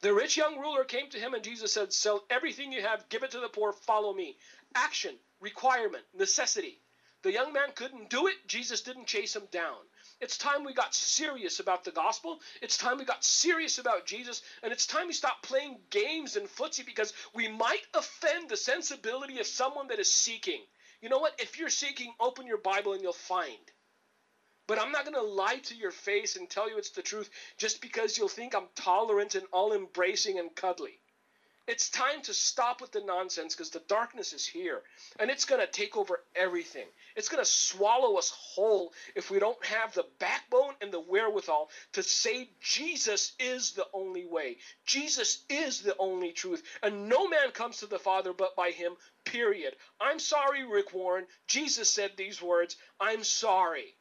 The 0.00 0.14
rich 0.14 0.38
young 0.38 0.58
ruler 0.58 0.84
came 0.84 1.10
to 1.10 1.18
him 1.18 1.34
and 1.34 1.44
Jesus 1.44 1.74
said, 1.74 1.92
Sell 1.92 2.24
everything 2.30 2.72
you 2.72 2.80
have, 2.80 3.08
give 3.10 3.22
it 3.22 3.32
to 3.32 3.40
the 3.40 3.48
poor, 3.48 3.74
follow 3.74 4.14
me. 4.14 4.38
Action, 4.74 5.14
requirement, 5.40 6.04
necessity. 6.14 6.80
The 7.24 7.32
young 7.32 7.54
man 7.54 7.72
couldn't 7.74 8.10
do 8.10 8.26
it. 8.26 8.34
Jesus 8.46 8.82
didn't 8.82 9.06
chase 9.06 9.34
him 9.34 9.48
down. 9.50 9.78
It's 10.20 10.36
time 10.36 10.62
we 10.62 10.74
got 10.74 10.94
serious 10.94 11.58
about 11.58 11.82
the 11.82 11.90
gospel. 11.90 12.38
It's 12.60 12.76
time 12.76 12.98
we 12.98 13.06
got 13.06 13.24
serious 13.24 13.78
about 13.78 14.04
Jesus. 14.04 14.42
And 14.62 14.70
it's 14.70 14.86
time 14.86 15.06
we 15.06 15.14
stop 15.14 15.42
playing 15.42 15.78
games 15.88 16.36
and 16.36 16.46
footsie 16.46 16.84
because 16.84 17.14
we 17.34 17.48
might 17.48 17.80
offend 17.94 18.50
the 18.50 18.58
sensibility 18.58 19.40
of 19.40 19.46
someone 19.46 19.88
that 19.88 19.98
is 19.98 20.12
seeking. 20.12 20.60
You 21.00 21.08
know 21.08 21.18
what? 21.18 21.40
If 21.40 21.58
you're 21.58 21.70
seeking, 21.70 22.12
open 22.20 22.46
your 22.46 22.58
Bible 22.58 22.92
and 22.92 23.00
you'll 23.00 23.14
find. 23.14 23.72
But 24.66 24.78
I'm 24.78 24.92
not 24.92 25.06
going 25.06 25.14
to 25.14 25.22
lie 25.22 25.60
to 25.64 25.74
your 25.74 25.92
face 25.92 26.36
and 26.36 26.48
tell 26.50 26.68
you 26.68 26.76
it's 26.76 26.90
the 26.90 27.00
truth 27.00 27.30
just 27.56 27.80
because 27.80 28.18
you'll 28.18 28.28
think 28.28 28.54
I'm 28.54 28.68
tolerant 28.74 29.34
and 29.34 29.46
all 29.50 29.72
embracing 29.72 30.38
and 30.38 30.54
cuddly. 30.54 31.00
It's 31.66 31.88
time 31.88 32.20
to 32.22 32.34
stop 32.34 32.82
with 32.82 32.92
the 32.92 33.00
nonsense 33.00 33.54
because 33.54 33.70
the 33.70 33.82
darkness 33.88 34.34
is 34.34 34.46
here 34.46 34.82
and 35.18 35.30
it's 35.30 35.46
going 35.46 35.62
to 35.62 35.66
take 35.66 35.96
over 35.96 36.20
everything. 36.36 36.86
It's 37.16 37.30
going 37.30 37.42
to 37.42 37.50
swallow 37.50 38.16
us 38.16 38.30
whole 38.36 38.92
if 39.14 39.30
we 39.30 39.38
don't 39.38 39.64
have 39.64 39.94
the 39.94 40.04
backbone 40.18 40.74
and 40.82 40.92
the 40.92 41.00
wherewithal 41.00 41.70
to 41.94 42.02
say 42.02 42.50
Jesus 42.60 43.32
is 43.38 43.72
the 43.72 43.86
only 43.94 44.26
way. 44.26 44.58
Jesus 44.84 45.44
is 45.48 45.80
the 45.80 45.96
only 45.98 46.32
truth. 46.32 46.62
And 46.82 47.08
no 47.08 47.28
man 47.28 47.50
comes 47.52 47.78
to 47.78 47.86
the 47.86 47.98
Father 47.98 48.34
but 48.34 48.54
by 48.56 48.70
him, 48.70 48.92
period. 49.24 49.74
I'm 49.98 50.18
sorry, 50.18 50.66
Rick 50.66 50.92
Warren. 50.92 51.24
Jesus 51.46 51.88
said 51.88 52.10
these 52.16 52.42
words 52.42 52.76
I'm 53.00 53.24
sorry. 53.24 53.94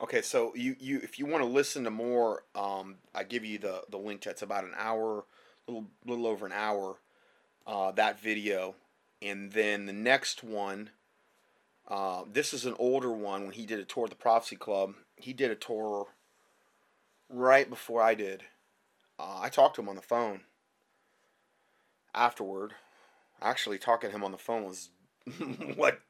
Okay, 0.00 0.22
so 0.22 0.54
you, 0.54 0.76
you 0.78 1.00
if 1.02 1.18
you 1.18 1.26
want 1.26 1.42
to 1.42 1.48
listen 1.50 1.82
to 1.82 1.90
more, 1.90 2.44
um, 2.54 2.98
I 3.16 3.24
give 3.24 3.44
you 3.44 3.58
the, 3.58 3.82
the 3.90 3.98
link 3.98 4.22
that's 4.22 4.42
about 4.42 4.62
an 4.62 4.74
hour 4.76 5.24
little 5.68 5.86
little 6.06 6.26
over 6.26 6.46
an 6.46 6.52
hour 6.52 6.96
uh, 7.66 7.92
that 7.92 8.20
video, 8.20 8.74
and 9.22 9.52
then 9.52 9.86
the 9.86 9.92
next 9.92 10.42
one. 10.42 10.90
Uh, 11.86 12.24
this 12.30 12.52
is 12.52 12.66
an 12.66 12.74
older 12.78 13.10
one 13.10 13.44
when 13.44 13.52
he 13.52 13.64
did 13.64 13.78
a 13.78 13.84
tour 13.84 14.04
of 14.04 14.10
the 14.10 14.16
Prophecy 14.16 14.56
Club. 14.56 14.94
He 15.16 15.32
did 15.32 15.50
a 15.50 15.54
tour 15.54 16.08
right 17.30 17.68
before 17.68 18.02
I 18.02 18.14
did. 18.14 18.42
Uh, 19.18 19.38
I 19.40 19.48
talked 19.48 19.76
to 19.76 19.80
him 19.80 19.88
on 19.88 19.96
the 19.96 20.02
phone 20.02 20.42
afterward. 22.14 22.74
Actually, 23.40 23.78
talking 23.78 24.10
to 24.10 24.16
him 24.16 24.24
on 24.24 24.32
the 24.32 24.38
phone 24.38 24.64
was 24.64 24.90
what 25.76 26.00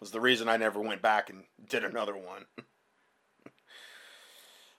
was 0.00 0.10
the 0.10 0.20
reason 0.20 0.48
I 0.48 0.56
never 0.56 0.80
went 0.80 1.02
back 1.02 1.28
and 1.28 1.44
did 1.68 1.84
another 1.84 2.16
one. 2.16 2.46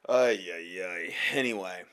Ay, 0.10 0.39
ay, 0.54 0.82
ay. 0.82 1.13
Anyway, 1.34 1.84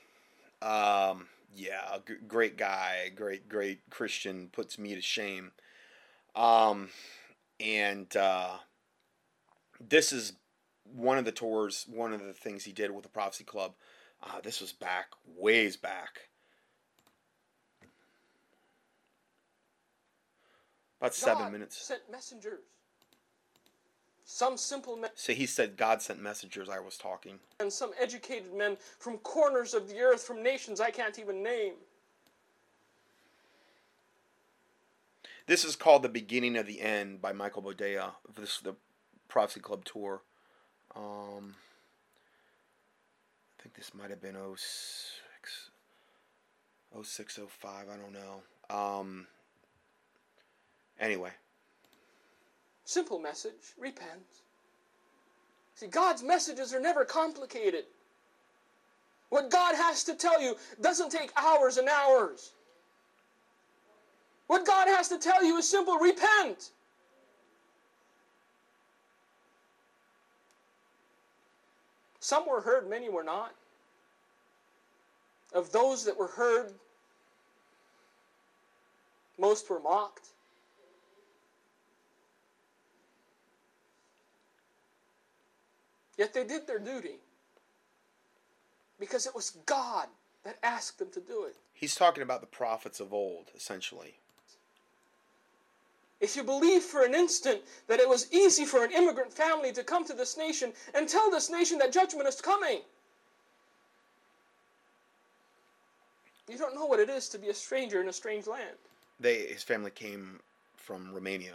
um, 0.63 1.27
yeah, 1.55 1.99
g- 2.07 2.15
great 2.27 2.57
guy, 2.57 3.11
great, 3.15 3.49
great 3.49 3.81
Christian, 3.91 4.49
puts 4.53 4.79
me 4.79 4.95
to 4.95 5.01
shame. 5.01 5.53
Um, 6.35 6.89
and 7.61 8.15
uh, 8.17 8.57
this 9.81 10.13
is 10.13 10.35
one 10.85 11.19
of 11.19 11.25
the 11.25 11.33
tours, 11.33 11.87
one 11.89 12.13
of 12.13 12.23
the 12.25 12.33
things 12.33 12.65
he 12.65 12.73
did 12.73 12.91
with 12.91 13.03
the 13.03 13.09
Prophecy 13.09 13.45
Club. 13.45 13.75
Uh, 14.23 14.41
this 14.43 14.61
was 14.61 14.73
back, 14.73 15.07
ways 15.27 15.77
back. 15.77 16.29
About 21.01 21.15
seven 21.15 21.53
minutes. 21.53 21.77
Sent 21.77 22.01
messengers. 22.11 22.63
Some 24.25 24.57
simple 24.57 24.97
men 24.97 25.11
So 25.15 25.33
he 25.35 25.45
said 25.47 25.77
God 25.77 26.01
sent 26.01 26.21
messengers. 26.21 26.69
I 26.69 26.79
was 26.81 26.97
talking. 26.97 27.39
and 27.61 27.73
some 27.73 27.91
educated 28.01 28.55
men 28.55 28.77
from 28.99 29.19
corners 29.19 29.75
of 29.75 29.89
the 29.89 30.01
earth, 30.01 30.23
from 30.23 30.43
nations 30.43 30.81
I 30.81 30.91
can't 30.91 31.19
even 31.19 31.43
name. 31.43 31.75
This 35.47 35.63
is 35.65 35.77
called 35.77 36.03
"The 36.03 36.09
Beginning 36.09 36.57
of 36.57 36.67
the 36.67 36.81
End" 36.81 37.21
by 37.21 37.33
Michael 37.33 37.63
Boldea. 37.63 38.13
This 38.35 38.57
is 38.57 38.61
the 38.63 38.75
Prophecy 39.29 39.61
Club 39.61 39.85
tour. 39.85 40.23
Um, 40.97 41.55
I 43.59 43.63
think 43.63 43.75
this 43.75 43.93
might 43.95 44.09
have 44.11 44.23
been 44.23 44.37
06, 44.57 45.71
06, 47.03 47.39
05, 47.49 47.89
I 47.89 47.97
don't 47.97 48.13
know. 48.13 48.43
Um, 48.75 49.27
anyway, 50.99 51.31
Simple 52.85 53.19
message 53.19 53.75
repent. 53.79 54.43
See, 55.75 55.87
God's 55.87 56.23
messages 56.23 56.73
are 56.75 56.81
never 56.81 57.05
complicated. 57.05 57.85
What 59.31 59.51
God 59.51 59.75
has 59.75 60.05
to 60.05 60.15
tell 60.15 60.41
you 60.41 60.57
doesn't 60.81 61.11
take 61.11 61.33
hours 61.37 61.77
and 61.77 61.89
hours. 61.89 62.53
What 64.47 64.67
God 64.67 64.87
has 64.89 65.09
to 65.09 65.19
tell 65.19 65.43
you 65.43 65.57
is 65.57 65.69
simple 65.69 65.99
repent. 65.99 66.71
Some 72.21 72.49
were 72.49 72.61
heard, 72.61 72.89
many 72.89 73.09
were 73.09 73.25
not. 73.25 73.55
Of 75.53 75.73
those 75.73 76.05
that 76.05 76.17
were 76.17 76.29
heard, 76.29 76.73
most 79.39 79.69
were 79.69 79.81
mocked. 79.81 80.29
Yet 86.17 86.33
they 86.33 86.45
did 86.45 86.67
their 86.67 86.79
duty 86.79 87.19
because 88.99 89.27
it 89.27 89.35
was 89.35 89.57
God 89.67 90.07
that 90.45 90.59
asked 90.63 90.99
them 90.99 91.11
to 91.13 91.21
do 91.21 91.45
it. 91.45 91.57
he's 91.73 91.95
talking 91.95 92.23
about 92.23 92.41
the 92.41 92.47
prophets 92.47 93.01
of 93.01 93.13
old, 93.13 93.51
essentially. 93.57 94.15
If 96.21 96.37
you 96.37 96.45
believe 96.45 96.83
for 96.83 97.05
an 97.05 97.15
instant 97.15 97.61
that 97.89 98.01
it 98.01 98.09
was 98.09 98.33
easy 98.33 98.65
for 98.65 98.85
an 98.85 98.93
immigrant 98.93 99.33
family 99.33 99.73
to 99.73 99.83
come 99.83 100.05
to 100.07 100.15
this 100.15 100.37
nation 100.39 100.73
and 100.95 101.09
tell 101.09 101.31
this 101.31 101.51
nation 101.51 101.79
that 101.79 101.93
judgment 101.93 102.29
is 102.29 102.41
coming, 102.41 102.81
you 106.49 106.57
don't 106.57 106.75
know 106.75 106.87
what 106.87 107.01
it 107.01 107.11
is 107.11 107.29
to 107.31 107.39
be 107.39 107.49
a 107.49 107.55
stranger 107.55 108.01
in 108.01 108.09
a 108.09 108.13
strange 108.13 108.47
land. 108.47 108.77
They 109.19 109.47
his 109.47 109.63
family 109.63 109.91
came 109.91 110.41
from 110.77 111.13
Romania. 111.13 111.55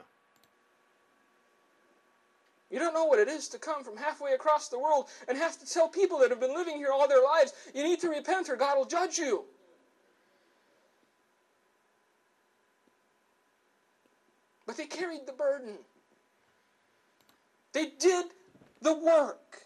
You 2.69 2.77
don't 2.77 2.93
know 2.93 3.05
what 3.05 3.19
it 3.19 3.27
is 3.27 3.47
to 3.49 3.57
come 3.57 3.83
from 3.83 3.97
halfway 3.97 4.33
across 4.33 4.67
the 4.67 4.79
world 4.79 5.07
and 5.27 5.37
have 5.37 5.57
to 5.59 5.65
tell 5.65 5.87
people 5.87 6.19
that 6.19 6.29
have 6.29 6.39
been 6.39 6.53
living 6.53 6.77
here 6.77 6.91
all 6.91 7.07
their 7.07 7.23
lives, 7.23 7.53
you 7.73 7.83
need 7.83 7.99
to 8.01 8.09
repent 8.09 8.49
or 8.49 8.55
God 8.55 8.77
will 8.77 8.85
judge 8.85 9.17
you. 9.17 9.45
But 14.67 14.77
they 14.77 14.85
carried 14.85 15.25
the 15.25 15.33
burden. 15.33 15.79
They 17.73 17.87
did 17.87 18.25
the 18.81 18.93
work. 18.93 19.63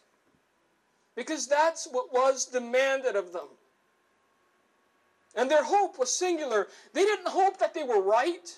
Because 1.15 1.45
that's 1.45 1.85
what 1.91 2.13
was 2.13 2.45
demanded 2.45 3.17
of 3.17 3.33
them. 3.33 3.49
And 5.35 5.51
their 5.51 5.63
hope 5.63 5.99
was 5.99 6.09
singular. 6.09 6.67
They 6.93 7.03
didn't 7.03 7.27
hope 7.27 7.57
that 7.57 7.73
they 7.73 7.83
were 7.83 8.01
right. 8.01 8.57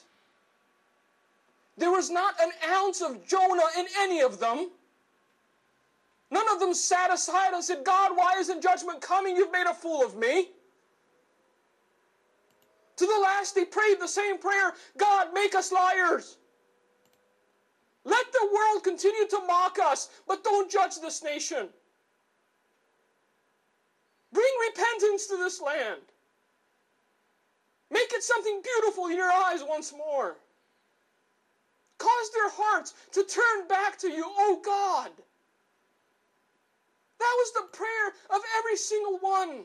There 1.77 1.91
was 1.91 2.09
not 2.09 2.35
an 2.41 2.51
ounce 2.69 3.01
of 3.01 3.25
Jonah 3.27 3.69
in 3.77 3.85
any 3.99 4.21
of 4.21 4.39
them. 4.39 4.69
None 6.31 6.49
of 6.49 6.59
them 6.59 6.73
sat 6.73 7.13
aside 7.13 7.53
and 7.53 7.63
said, 7.63 7.83
God, 7.83 8.11
why 8.15 8.35
isn't 8.39 8.63
judgment 8.63 9.01
coming? 9.01 9.35
You've 9.35 9.51
made 9.51 9.67
a 9.67 9.73
fool 9.73 10.03
of 10.03 10.15
me. 10.15 10.49
To 12.97 13.05
the 13.05 13.19
last, 13.21 13.55
they 13.55 13.65
prayed 13.65 13.99
the 13.99 14.07
same 14.07 14.37
prayer 14.37 14.73
God, 14.97 15.27
make 15.33 15.53
us 15.53 15.71
liars. 15.71 16.37
Let 18.05 18.31
the 18.31 18.49
world 18.53 18.83
continue 18.83 19.27
to 19.27 19.39
mock 19.47 19.79
us, 19.79 20.09
but 20.27 20.43
don't 20.43 20.71
judge 20.71 20.99
this 21.01 21.23
nation. 21.23 21.69
Bring 24.31 24.45
repentance 24.69 25.27
to 25.27 25.37
this 25.37 25.59
land. 25.59 26.01
Make 27.89 28.13
it 28.13 28.23
something 28.23 28.61
beautiful 28.61 29.07
in 29.07 29.15
your 29.15 29.31
eyes 29.31 29.63
once 29.67 29.91
more. 29.91 30.37
Cause 32.05 32.29
their 32.33 32.51
hearts 32.51 32.93
to 33.13 33.23
turn 33.23 33.67
back 33.67 33.97
to 33.97 34.09
you, 34.09 34.23
oh 34.27 34.61
God. 34.63 35.09
That 37.17 37.35
was 37.37 37.51
the 37.53 37.75
prayer 37.75 38.07
of 38.29 38.41
every 38.59 38.77
single 38.77 39.17
one. 39.17 39.63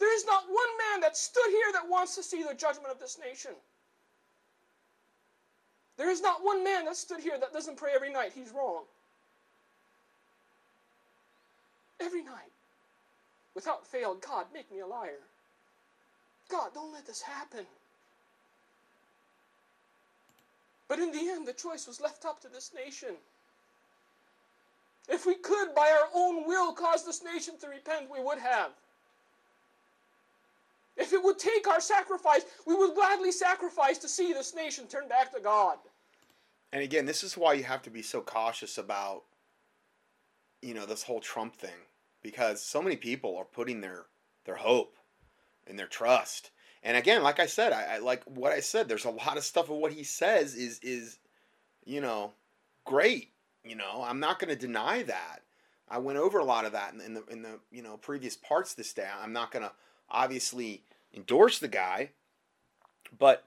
There 0.00 0.16
is 0.16 0.26
not 0.26 0.42
one 0.48 0.72
man 0.90 1.02
that 1.02 1.16
stood 1.16 1.46
here 1.50 1.72
that 1.74 1.88
wants 1.88 2.16
to 2.16 2.24
see 2.24 2.42
the 2.42 2.54
judgment 2.54 2.88
of 2.90 2.98
this 2.98 3.16
nation. 3.24 3.52
There 5.96 6.10
is 6.10 6.20
not 6.20 6.42
one 6.42 6.64
man 6.64 6.86
that 6.86 6.96
stood 6.96 7.20
here 7.20 7.38
that 7.38 7.52
doesn't 7.52 7.76
pray 7.76 7.92
every 7.94 8.12
night. 8.12 8.32
He's 8.34 8.50
wrong. 8.50 8.82
Every 12.00 12.24
night. 12.24 12.50
Without 13.54 13.86
fail, 13.86 14.16
God, 14.16 14.46
make 14.52 14.68
me 14.72 14.80
a 14.80 14.86
liar. 14.86 15.20
God, 16.48 16.70
don't 16.74 16.92
let 16.92 17.06
this 17.06 17.22
happen. 17.22 17.66
But 20.90 20.98
in 20.98 21.12
the 21.12 21.30
end, 21.30 21.46
the 21.46 21.52
choice 21.52 21.86
was 21.86 22.00
left 22.00 22.24
up 22.24 22.40
to 22.40 22.48
this 22.48 22.72
nation. 22.74 23.14
If 25.08 25.24
we 25.24 25.36
could, 25.36 25.72
by 25.72 25.88
our 25.88 26.08
own 26.12 26.48
will, 26.48 26.72
cause 26.72 27.06
this 27.06 27.22
nation 27.22 27.54
to 27.60 27.68
repent, 27.68 28.10
we 28.12 28.20
would 28.20 28.40
have. 28.40 28.72
If 30.96 31.12
it 31.12 31.22
would 31.22 31.38
take 31.38 31.68
our 31.68 31.80
sacrifice, 31.80 32.42
we 32.66 32.74
would 32.74 32.96
gladly 32.96 33.30
sacrifice 33.30 33.98
to 33.98 34.08
see 34.08 34.32
this 34.32 34.52
nation 34.52 34.88
turn 34.88 35.06
back 35.06 35.32
to 35.32 35.40
God. 35.40 35.78
And 36.72 36.82
again, 36.82 37.06
this 37.06 37.22
is 37.22 37.36
why 37.36 37.52
you 37.52 37.62
have 37.62 37.82
to 37.82 37.90
be 37.90 38.02
so 38.02 38.20
cautious 38.20 38.76
about, 38.76 39.22
you 40.60 40.74
know, 40.74 40.86
this 40.86 41.04
whole 41.04 41.20
Trump 41.20 41.54
thing, 41.54 41.86
because 42.20 42.60
so 42.60 42.82
many 42.82 42.96
people 42.96 43.36
are 43.36 43.44
putting 43.44 43.80
their 43.80 44.06
their 44.44 44.56
hope 44.56 44.96
and 45.68 45.78
their 45.78 45.86
trust. 45.86 46.50
And 46.82 46.96
again, 46.96 47.22
like 47.22 47.40
I 47.40 47.46
said, 47.46 47.72
I, 47.72 47.96
I 47.96 47.98
like 47.98 48.24
what 48.24 48.52
I 48.52 48.60
said. 48.60 48.88
There's 48.88 49.04
a 49.04 49.10
lot 49.10 49.36
of 49.36 49.44
stuff 49.44 49.70
of 49.70 49.76
what 49.76 49.92
he 49.92 50.02
says 50.02 50.54
is 50.54 50.78
is, 50.80 51.18
you 51.84 52.00
know, 52.00 52.32
great. 52.84 53.32
You 53.64 53.76
know, 53.76 54.02
I'm 54.04 54.20
not 54.20 54.38
going 54.38 54.48
to 54.48 54.56
deny 54.56 55.02
that. 55.02 55.40
I 55.88 55.98
went 55.98 56.18
over 56.18 56.38
a 56.38 56.44
lot 56.44 56.64
of 56.64 56.72
that 56.72 56.94
in, 56.94 57.00
in 57.00 57.14
the 57.14 57.24
in 57.26 57.42
the 57.42 57.58
you 57.70 57.82
know 57.82 57.96
previous 57.96 58.36
parts 58.36 58.74
this 58.74 58.92
day. 58.92 59.08
I'm 59.22 59.32
not 59.32 59.50
going 59.50 59.64
to 59.64 59.72
obviously 60.08 60.84
endorse 61.14 61.58
the 61.58 61.68
guy, 61.68 62.10
but 63.18 63.44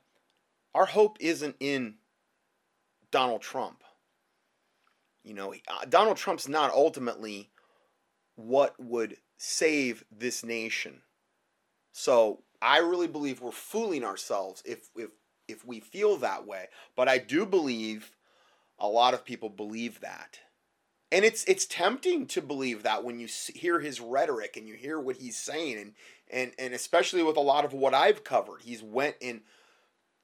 our 0.75 0.85
hope 0.85 1.17
isn't 1.19 1.55
in 1.59 1.95
Donald 3.11 3.41
Trump. 3.41 3.83
You 5.23 5.33
know, 5.33 5.53
uh, 5.53 5.85
Donald 5.89 6.17
Trump's 6.17 6.49
not 6.49 6.71
ultimately 6.71 7.49
what 8.35 8.75
would 8.79 9.17
save 9.37 10.03
this 10.11 10.43
nation. 10.43 11.01
So 11.93 12.41
I 12.63 12.77
really 12.77 13.07
believe 13.07 13.41
we're 13.41 13.51
fooling 13.51 14.05
ourselves 14.05 14.63
if 14.65 14.89
if 14.95 15.09
if 15.49 15.65
we 15.65 15.81
feel 15.81 16.15
that 16.17 16.47
way. 16.47 16.67
But 16.95 17.09
I 17.09 17.17
do 17.17 17.45
believe 17.45 18.11
a 18.79 18.87
lot 18.87 19.13
of 19.13 19.25
people 19.25 19.49
believe 19.49 19.99
that. 19.99 20.39
And 21.11 21.25
it's 21.25 21.43
it's 21.43 21.65
tempting 21.65 22.25
to 22.27 22.41
believe 22.41 22.83
that 22.83 23.03
when 23.03 23.19
you 23.19 23.27
hear 23.53 23.81
his 23.81 23.99
rhetoric 23.99 24.55
and 24.55 24.67
you 24.67 24.75
hear 24.75 24.99
what 24.99 25.17
he's 25.17 25.37
saying 25.37 25.77
and 25.77 25.93
and 26.31 26.51
and 26.57 26.73
especially 26.73 27.21
with 27.21 27.35
a 27.35 27.41
lot 27.41 27.65
of 27.65 27.73
what 27.73 27.93
I've 27.93 28.23
covered. 28.23 28.61
He's 28.61 28.81
went 28.81 29.17
and 29.21 29.41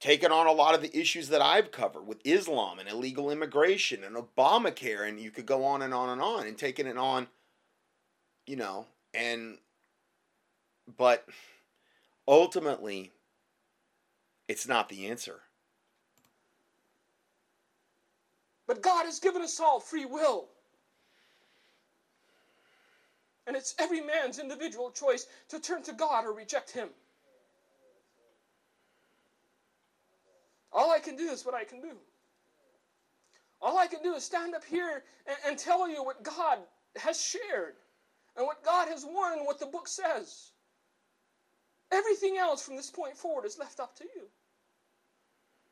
taken 0.00 0.32
on 0.32 0.46
a 0.46 0.52
lot 0.52 0.74
of 0.74 0.80
the 0.80 0.98
issues 0.98 1.28
that 1.28 1.42
I've 1.42 1.70
covered 1.70 2.06
with 2.06 2.22
Islam 2.24 2.78
and 2.78 2.88
illegal 2.88 3.30
immigration 3.30 4.02
and 4.02 4.16
Obamacare 4.16 5.06
and 5.06 5.20
you 5.20 5.30
could 5.30 5.44
go 5.44 5.62
on 5.62 5.82
and 5.82 5.92
on 5.92 6.08
and 6.08 6.22
on 6.22 6.46
and 6.46 6.56
taking 6.56 6.86
it 6.86 6.96
on 6.96 7.28
you 8.46 8.56
know 8.56 8.86
and 9.12 9.58
but 10.96 11.28
ultimately 12.30 13.10
it's 14.48 14.66
not 14.66 14.88
the 14.88 15.08
answer. 15.08 15.40
But 18.66 18.82
God 18.82 19.04
has 19.04 19.18
given 19.18 19.42
us 19.42 19.58
all 19.58 19.80
free 19.80 20.04
will. 20.04 20.46
And 23.46 23.56
it's 23.56 23.74
every 23.80 24.00
man's 24.00 24.38
individual 24.38 24.92
choice 24.92 25.26
to 25.48 25.58
turn 25.58 25.82
to 25.82 25.92
God 25.92 26.24
or 26.24 26.32
reject 26.32 26.70
Him. 26.70 26.88
All 30.72 30.92
I 30.92 31.00
can 31.00 31.16
do 31.16 31.30
is 31.30 31.44
what 31.44 31.54
I 31.56 31.64
can 31.64 31.80
do. 31.80 31.96
All 33.60 33.76
I 33.76 33.88
can 33.88 34.04
do 34.04 34.14
is 34.14 34.24
stand 34.24 34.54
up 34.54 34.64
here 34.64 35.02
and, 35.26 35.36
and 35.48 35.58
tell 35.58 35.88
you 35.88 36.04
what 36.04 36.22
God 36.22 36.58
has 36.96 37.20
shared 37.20 37.74
and 38.36 38.46
what 38.46 38.64
God 38.64 38.88
has 38.88 39.04
warned 39.04 39.38
and 39.38 39.46
what 39.46 39.58
the 39.58 39.66
book 39.66 39.88
says. 39.88 40.52
Everything 41.92 42.36
else 42.36 42.62
from 42.62 42.76
this 42.76 42.90
point 42.90 43.16
forward 43.16 43.44
is 43.44 43.58
left 43.58 43.80
up 43.80 43.96
to 43.96 44.04
you. 44.04 44.28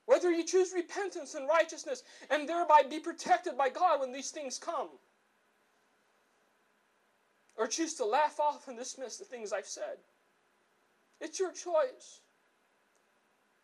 Whether 0.07 0.31
you 0.33 0.45
choose 0.45 0.73
repentance 0.75 1.35
and 1.35 1.49
righteousness 1.49 2.03
and 2.31 2.49
thereby 2.49 2.83
be 2.89 2.99
protected 2.99 3.59
by 3.59 3.69
God 3.69 4.01
when 4.01 4.11
these 4.11 4.31
things 4.31 4.59
come, 4.59 4.89
or 7.57 7.67
choose 7.67 7.95
to 7.95 8.05
laugh 8.05 8.41
off 8.41 8.69
and 8.69 8.79
dismiss 8.79 9.19
the 9.19 9.25
things 9.25 9.53
I've 9.53 9.67
said, 9.67 9.99
it's 11.21 11.39
your 11.39 11.53
choice. 11.53 12.21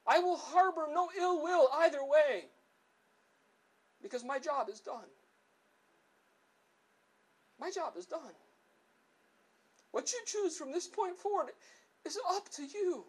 I 0.07 0.19
will 0.19 0.37
harbor 0.37 0.87
no 0.93 1.09
ill 1.19 1.43
will 1.43 1.69
either 1.73 2.05
way 2.05 2.45
because 4.03 4.23
my 4.23 4.39
job 4.39 4.69
is 4.69 4.81
done. 4.81 5.09
My 7.59 7.71
job 7.71 7.95
is 7.97 8.05
done. 8.05 8.21
What 9.93 10.13
you 10.13 10.19
choose 10.27 10.59
from 10.59 10.73
this 10.73 10.89
point 10.89 11.17
forward 11.17 11.53
is 12.05 12.19
up 12.31 12.49
to 12.53 12.63
you. 12.63 13.05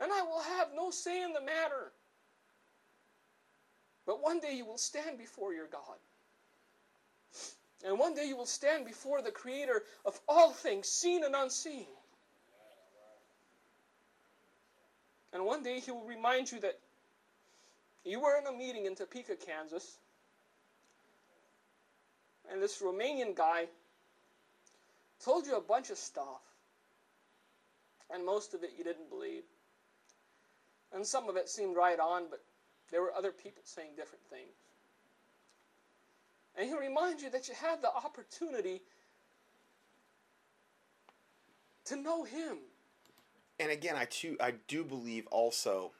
And 0.00 0.10
I 0.12 0.22
will 0.22 0.42
have 0.58 0.68
no 0.74 0.90
say 0.90 1.22
in 1.22 1.32
the 1.32 1.40
matter. 1.40 1.92
But 4.06 4.22
one 4.22 4.40
day 4.40 4.54
you 4.54 4.66
will 4.66 4.78
stand 4.78 5.18
before 5.18 5.52
your 5.52 5.66
God. 5.66 5.98
And 7.84 7.98
one 7.98 8.14
day 8.14 8.26
you 8.26 8.36
will 8.36 8.46
stand 8.46 8.84
before 8.84 9.22
the 9.22 9.30
Creator 9.30 9.82
of 10.04 10.18
all 10.28 10.52
things, 10.52 10.88
seen 10.88 11.24
and 11.24 11.34
unseen. 11.34 11.86
And 15.32 15.44
one 15.44 15.62
day 15.62 15.80
he 15.80 15.90
will 15.90 16.04
remind 16.04 16.52
you 16.52 16.60
that 16.60 16.78
you 18.04 18.20
were 18.20 18.36
in 18.38 18.46
a 18.46 18.56
meeting 18.56 18.86
in 18.86 18.94
Topeka, 18.94 19.36
Kansas, 19.36 19.98
and 22.50 22.62
this 22.62 22.82
Romanian 22.82 23.34
guy 23.34 23.66
told 25.24 25.46
you 25.46 25.56
a 25.56 25.60
bunch 25.60 25.90
of 25.90 25.96
stuff, 25.96 26.42
and 28.12 28.24
most 28.24 28.54
of 28.54 28.62
it 28.62 28.72
you 28.76 28.84
didn't 28.84 29.08
believe. 29.08 29.44
And 30.92 31.06
some 31.06 31.28
of 31.28 31.36
it 31.36 31.48
seemed 31.48 31.76
right 31.76 31.98
on, 31.98 32.24
but 32.30 32.44
there 32.90 33.00
were 33.00 33.14
other 33.14 33.32
people 33.32 33.62
saying 33.64 33.90
different 33.96 34.24
things. 34.28 34.52
And 36.56 36.68
he'll 36.68 36.78
remind 36.78 37.22
you 37.22 37.30
that 37.30 37.48
you 37.48 37.54
have 37.54 37.80
the 37.80 37.94
opportunity 37.94 38.82
to 41.86 41.96
know 41.96 42.24
him 42.24 42.58
and 43.62 43.70
again, 43.70 43.94
I 43.96 44.06
too 44.06 44.36
I 44.40 44.54
do 44.66 44.82
believe 44.82 45.26
also 45.28 45.92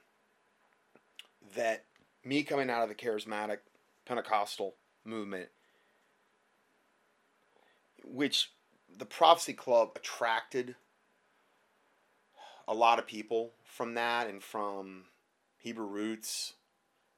that 1.55 1.85
me 2.25 2.43
coming 2.43 2.69
out 2.69 2.83
of 2.83 2.89
the 2.89 2.95
charismatic 2.97 3.59
Pentecostal 4.05 4.75
movement, 5.05 5.49
which 8.05 8.51
the 8.97 9.05
Prophecy 9.05 9.53
Club 9.53 9.93
attracted 9.95 10.75
a 12.73 12.75
lot 12.75 12.99
of 12.99 13.07
people 13.07 13.53
from 13.65 13.95
that 13.95 14.29
and 14.29 14.43
from 14.43 15.05
Hebrew 15.59 15.87
roots, 15.87 16.55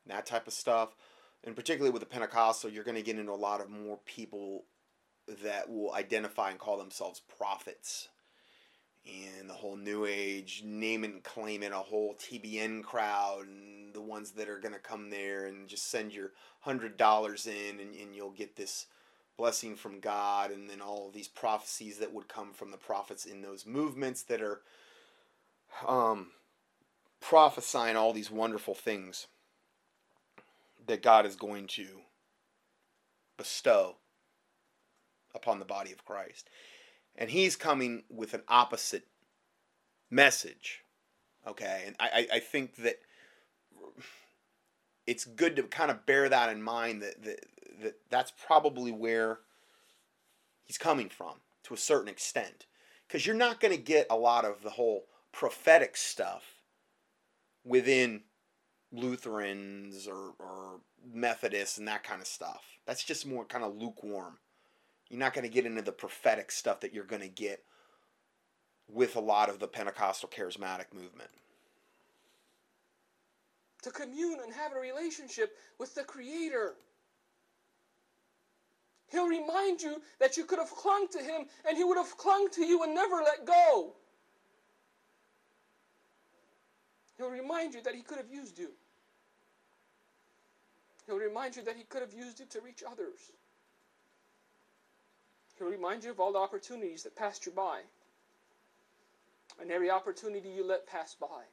and 0.04 0.14
that 0.14 0.26
type 0.26 0.48
of 0.48 0.52
stuff. 0.52 0.96
And 1.44 1.54
particularly 1.54 1.92
with 1.92 2.00
the 2.00 2.06
Pentecostal, 2.06 2.70
you're 2.70 2.84
going 2.84 2.96
to 2.96 3.02
get 3.02 3.18
into 3.18 3.32
a 3.32 3.34
lot 3.34 3.60
of 3.60 3.70
more 3.70 3.98
people 4.04 4.64
that 5.44 5.70
will 5.70 5.94
identify 5.94 6.50
and 6.50 6.58
call 6.58 6.76
themselves 6.76 7.20
prophets 7.38 8.08
and 9.06 9.48
the 9.48 9.54
whole 9.54 9.76
new 9.76 10.06
age 10.06 10.62
name 10.64 11.04
and 11.04 11.22
claim 11.22 11.62
it 11.62 11.72
a 11.72 11.76
whole 11.76 12.14
TBN 12.14 12.82
crowd 12.82 13.46
and 13.46 13.94
the 13.94 14.00
ones 14.00 14.32
that 14.32 14.48
are 14.48 14.58
going 14.58 14.74
to 14.74 14.80
come 14.80 15.10
there 15.10 15.46
and 15.46 15.68
just 15.68 15.90
send 15.90 16.12
your 16.12 16.32
hundred 16.60 16.96
dollars 16.96 17.46
in 17.46 17.80
and, 17.80 17.94
and 17.94 18.14
you'll 18.14 18.30
get 18.30 18.56
this 18.56 18.86
blessing 19.36 19.76
from 19.76 20.00
God 20.00 20.50
and 20.50 20.68
then 20.68 20.80
all 20.80 21.10
these 21.12 21.28
prophecies 21.28 21.98
that 21.98 22.12
would 22.12 22.28
come 22.28 22.52
from 22.52 22.70
the 22.70 22.76
prophets 22.76 23.26
in 23.26 23.42
those 23.42 23.66
movements 23.66 24.22
that 24.22 24.40
are 24.40 24.62
um, 25.86 26.28
prophesying 27.20 27.96
all 27.96 28.12
these 28.12 28.30
wonderful 28.30 28.74
things 28.74 29.26
that 30.86 31.02
God 31.02 31.26
is 31.26 31.36
going 31.36 31.66
to 31.68 31.86
bestow 33.36 33.96
upon 35.34 35.58
the 35.58 35.64
body 35.64 35.92
of 35.92 36.04
Christ 36.04 36.48
and 37.16 37.30
he's 37.30 37.56
coming 37.56 38.02
with 38.10 38.34
an 38.34 38.42
opposite 38.48 39.06
message. 40.10 40.82
Okay, 41.46 41.84
and 41.86 41.94
I, 42.00 42.26
I 42.32 42.38
think 42.38 42.76
that 42.76 42.96
it's 45.06 45.24
good 45.24 45.56
to 45.56 45.62
kind 45.64 45.90
of 45.90 46.06
bear 46.06 46.28
that 46.28 46.50
in 46.50 46.62
mind 46.62 47.02
that, 47.02 47.22
that, 47.22 47.40
that 47.82 47.94
that's 48.08 48.32
probably 48.46 48.90
where 48.90 49.40
he's 50.64 50.78
coming 50.78 51.10
from 51.10 51.34
to 51.64 51.74
a 51.74 51.78
certain 51.78 52.08
extent. 52.08 52.66
Because 53.06 53.26
you're 53.26 53.36
not 53.36 53.60
going 53.60 53.74
to 53.74 53.80
get 53.80 54.06
a 54.08 54.16
lot 54.16 54.46
of 54.46 54.62
the 54.62 54.70
whole 54.70 55.04
prophetic 55.34 55.96
stuff 55.96 56.44
within 57.64 58.22
Lutherans 58.92 60.06
or, 60.06 60.32
or 60.38 60.80
Methodists 61.12 61.76
and 61.76 61.88
that 61.88 62.04
kind 62.04 62.20
of 62.20 62.28
stuff. 62.28 62.62
That's 62.86 63.02
just 63.02 63.26
more 63.26 63.44
kind 63.44 63.64
of 63.64 63.76
lukewarm. 63.76 64.38
You're 65.10 65.18
not 65.18 65.34
going 65.34 65.46
to 65.46 65.52
get 65.52 65.66
into 65.66 65.82
the 65.82 65.92
prophetic 65.92 66.52
stuff 66.52 66.80
that 66.80 66.94
you're 66.94 67.04
going 67.04 67.22
to 67.22 67.28
get 67.28 67.64
with 68.88 69.16
a 69.16 69.20
lot 69.20 69.48
of 69.48 69.58
the 69.58 69.66
Pentecostal 69.66 70.28
charismatic 70.28 70.94
movement. 70.94 71.30
To 73.82 73.90
commune 73.90 74.38
and 74.42 74.54
have 74.54 74.72
a 74.72 74.80
relationship 74.80 75.56
with 75.78 75.94
the 75.94 76.04
Creator. 76.04 76.74
He'll 79.10 79.28
remind 79.28 79.82
you 79.82 80.00
that 80.20 80.36
you 80.36 80.44
could 80.44 80.58
have 80.58 80.70
clung 80.70 81.08
to 81.12 81.18
Him 81.18 81.46
and 81.68 81.76
He 81.76 81.84
would 81.84 81.98
have 81.98 82.16
clung 82.16 82.48
to 82.52 82.64
you 82.64 82.82
and 82.82 82.94
never 82.94 83.16
let 83.16 83.44
go. 83.44 83.94
He'll 87.16 87.30
remind 87.30 87.74
you 87.74 87.82
that 87.82 87.94
He 87.94 88.02
could 88.02 88.18
have 88.18 88.30
used 88.30 88.58
you. 88.58 88.70
He'll 91.06 91.18
remind 91.18 91.56
you 91.56 91.62
that 91.64 91.76
He 91.76 91.84
could 91.84 92.00
have 92.00 92.12
used 92.12 92.40
you 92.40 92.46
to 92.46 92.60
reach 92.60 92.82
others. 92.90 93.32
He'll 95.58 95.68
remind 95.68 96.04
you 96.04 96.10
of 96.10 96.20
all 96.20 96.32
the 96.32 96.38
opportunities 96.38 97.04
that 97.04 97.14
passed 97.14 97.46
you 97.46 97.52
by. 97.52 97.80
And 99.60 99.70
every 99.70 99.90
opportunity 99.90 100.48
you 100.48 100.66
let 100.66 100.86
pass 100.86 101.14
by. 101.14 101.44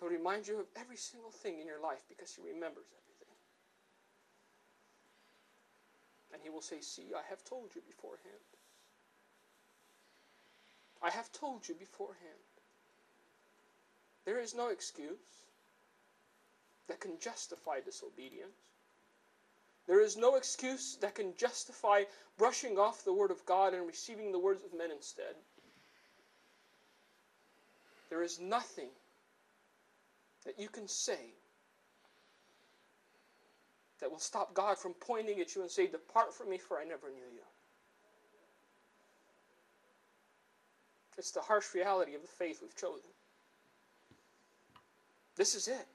He'll 0.00 0.08
remind 0.08 0.48
you 0.48 0.58
of 0.58 0.66
every 0.76 0.96
single 0.96 1.30
thing 1.30 1.60
in 1.60 1.66
your 1.66 1.80
life 1.80 2.02
because 2.08 2.34
He 2.34 2.42
remembers 2.42 2.86
everything. 2.90 3.34
And 6.32 6.42
He 6.42 6.50
will 6.50 6.62
say, 6.62 6.80
See, 6.80 7.12
I 7.14 7.22
have 7.28 7.44
told 7.44 7.70
you 7.74 7.82
beforehand. 7.86 8.42
I 11.02 11.10
have 11.10 11.30
told 11.32 11.68
you 11.68 11.74
beforehand. 11.74 12.47
There 14.28 14.40
is 14.40 14.54
no 14.54 14.68
excuse 14.68 15.46
that 16.86 17.00
can 17.00 17.18
justify 17.18 17.80
disobedience. 17.80 18.60
There 19.86 20.02
is 20.02 20.18
no 20.18 20.34
excuse 20.34 20.98
that 21.00 21.14
can 21.14 21.34
justify 21.38 22.04
brushing 22.36 22.78
off 22.78 23.06
the 23.06 23.12
Word 23.14 23.30
of 23.30 23.46
God 23.46 23.72
and 23.72 23.86
receiving 23.86 24.30
the 24.30 24.38
words 24.38 24.62
of 24.66 24.76
men 24.76 24.90
instead. 24.90 25.34
There 28.10 28.22
is 28.22 28.38
nothing 28.38 28.90
that 30.44 30.60
you 30.60 30.68
can 30.68 30.88
say 30.88 31.32
that 33.98 34.10
will 34.10 34.18
stop 34.18 34.52
God 34.52 34.76
from 34.76 34.92
pointing 34.92 35.40
at 35.40 35.54
you 35.54 35.62
and 35.62 35.70
say, 35.70 35.86
Depart 35.86 36.34
from 36.34 36.50
me, 36.50 36.58
for 36.58 36.78
I 36.78 36.84
never 36.84 37.08
knew 37.08 37.32
you. 37.34 37.46
It's 41.16 41.30
the 41.30 41.40
harsh 41.40 41.74
reality 41.74 42.14
of 42.14 42.20
the 42.20 42.28
faith 42.28 42.58
we've 42.60 42.76
chosen. 42.76 43.08
This 45.38 45.54
is 45.54 45.68
it. 45.68 45.86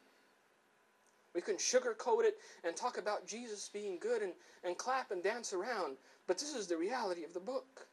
We 1.36 1.42
can 1.42 1.58
sugarcoat 1.58 2.24
it 2.24 2.38
and 2.64 2.76
talk 2.76 2.98
about 2.98 3.28
Jesus 3.28 3.70
being 3.72 4.00
good 4.00 4.22
and, 4.22 4.32
and 4.64 4.78
clap 4.78 5.12
and 5.12 5.22
dance 5.22 5.52
around, 5.52 5.98
but 6.28 6.38
this 6.38 6.56
is 6.56 6.66
the 6.66 6.78
reality 6.78 7.24
of 7.24 7.34
the 7.34 7.40
book. 7.40 7.88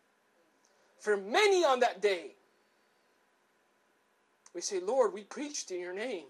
For 0.99 1.17
many 1.17 1.65
on 1.65 1.81
that 1.81 2.01
day, 2.01 2.37
we 4.55 4.61
say, 4.61 4.79
Lord, 4.79 5.13
we 5.13 5.25
preached 5.25 5.71
in 5.71 5.81
your 5.81 5.95
name. 5.95 6.27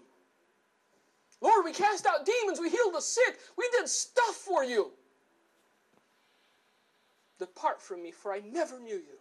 Lord, 1.39 1.65
we 1.65 1.73
cast 1.73 2.05
out 2.05 2.25
demons, 2.25 2.59
we 2.59 2.69
healed 2.69 2.95
the 2.95 3.01
sick, 3.01 3.39
we 3.57 3.69
did 3.77 3.87
stuff 3.87 4.35
for 4.35 4.63
you. 4.63 4.91
Depart 7.39 7.81
from 7.81 8.01
me, 8.01 8.11
for 8.11 8.31
I 8.31 8.39
never 8.39 8.79
knew 8.79 8.95
you. 8.95 9.19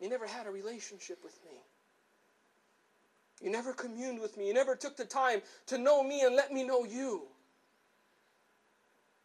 You 0.00 0.08
never 0.08 0.26
had 0.26 0.46
a 0.46 0.50
relationship 0.50 1.18
with 1.24 1.38
me. 1.44 1.58
You 3.40 3.50
never 3.50 3.72
communed 3.72 4.20
with 4.20 4.36
me. 4.36 4.46
You 4.46 4.54
never 4.54 4.76
took 4.76 4.96
the 4.96 5.04
time 5.04 5.40
to 5.66 5.78
know 5.78 6.02
me 6.02 6.22
and 6.22 6.36
let 6.36 6.52
me 6.52 6.62
know 6.62 6.84
you. 6.84 7.22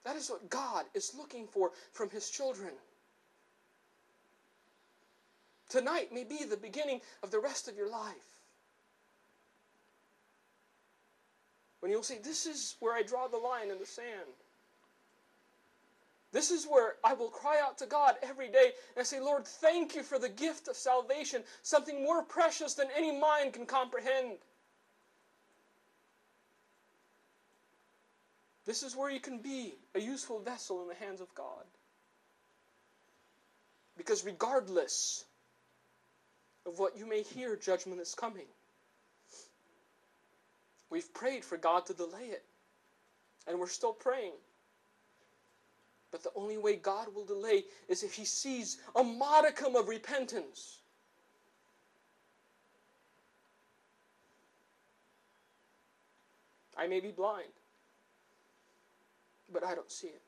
That 0.06 0.16
is 0.16 0.30
what 0.30 0.50
God 0.50 0.86
is 0.94 1.14
looking 1.18 1.48
for 1.48 1.72
from 1.92 2.10
His 2.10 2.30
children. 2.30 2.72
Tonight 5.68 6.14
may 6.14 6.24
be 6.24 6.46
the 6.46 6.58
beginning 6.58 7.02
of 7.24 7.32
the 7.32 7.40
rest 7.40 7.68
of 7.68 7.76
your 7.76 7.90
life. 7.90 8.14
When 11.80 11.92
you'll 11.92 12.04
say, 12.04 12.20
This 12.24 12.46
is 12.46 12.76
where 12.80 12.94
I 12.94 13.04
draw 13.04 13.28
the 13.28 13.38
line 13.38 13.72
in 13.72 13.80
the 13.80 13.86
sand. 13.86 14.45
This 16.36 16.52
is 16.52 16.66
where 16.66 16.96
I 17.02 17.14
will 17.14 17.30
cry 17.30 17.62
out 17.64 17.78
to 17.78 17.86
God 17.86 18.16
every 18.22 18.50
day 18.50 18.72
and 18.98 19.08
say, 19.08 19.22
Lord, 19.22 19.48
thank 19.48 19.96
you 19.96 20.04
for 20.04 20.20
the 20.20 20.28
gift 20.28 20.68
of 20.68 20.76
salvation, 20.76 21.42
something 21.64 22.04
more 22.04 22.24
precious 22.24 22.74
than 22.74 22.88
any 22.94 23.18
mind 23.18 23.54
can 23.54 23.66
comprehend. 23.66 24.34
This 28.66 28.84
is 28.84 28.98
where 28.98 29.10
you 29.10 29.22
can 29.22 29.38
be 29.38 29.76
a 29.96 30.00
useful 30.02 30.40
vessel 30.40 30.82
in 30.82 30.90
the 30.90 30.96
hands 30.96 31.22
of 31.22 31.34
God. 31.36 31.64
Because 33.96 34.26
regardless 34.26 35.24
of 36.66 36.80
what 36.80 36.98
you 36.98 37.08
may 37.08 37.24
hear, 37.24 37.56
judgment 37.56 38.02
is 38.02 38.14
coming. 38.14 38.48
We've 40.90 41.14
prayed 41.14 41.46
for 41.46 41.56
God 41.56 41.86
to 41.86 41.94
delay 41.94 42.26
it, 42.26 42.44
and 43.48 43.58
we're 43.58 43.68
still 43.68 43.94
praying. 43.94 44.34
But 46.16 46.24
the 46.24 46.40
only 46.40 46.58
way 46.58 46.78
God 46.78 47.14
will 47.14 47.26
delay 47.26 47.66
is 47.90 48.02
if 48.02 48.14
He 48.14 48.24
sees 48.24 48.78
a 48.96 49.04
modicum 49.04 49.76
of 49.76 49.90
repentance. 49.90 50.78
I 56.78 56.88
may 56.88 57.02
be 57.02 57.12
blind, 57.12 57.50
but 59.52 59.66
I 59.66 59.76
don't 59.76 59.92
see 59.92 60.08
it. 60.08 60.22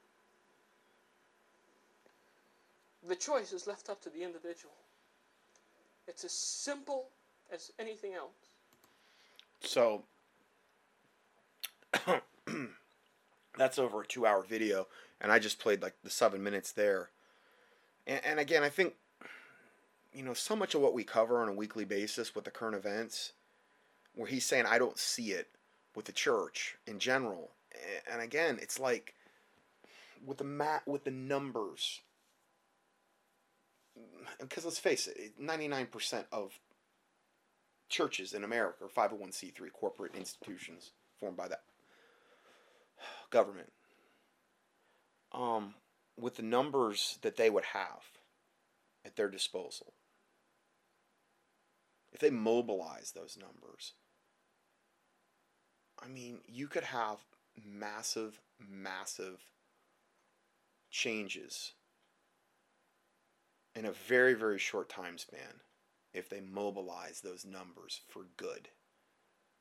The 3.08 3.16
choice 3.16 3.54
is 3.54 3.66
left 3.66 3.88
up 3.88 4.02
to 4.02 4.10
the 4.10 4.24
individual. 4.24 4.76
It's 6.06 6.26
as 6.26 6.34
simple 6.34 7.08
as 7.50 7.72
anything 7.80 8.14
else. 8.14 8.50
So 9.62 10.04
that's 13.58 13.80
over 13.80 14.02
a 14.02 14.08
two 14.08 14.26
hour 14.26 14.44
video, 14.44 14.88
and 15.20 15.32
I 15.32 15.40
just 15.40 15.60
played 15.60 15.82
like 15.82 15.96
the 16.04 16.10
seven 16.10 16.44
minutes 16.44 16.72
there. 16.72 17.10
And, 18.06 18.22
and 18.24 18.40
again, 18.40 18.64
I 18.64 18.70
think, 18.70 18.94
you 20.14 20.24
know, 20.24 20.34
so 20.34 20.56
much 20.56 20.76
of 20.76 20.82
what 20.82 20.94
we 20.94 21.04
cover 21.04 21.42
on 21.42 21.50
a 21.50 21.54
weekly 21.54 21.86
basis 21.86 22.36
with 22.36 22.46
the 22.46 22.52
current 22.52 22.76
events, 22.76 23.34
where 24.16 24.28
he's 24.28 24.46
saying, 24.46 24.66
I 24.68 24.78
don't 24.78 24.98
see 24.98 25.32
it 25.32 25.50
with 25.96 26.06
the 26.06 26.12
church 26.12 26.78
in 26.86 27.00
general. 27.00 27.52
And 28.12 28.22
again, 28.22 28.58
it's 28.62 28.80
like 28.80 29.14
with 30.26 30.38
the 30.38 30.44
mat 30.44 30.84
with 30.86 31.04
the 31.04 31.12
numbers 31.12 32.02
because 34.40 34.66
let's 34.66 34.80
face 34.80 35.08
it 35.08 35.40
99% 35.42 36.26
of 36.32 36.60
churches 37.90 38.34
in 38.34 38.44
america 38.44 38.86
are 38.86 39.10
501c3 39.10 39.72
corporate 39.74 40.16
institutions 40.16 40.92
formed 41.20 41.38
by 41.38 41.48
the 41.48 41.58
government 43.30 43.72
um, 45.32 45.74
with 46.20 46.36
the 46.36 46.44
numbers 46.44 47.20
that 47.22 47.38
they 47.38 47.50
would 47.50 47.66
have 47.66 48.04
at 49.06 49.16
their 49.16 49.30
disposal 49.30 49.94
if 52.12 52.20
they 52.20 52.30
mobilize 52.30 53.12
those 53.12 53.38
numbers 53.40 53.94
i 56.04 56.08
mean 56.08 56.40
you 56.48 56.68
could 56.68 56.84
have 56.84 57.20
massive 57.66 58.40
massive 58.60 59.40
changes 60.90 61.74
in 63.78 63.86
a 63.86 63.92
very, 63.92 64.34
very 64.34 64.58
short 64.58 64.90
time 64.90 65.18
span 65.18 65.62
if 66.14 66.30
they 66.30 66.42
mobilize 66.42 67.22
those 67.22 67.46
numbers 67.46 68.02
for 68.08 68.24
good, 68.36 68.70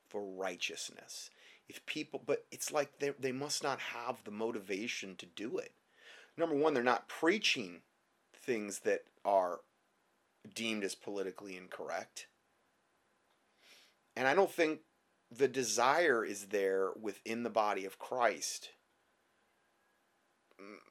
for 0.08 0.24
righteousness. 0.24 1.30
If 1.68 1.84
people, 1.86 2.22
but 2.24 2.44
it's 2.52 2.72
like 2.72 2.98
they, 2.98 3.10
they 3.18 3.32
must 3.32 3.62
not 3.62 3.80
have 3.80 4.22
the 4.24 4.30
motivation 4.30 5.16
to 5.16 5.26
do 5.26 5.58
it. 5.58 5.72
Number 6.36 6.54
one, 6.54 6.74
they're 6.74 6.82
not 6.82 7.08
preaching 7.08 7.80
things 8.34 8.80
that 8.80 9.02
are 9.24 9.60
deemed 10.54 10.84
as 10.84 10.94
politically 10.94 11.56
incorrect. 11.56 12.28
And 14.14 14.28
I 14.28 14.34
don't 14.34 14.50
think 14.50 14.80
the 15.30 15.48
desire 15.48 16.24
is 16.24 16.46
there 16.46 16.90
within 17.00 17.42
the 17.42 17.50
body 17.50 17.84
of 17.84 17.98
Christ. 17.98 18.70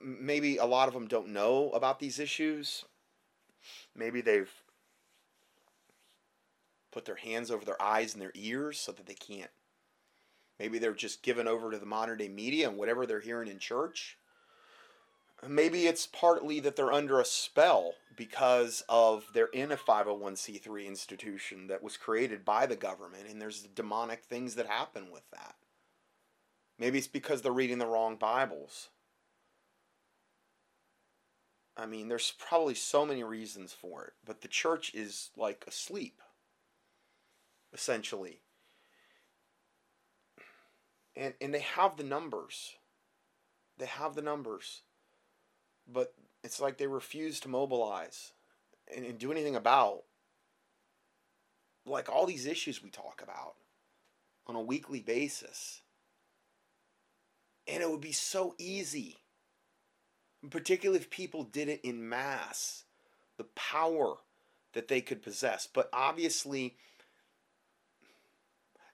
Maybe 0.03 0.57
a 0.57 0.65
lot 0.65 0.87
of 0.87 0.93
them 0.93 1.07
don't 1.07 1.29
know 1.29 1.69
about 1.71 1.99
these 1.99 2.19
issues 2.19 2.83
Maybe 3.95 4.21
they've 4.21 4.51
put 6.91 7.05
their 7.05 7.15
hands 7.15 7.51
over 7.51 7.65
their 7.65 7.81
eyes 7.81 8.13
and 8.13 8.21
their 8.21 8.31
ears 8.35 8.79
so 8.79 8.91
that 8.91 9.05
they 9.05 9.15
can't. 9.15 9.51
Maybe 10.59 10.79
they're 10.79 10.93
just 10.93 11.21
given 11.21 11.47
over 11.47 11.71
to 11.71 11.77
the 11.77 11.85
modern 11.85 12.17
day 12.17 12.29
media 12.29 12.69
and 12.69 12.77
whatever 12.77 13.05
they're 13.05 13.19
hearing 13.19 13.49
in 13.49 13.59
church. 13.59 14.17
Maybe 15.47 15.85
it's 15.85 16.07
partly 16.07 16.59
that 16.61 16.75
they're 16.75 16.93
under 16.93 17.19
a 17.19 17.25
spell 17.25 17.93
because 18.15 18.83
of 18.87 19.25
they're 19.33 19.47
in 19.47 19.71
a 19.71 19.77
501c3 19.77 20.87
institution 20.87 21.67
that 21.67 21.83
was 21.83 21.97
created 21.97 22.45
by 22.45 22.65
the 22.65 22.77
government 22.77 23.27
and 23.29 23.41
there's 23.41 23.63
demonic 23.63 24.23
things 24.23 24.55
that 24.55 24.67
happen 24.67 25.11
with 25.11 25.29
that. 25.31 25.55
Maybe 26.79 26.97
it's 26.97 27.07
because 27.07 27.41
they're 27.41 27.51
reading 27.51 27.77
the 27.77 27.85
wrong 27.85 28.15
Bibles. 28.15 28.89
I 31.77 31.85
mean, 31.85 32.07
there's 32.07 32.33
probably 32.37 32.75
so 32.75 33.05
many 33.05 33.23
reasons 33.23 33.73
for 33.73 34.05
it, 34.05 34.13
but 34.25 34.41
the 34.41 34.47
church 34.47 34.93
is 34.93 35.31
like 35.35 35.65
asleep, 35.67 36.21
essentially. 37.73 38.39
And, 41.15 41.33
and 41.39 41.53
they 41.53 41.61
have 41.61 41.97
the 41.97 42.03
numbers. 42.03 42.75
They 43.77 43.85
have 43.85 44.15
the 44.15 44.21
numbers. 44.21 44.81
But 45.91 46.13
it's 46.43 46.59
like 46.59 46.77
they 46.77 46.87
refuse 46.87 47.39
to 47.41 47.49
mobilize 47.49 48.33
and, 48.95 49.05
and 49.05 49.17
do 49.17 49.31
anything 49.31 49.55
about 49.55 50.03
like 51.85 52.09
all 52.09 52.25
these 52.25 52.47
issues 52.47 52.83
we 52.83 52.89
talk 52.89 53.21
about 53.23 53.55
on 54.47 54.55
a 54.55 54.61
weekly 54.61 54.99
basis. 54.99 55.81
And 57.67 57.81
it 57.81 57.89
would 57.89 58.01
be 58.01 58.11
so 58.11 58.55
easy 58.57 59.17
particularly 60.49 60.99
if 60.99 61.09
people 61.09 61.43
did 61.43 61.69
it 61.69 61.81
in 61.83 62.07
mass, 62.07 62.83
the 63.37 63.45
power 63.55 64.17
that 64.73 64.87
they 64.87 65.01
could 65.01 65.21
possess. 65.21 65.67
But 65.71 65.89
obviously, 65.93 66.77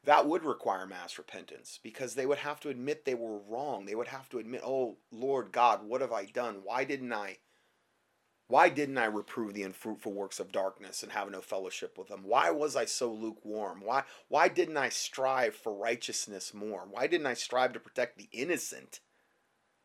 that 0.03 0.25
would 0.25 0.43
require 0.43 0.87
mass 0.87 1.17
repentance 1.17 1.79
because 1.81 2.15
they 2.15 2.25
would 2.25 2.39
have 2.39 2.59
to 2.61 2.69
admit 2.69 3.05
they 3.05 3.13
were 3.13 3.37
wrong. 3.37 3.85
They 3.85 3.95
would 3.95 4.07
have 4.07 4.29
to 4.29 4.39
admit, 4.39 4.61
"Oh 4.63 4.97
Lord 5.11 5.51
God, 5.51 5.83
what 5.83 6.01
have 6.01 6.11
I 6.11 6.25
done? 6.25 6.63
Why 6.63 6.83
didn't 6.83 7.13
I 7.13 7.39
why 8.47 8.67
didn't 8.67 8.97
I 8.97 9.05
reprove 9.05 9.53
the 9.53 9.63
unfruitful 9.63 10.11
works 10.11 10.37
of 10.39 10.51
darkness 10.51 11.03
and 11.03 11.13
have 11.13 11.31
no 11.31 11.39
fellowship 11.39 11.97
with 11.97 12.09
them? 12.09 12.23
Why 12.25 12.51
was 12.51 12.75
I 12.75 12.83
so 12.85 13.11
lukewarm? 13.11 13.81
Why 13.81 14.03
why 14.27 14.47
didn't 14.47 14.77
I 14.77 14.89
strive 14.89 15.55
for 15.55 15.73
righteousness 15.73 16.53
more? 16.53 16.85
Why 16.89 17.07
didn't 17.07 17.27
I 17.27 17.35
strive 17.35 17.73
to 17.73 17.79
protect 17.79 18.17
the 18.17 18.29
innocent 18.31 18.99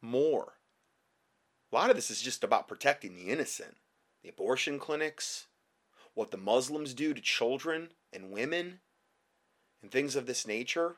more?" 0.00 0.58
A 1.70 1.74
lot 1.74 1.90
of 1.90 1.96
this 1.96 2.10
is 2.10 2.22
just 2.22 2.42
about 2.42 2.68
protecting 2.68 3.16
the 3.16 3.28
innocent. 3.28 3.76
The 4.22 4.30
abortion 4.30 4.78
clinics, 4.78 5.46
what 6.14 6.30
the 6.30 6.36
Muslims 6.36 6.94
do 6.94 7.12
to 7.12 7.20
children 7.20 7.92
and 8.12 8.30
women, 8.30 8.80
and 9.86 9.92
things 9.92 10.16
of 10.16 10.26
this 10.26 10.48
nature. 10.48 10.96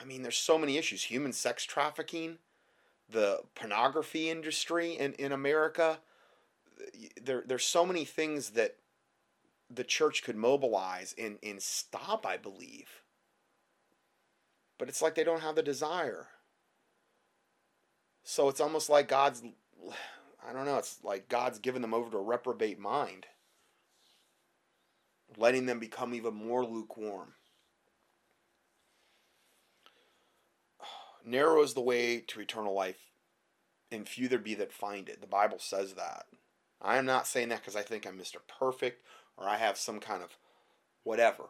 I 0.00 0.04
mean, 0.04 0.22
there's 0.22 0.38
so 0.38 0.56
many 0.56 0.78
issues. 0.78 1.02
Human 1.02 1.34
sex 1.34 1.62
trafficking, 1.64 2.38
the 3.06 3.40
pornography 3.54 4.30
industry 4.30 4.94
in, 4.94 5.12
in 5.14 5.30
America. 5.30 5.98
There, 7.22 7.44
there's 7.46 7.66
so 7.66 7.84
many 7.84 8.06
things 8.06 8.50
that 8.50 8.76
the 9.68 9.84
church 9.84 10.22
could 10.22 10.36
mobilize 10.36 11.14
and, 11.18 11.36
and 11.42 11.60
stop, 11.60 12.24
I 12.24 12.38
believe. 12.38 13.02
But 14.78 14.88
it's 14.88 15.02
like 15.02 15.16
they 15.16 15.24
don't 15.24 15.42
have 15.42 15.56
the 15.56 15.62
desire. 15.62 16.28
So 18.24 18.48
it's 18.48 18.60
almost 18.60 18.88
like 18.88 19.06
God's, 19.06 19.42
I 20.48 20.54
don't 20.54 20.64
know, 20.64 20.78
it's 20.78 21.00
like 21.04 21.28
God's 21.28 21.58
given 21.58 21.82
them 21.82 21.92
over 21.92 22.10
to 22.10 22.16
a 22.16 22.22
reprobate 22.22 22.78
mind, 22.78 23.26
letting 25.36 25.66
them 25.66 25.78
become 25.78 26.14
even 26.14 26.34
more 26.34 26.64
lukewarm. 26.64 27.34
Narrow 31.24 31.62
is 31.62 31.74
the 31.74 31.80
way 31.80 32.20
to 32.20 32.40
eternal 32.40 32.74
life, 32.74 33.10
and 33.90 34.08
few 34.08 34.28
there 34.28 34.38
be 34.38 34.54
that 34.54 34.72
find 34.72 35.08
it. 35.08 35.20
The 35.20 35.26
Bible 35.26 35.58
says 35.58 35.94
that. 35.94 36.26
I 36.80 36.96
am 36.96 37.06
not 37.06 37.26
saying 37.26 37.48
that 37.50 37.60
because 37.60 37.76
I 37.76 37.82
think 37.82 38.06
I'm 38.06 38.18
Mr. 38.18 38.36
Perfect 38.58 39.02
or 39.36 39.48
I 39.48 39.56
have 39.56 39.76
some 39.76 40.00
kind 40.00 40.22
of 40.22 40.36
whatever. 41.02 41.44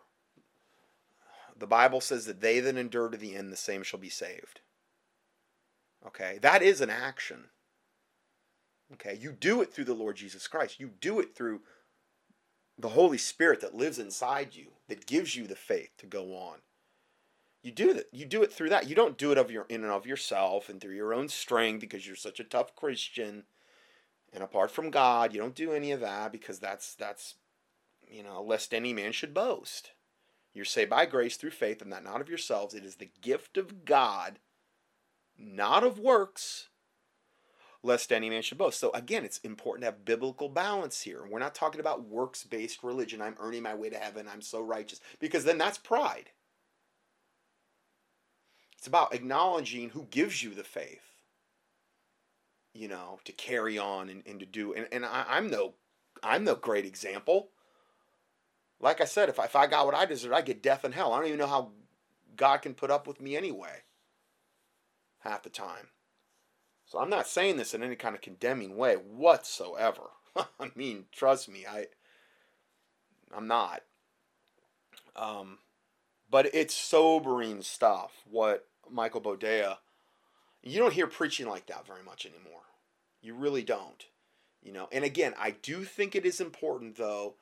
The 1.56 1.66
Bible 1.66 2.00
says 2.00 2.26
that 2.26 2.40
they 2.40 2.60
that 2.60 2.76
endure 2.76 3.08
to 3.08 3.16
the 3.16 3.34
end, 3.34 3.52
the 3.52 3.56
same 3.56 3.82
shall 3.82 4.00
be 4.00 4.08
saved. 4.08 4.60
Okay, 6.06 6.38
that 6.42 6.62
is 6.62 6.80
an 6.80 6.90
action. 6.90 7.46
Okay, 8.92 9.18
you 9.20 9.32
do 9.32 9.60
it 9.60 9.72
through 9.72 9.84
the 9.84 9.94
Lord 9.94 10.16
Jesus 10.16 10.46
Christ. 10.46 10.80
You 10.80 10.90
do 11.00 11.20
it 11.20 11.34
through 11.34 11.60
the 12.78 12.90
Holy 12.90 13.18
Spirit 13.18 13.60
that 13.60 13.74
lives 13.74 13.98
inside 13.98 14.54
you, 14.54 14.66
that 14.88 15.06
gives 15.06 15.34
you 15.34 15.46
the 15.46 15.56
faith 15.56 15.90
to 15.98 16.06
go 16.06 16.34
on. 16.36 16.58
You 17.62 17.72
do 17.72 17.92
that. 17.94 18.06
You 18.12 18.24
do 18.24 18.42
it 18.42 18.52
through 18.52 18.68
that. 18.70 18.88
You 18.88 18.94
don't 18.94 19.18
do 19.18 19.32
it 19.32 19.38
of 19.38 19.50
your 19.50 19.66
in 19.68 19.82
and 19.82 19.92
of 19.92 20.06
yourself 20.06 20.68
and 20.68 20.80
through 20.80 20.94
your 20.94 21.12
own 21.12 21.28
strength 21.28 21.80
because 21.80 22.06
you're 22.06 22.16
such 22.16 22.38
a 22.38 22.44
tough 22.44 22.76
Christian. 22.76 23.44
And 24.32 24.42
apart 24.42 24.70
from 24.70 24.90
God, 24.90 25.34
you 25.34 25.40
don't 25.40 25.54
do 25.54 25.72
any 25.72 25.90
of 25.90 26.00
that 26.00 26.30
because 26.30 26.60
that's 26.60 26.94
that's 26.94 27.34
you 28.10 28.22
know, 28.22 28.42
lest 28.42 28.72
any 28.72 28.92
man 28.92 29.12
should 29.12 29.34
boast. 29.34 29.92
You're 30.54 30.64
saved 30.64 30.90
by 30.90 31.06
grace 31.06 31.36
through 31.36 31.50
faith, 31.50 31.82
and 31.82 31.92
that 31.92 32.04
not 32.04 32.20
of 32.20 32.28
yourselves. 32.28 32.74
It 32.74 32.84
is 32.84 32.96
the 32.96 33.10
gift 33.20 33.56
of 33.56 33.84
God 33.84 34.38
not 35.38 35.84
of 35.84 35.98
works, 35.98 36.67
lest 37.82 38.12
any 38.12 38.28
man 38.28 38.42
should 38.42 38.58
boast. 38.58 38.80
So 38.80 38.90
again, 38.92 39.24
it's 39.24 39.38
important 39.38 39.82
to 39.82 39.86
have 39.86 40.04
biblical 40.04 40.48
balance 40.48 41.02
here. 41.02 41.24
We're 41.28 41.38
not 41.38 41.54
talking 41.54 41.80
about 41.80 42.08
works 42.08 42.44
based 42.44 42.82
religion. 42.82 43.22
I'm 43.22 43.36
earning 43.38 43.62
my 43.62 43.74
way 43.74 43.90
to 43.90 43.96
heaven. 43.96 44.26
I'm 44.28 44.42
so 44.42 44.60
righteous. 44.60 45.00
Because 45.18 45.44
then 45.44 45.58
that's 45.58 45.78
pride. 45.78 46.30
It's 48.76 48.86
about 48.86 49.14
acknowledging 49.14 49.90
who 49.90 50.06
gives 50.10 50.42
you 50.42 50.54
the 50.54 50.64
faith, 50.64 51.02
you 52.74 52.86
know, 52.88 53.18
to 53.24 53.32
carry 53.32 53.76
on 53.76 54.08
and, 54.08 54.22
and 54.26 54.38
to 54.40 54.46
do. 54.46 54.72
And, 54.72 54.86
and 54.92 55.04
I, 55.04 55.24
I'm 55.28 55.50
no 55.50 55.74
I'm 56.22 56.44
no 56.44 56.54
great 56.54 56.84
example. 56.84 57.50
Like 58.80 59.00
I 59.00 59.04
said, 59.04 59.28
if 59.28 59.40
I, 59.40 59.44
if 59.44 59.56
I 59.56 59.66
got 59.66 59.86
what 59.86 59.94
I 59.94 60.04
deserve, 60.04 60.32
I 60.32 60.40
get 60.40 60.62
death 60.62 60.84
and 60.84 60.94
hell. 60.94 61.12
I 61.12 61.18
don't 61.18 61.26
even 61.26 61.38
know 61.40 61.48
how 61.48 61.72
God 62.36 62.58
can 62.58 62.74
put 62.74 62.90
up 62.90 63.06
with 63.06 63.20
me 63.20 63.36
anyway 63.36 63.82
half 65.20 65.42
the 65.42 65.50
time. 65.50 65.88
So 66.88 66.98
I'm 66.98 67.10
not 67.10 67.26
saying 67.26 67.58
this 67.58 67.74
in 67.74 67.82
any 67.82 67.96
kind 67.96 68.14
of 68.14 68.22
condemning 68.22 68.76
way 68.76 68.94
whatsoever. 68.94 70.10
I 70.36 70.70
mean, 70.74 71.04
trust 71.12 71.48
me, 71.48 71.66
I 71.70 71.86
I'm 73.36 73.46
not. 73.46 73.82
Um, 75.14 75.58
but 76.30 76.52
it's 76.54 76.74
sobering 76.74 77.60
stuff 77.60 78.22
what 78.30 78.66
Michael 78.90 79.20
Boldea 79.20 79.76
you 80.62 80.78
don't 80.78 80.92
hear 80.92 81.06
preaching 81.06 81.46
like 81.46 81.66
that 81.66 81.86
very 81.86 82.02
much 82.02 82.26
anymore. 82.26 82.62
You 83.20 83.34
really 83.34 83.62
don't. 83.62 84.06
You 84.62 84.72
know, 84.72 84.88
and 84.90 85.04
again, 85.04 85.34
I 85.38 85.52
do 85.52 85.84
think 85.84 86.16
it 86.16 86.26
is 86.26 86.40
important 86.40 86.96
though 86.96 87.34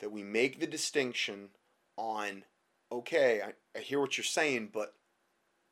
that 0.00 0.10
we 0.10 0.22
make 0.22 0.58
the 0.58 0.66
distinction 0.66 1.50
on 1.96 2.44
okay, 2.90 3.42
I, 3.42 3.78
I 3.78 3.82
hear 3.82 4.00
what 4.00 4.16
you're 4.16 4.24
saying, 4.24 4.70
but 4.72 4.94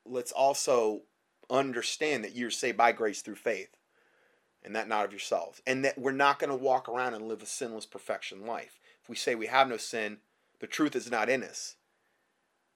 let's 0.05 0.31
also 0.31 1.01
understand 1.49 2.23
that 2.23 2.35
you're 2.35 2.51
saved 2.51 2.77
by 2.77 2.91
grace 2.91 3.21
through 3.21 3.35
faith 3.35 3.77
and 4.63 4.75
that 4.75 4.87
not 4.87 5.05
of 5.05 5.11
yourselves. 5.11 5.61
And 5.67 5.85
that 5.85 5.97
we're 5.97 6.11
not 6.11 6.39
going 6.39 6.49
to 6.49 6.55
walk 6.55 6.89
around 6.89 7.13
and 7.13 7.27
live 7.27 7.41
a 7.41 7.45
sinless 7.45 7.85
perfection 7.85 8.45
life. 8.45 8.79
If 9.01 9.09
we 9.09 9.15
say 9.15 9.35
we 9.35 9.47
have 9.47 9.69
no 9.69 9.77
sin, 9.77 10.17
the 10.59 10.67
truth 10.67 10.95
is 10.95 11.11
not 11.11 11.29
in 11.29 11.43
us. 11.43 11.75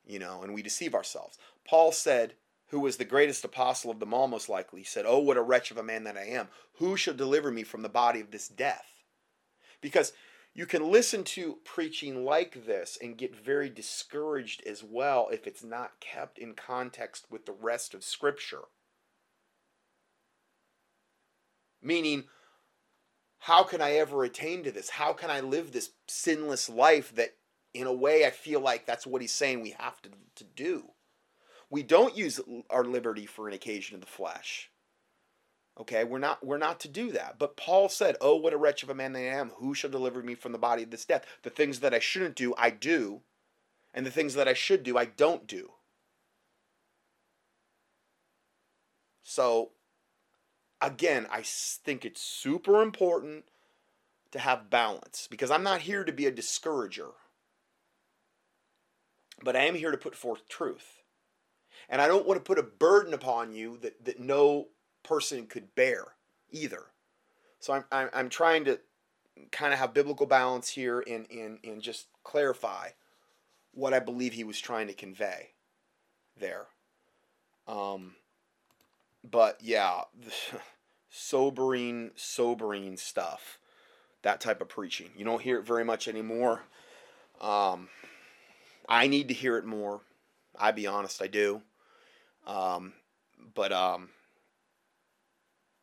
You 0.06 0.20
know, 0.20 0.42
and 0.42 0.54
we 0.54 0.62
deceive 0.62 0.96
ourselves. 0.96 1.38
Paul 1.68 1.92
said, 1.92 2.34
who 2.70 2.80
was 2.80 2.98
the 2.98 3.06
greatest 3.06 3.44
apostle 3.44 3.90
of 3.90 4.00
them 4.00 4.14
all, 4.14 4.28
most 4.28 4.48
likely, 4.48 4.84
said, 4.84 5.06
Oh, 5.08 5.20
what 5.20 5.38
a 5.38 5.42
wretch 5.42 5.72
of 5.72 5.78
a 5.78 5.84
man 5.84 6.04
that 6.04 6.18
I 6.18 6.26
am. 6.26 6.50
Who 6.76 6.96
shall 6.96 7.16
deliver 7.16 7.52
me 7.52 7.64
from 7.64 7.82
the 7.82 7.90
body 7.90 8.20
of 8.20 8.32
this 8.32 8.48
death? 8.48 8.86
Because 9.82 10.14
you 10.54 10.66
can 10.66 10.92
listen 10.92 11.24
to 11.24 11.58
preaching 11.64 12.26
like 12.26 12.66
this 12.66 12.98
and 13.02 13.18
get 13.18 13.36
very 13.36 13.70
discouraged 13.70 14.64
as 14.66 14.84
well 14.84 15.30
if 15.32 15.48
it's 15.48 15.64
not 15.64 16.00
kept 16.00 16.38
in 16.38 16.54
context 16.54 17.28
with 17.30 17.46
the 17.46 17.54
rest 17.54 17.94
of 17.94 18.04
Scripture. 18.04 18.64
Meaning, 21.82 22.26
how 23.40 23.64
can 23.64 23.82
I 23.82 23.94
ever 23.94 24.24
attain 24.24 24.64
to 24.64 24.72
this? 24.72 24.90
How 24.90 25.14
can 25.14 25.30
I 25.30 25.40
live 25.40 25.72
this 25.72 25.92
sinless 26.08 26.70
life 26.70 27.16
that, 27.16 27.36
in 27.74 27.88
a 27.88 27.94
way, 27.94 28.26
I 28.26 28.32
feel 28.32 28.60
like 28.60 28.86
that's 28.86 29.08
what 29.08 29.22
he's 29.22 29.34
saying 29.34 29.62
we 29.62 29.76
have 29.80 30.02
to, 30.02 30.10
to 30.36 30.44
do? 30.44 30.92
We 31.70 31.84
don't 31.84 32.18
use 32.18 32.42
our 32.70 32.84
liberty 32.84 33.26
for 33.26 33.48
an 33.48 33.54
occasion 33.54 33.96
of 33.96 34.02
the 34.02 34.08
flesh. 34.08 34.72
Okay, 35.80 36.04
we're 36.04 36.20
not 36.20 36.46
we're 36.46 36.58
not 36.58 36.80
to 36.82 36.90
do 36.90 37.12
that. 37.14 37.40
But 37.40 37.56
Paul 37.56 37.88
said, 37.88 38.18
"Oh, 38.20 38.36
what 38.36 38.54
a 38.54 38.58
wretch 38.58 38.84
of 38.84 38.90
a 38.90 38.96
man 38.96 39.16
I 39.16 39.22
am! 39.22 39.52
Who 39.58 39.74
shall 39.74 39.90
deliver 39.90 40.22
me 40.22 40.36
from 40.36 40.52
the 40.52 40.58
body 40.58 40.84
of 40.84 40.92
this 40.92 41.06
death? 41.06 41.26
The 41.44 41.50
things 41.50 41.80
that 41.80 41.94
I 41.94 42.00
shouldn't 42.00 42.36
do, 42.36 42.54
I 42.58 42.70
do, 42.70 43.22
and 43.94 44.06
the 44.06 44.12
things 44.12 44.34
that 44.34 44.48
I 44.48 44.54
should 44.54 44.84
do, 44.84 44.98
I 44.98 45.06
don't 45.06 45.48
do." 45.48 45.72
So, 49.24 49.72
again, 50.82 51.28
I 51.32 51.44
think 51.44 52.04
it's 52.04 52.22
super 52.22 52.82
important 52.82 53.46
to 54.32 54.40
have 54.40 54.70
balance 54.70 55.28
because 55.30 55.50
I'm 55.50 55.64
not 55.64 55.82
here 55.82 56.04
to 56.04 56.12
be 56.12 56.26
a 56.26 56.32
discourager, 56.32 57.12
but 59.44 59.56
I 59.56 59.66
am 59.66 59.76
here 59.76 59.92
to 59.92 59.98
put 59.98 60.16
forth 60.16 60.50
truth. 60.50 61.04
And 61.88 62.02
I 62.02 62.08
don't 62.08 62.28
want 62.28 62.38
to 62.40 62.44
put 62.44 62.60
a 62.60 62.64
burden 62.64 63.14
upon 63.14 63.54
you 63.54 63.78
that, 63.78 64.04
that 64.06 64.20
no 64.20 64.68
person 65.04 65.48
could 65.48 65.76
bear 65.76 66.04
either. 66.52 66.86
So 67.60 67.74
I'm, 67.74 67.84
I'm, 67.92 68.10
I'm 68.14 68.30
trying 68.30 68.66
to 68.66 68.80
kind 69.52 69.74
of 69.74 69.80
have 69.80 69.94
biblical 69.94 70.26
balance 70.26 70.70
here 70.70 71.04
and, 71.08 71.26
and, 71.32 71.60
and 71.64 71.82
just 71.82 72.08
clarify 72.24 72.90
what 73.74 73.94
I 73.94 74.00
believe 74.00 74.34
he 74.34 74.44
was 74.44 74.60
trying 74.60 74.88
to 74.88 74.94
convey 74.94 75.52
there. 76.38 76.68
Um, 77.68 78.16
but 79.30 79.60
yeah, 79.62 80.02
sobering, 81.10 82.12
sobering 82.16 82.98
stuff. 82.98 83.60
That 84.22 84.42
type 84.42 84.60
of 84.60 84.68
preaching. 84.68 85.12
You 85.16 85.24
don't 85.24 85.42
hear 85.42 85.60
it 85.60 85.66
very 85.66 85.86
much 85.86 86.10
anymore. 86.10 86.64
Um, 87.40 87.88
I 88.88 89.08
need 89.08 89.30
to 89.30 89.34
hear 89.34 89.58
it 89.58 89.66
more. 89.66 90.02
I 90.60 90.72
be 90.72 90.88
honest, 90.88 91.22
I 91.22 91.28
do. 91.28 91.62
Um, 92.46 92.94
but 93.56 93.72
um, 93.72 94.10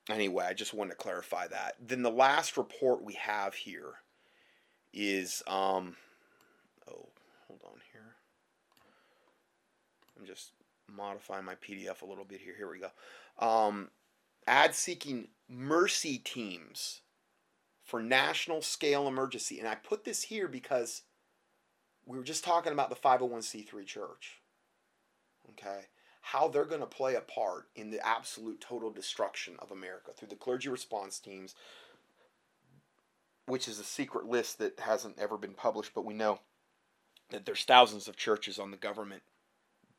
anyway, 0.08 0.46
I 0.48 0.54
just 0.54 0.74
wanted 0.74 0.90
to 0.90 0.96
clarify 0.96 1.46
that. 1.48 1.76
Then 1.80 2.02
the 2.02 2.10
last 2.10 2.56
report 2.56 3.02
we 3.02 3.14
have 3.14 3.54
here 3.54 3.94
is 4.92 5.42
um 5.46 5.96
oh, 6.88 7.08
hold 7.46 7.60
on 7.64 7.80
here. 7.92 8.14
I'm 10.18 10.26
just 10.26 10.52
modifying 10.94 11.44
my 11.44 11.54
PDF 11.56 12.02
a 12.02 12.06
little 12.06 12.24
bit 12.24 12.40
here. 12.40 12.54
Here 12.56 12.70
we 12.70 12.80
go. 12.80 12.90
Um, 13.46 13.90
ad 14.46 14.74
seeking 14.74 15.28
mercy 15.48 16.18
teams 16.18 17.00
for 17.82 18.02
national 18.02 18.62
scale 18.62 19.06
emergency. 19.06 19.58
And 19.58 19.68
I 19.68 19.74
put 19.74 20.04
this 20.04 20.22
here 20.24 20.48
because 20.48 21.02
we 22.04 22.16
were 22.16 22.24
just 22.24 22.44
talking 22.44 22.72
about 22.72 22.90
the 22.90 22.96
501c3 22.96 23.86
church. 23.86 24.40
Okay? 25.50 25.86
How 26.30 26.48
they're 26.48 26.64
going 26.64 26.80
to 26.80 26.86
play 26.86 27.14
a 27.14 27.20
part 27.20 27.68
in 27.76 27.90
the 27.90 28.04
absolute 28.04 28.60
total 28.60 28.90
destruction 28.90 29.54
of 29.60 29.70
America 29.70 30.10
through 30.12 30.26
the 30.26 30.34
clergy 30.34 30.68
response 30.68 31.20
teams, 31.20 31.54
which 33.46 33.68
is 33.68 33.78
a 33.78 33.84
secret 33.84 34.26
list 34.26 34.58
that 34.58 34.80
hasn't 34.80 35.20
ever 35.20 35.38
been 35.38 35.54
published, 35.54 35.92
but 35.94 36.04
we 36.04 36.14
know 36.14 36.40
that 37.30 37.46
there's 37.46 37.62
thousands 37.62 38.08
of 38.08 38.16
churches 38.16 38.58
on 38.58 38.72
the 38.72 38.76
government 38.76 39.22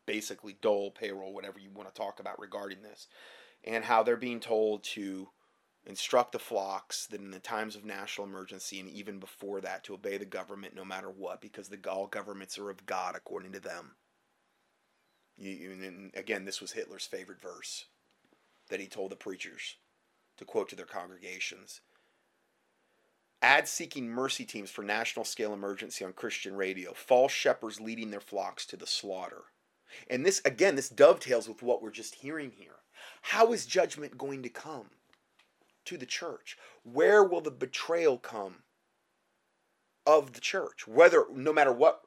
basically 0.05 0.57
dole 0.61 0.91
payroll 0.91 1.33
whatever 1.33 1.59
you 1.59 1.69
want 1.73 1.87
to 1.87 1.95
talk 1.95 2.19
about 2.19 2.39
regarding 2.39 2.81
this 2.81 3.07
and 3.63 3.85
how 3.85 4.03
they're 4.03 4.17
being 4.17 4.41
told 4.41 4.83
to 4.83 5.29
instruct 5.85 6.33
the 6.33 6.39
flocks 6.39 7.05
that 7.07 7.21
in 7.21 7.31
the 7.31 7.39
times 7.39 7.75
of 7.75 7.85
national 7.85 8.27
emergency 8.27 8.81
and 8.81 8.89
even 8.89 9.17
before 9.17 9.61
that 9.61 9.85
to 9.85 9.93
obey 9.93 10.17
the 10.17 10.25
government 10.25 10.75
no 10.75 10.83
matter 10.83 11.09
what 11.09 11.39
because 11.39 11.69
the 11.69 11.79
all 11.89 12.07
governments 12.07 12.57
are 12.57 12.69
of 12.69 12.85
God 12.85 13.15
according 13.15 13.53
to 13.53 13.61
them. 13.61 13.95
You, 15.37 15.71
and 15.71 16.11
again, 16.15 16.45
this 16.45 16.61
was 16.61 16.71
Hitler's 16.71 17.05
favorite 17.05 17.41
verse 17.41 17.85
that 18.69 18.79
he 18.79 18.87
told 18.87 19.11
the 19.11 19.15
preachers 19.15 19.75
to 20.37 20.45
quote 20.45 20.69
to 20.69 20.75
their 20.75 20.85
congregations. 20.85 21.81
Ad 23.41 23.67
seeking 23.67 24.09
mercy 24.09 24.45
teams 24.45 24.71
for 24.71 24.83
national 24.83 25.25
scale 25.25 25.53
emergency 25.53 26.03
on 26.03 26.13
Christian 26.13 26.55
radio. 26.55 26.93
False 26.93 27.31
shepherds 27.31 27.79
leading 27.79 28.09
their 28.09 28.19
flocks 28.19 28.65
to 28.65 28.77
the 28.77 28.87
slaughter. 28.87 29.43
And 30.09 30.25
this, 30.25 30.41
again, 30.43 30.75
this 30.75 30.89
dovetails 30.89 31.47
with 31.47 31.61
what 31.61 31.81
we're 31.81 31.91
just 31.91 32.15
hearing 32.15 32.51
here. 32.57 32.77
How 33.21 33.53
is 33.53 33.65
judgment 33.65 34.17
going 34.17 34.41
to 34.43 34.49
come 34.49 34.87
to 35.85 35.97
the 35.97 36.05
church? 36.05 36.57
Where 36.83 37.23
will 37.23 37.41
the 37.41 37.51
betrayal 37.51 38.17
come 38.17 38.63
of 40.05 40.33
the 40.33 40.41
church? 40.41 40.87
Whether, 40.87 41.25
no 41.33 41.53
matter 41.53 41.71
what 41.71 42.01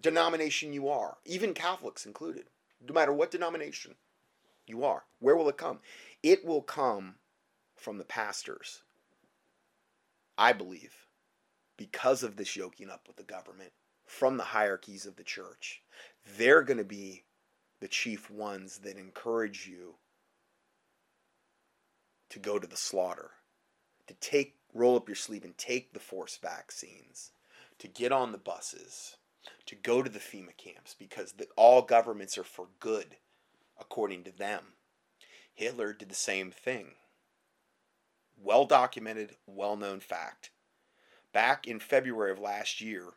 denomination 0.00 0.72
you 0.72 0.88
are, 0.88 1.18
even 1.24 1.54
Catholics 1.54 2.06
included, 2.06 2.44
no 2.86 2.94
matter 2.94 3.12
what 3.12 3.30
denomination 3.30 3.94
you 4.66 4.84
are, 4.84 5.04
where 5.18 5.36
will 5.36 5.48
it 5.48 5.56
come? 5.56 5.80
It 6.22 6.44
will 6.44 6.62
come 6.62 7.16
from 7.76 7.98
the 7.98 8.04
pastors, 8.04 8.82
I 10.36 10.52
believe, 10.52 11.06
because 11.76 12.22
of 12.22 12.36
this 12.36 12.56
yoking 12.56 12.90
up 12.90 13.06
with 13.06 13.16
the 13.16 13.22
government, 13.22 13.72
from 14.04 14.36
the 14.36 14.44
hierarchies 14.44 15.06
of 15.06 15.16
the 15.16 15.24
church. 15.24 15.82
They're 16.36 16.62
going 16.62 16.78
to 16.78 16.84
be 16.84 17.24
the 17.80 17.88
chief 17.88 18.30
ones 18.30 18.78
that 18.78 18.96
encourage 18.96 19.66
you 19.66 19.94
to 22.30 22.38
go 22.38 22.58
to 22.58 22.66
the 22.66 22.76
slaughter, 22.76 23.30
to 24.06 24.14
take 24.14 24.56
roll 24.74 24.96
up 24.96 25.08
your 25.08 25.16
sleeve 25.16 25.44
and 25.44 25.56
take 25.56 25.92
the 25.92 26.00
forced 26.00 26.42
vaccines, 26.42 27.32
to 27.78 27.88
get 27.88 28.12
on 28.12 28.32
the 28.32 28.38
buses, 28.38 29.16
to 29.66 29.74
go 29.74 30.02
to 30.02 30.10
the 30.10 30.18
FEMA 30.18 30.56
camps 30.56 30.94
because 30.98 31.32
the, 31.32 31.46
all 31.56 31.82
governments 31.82 32.38
are 32.38 32.44
for 32.44 32.68
good 32.80 33.16
according 33.78 34.24
to 34.24 34.32
them. 34.32 34.74
Hitler 35.54 35.92
did 35.92 36.08
the 36.08 36.14
same 36.14 36.50
thing. 36.50 36.92
Well 38.36 38.64
documented, 38.64 39.36
well 39.46 39.76
known 39.76 40.00
fact. 40.00 40.50
Back 41.32 41.66
in 41.66 41.80
February 41.80 42.30
of 42.30 42.38
last 42.38 42.80
year, 42.80 43.14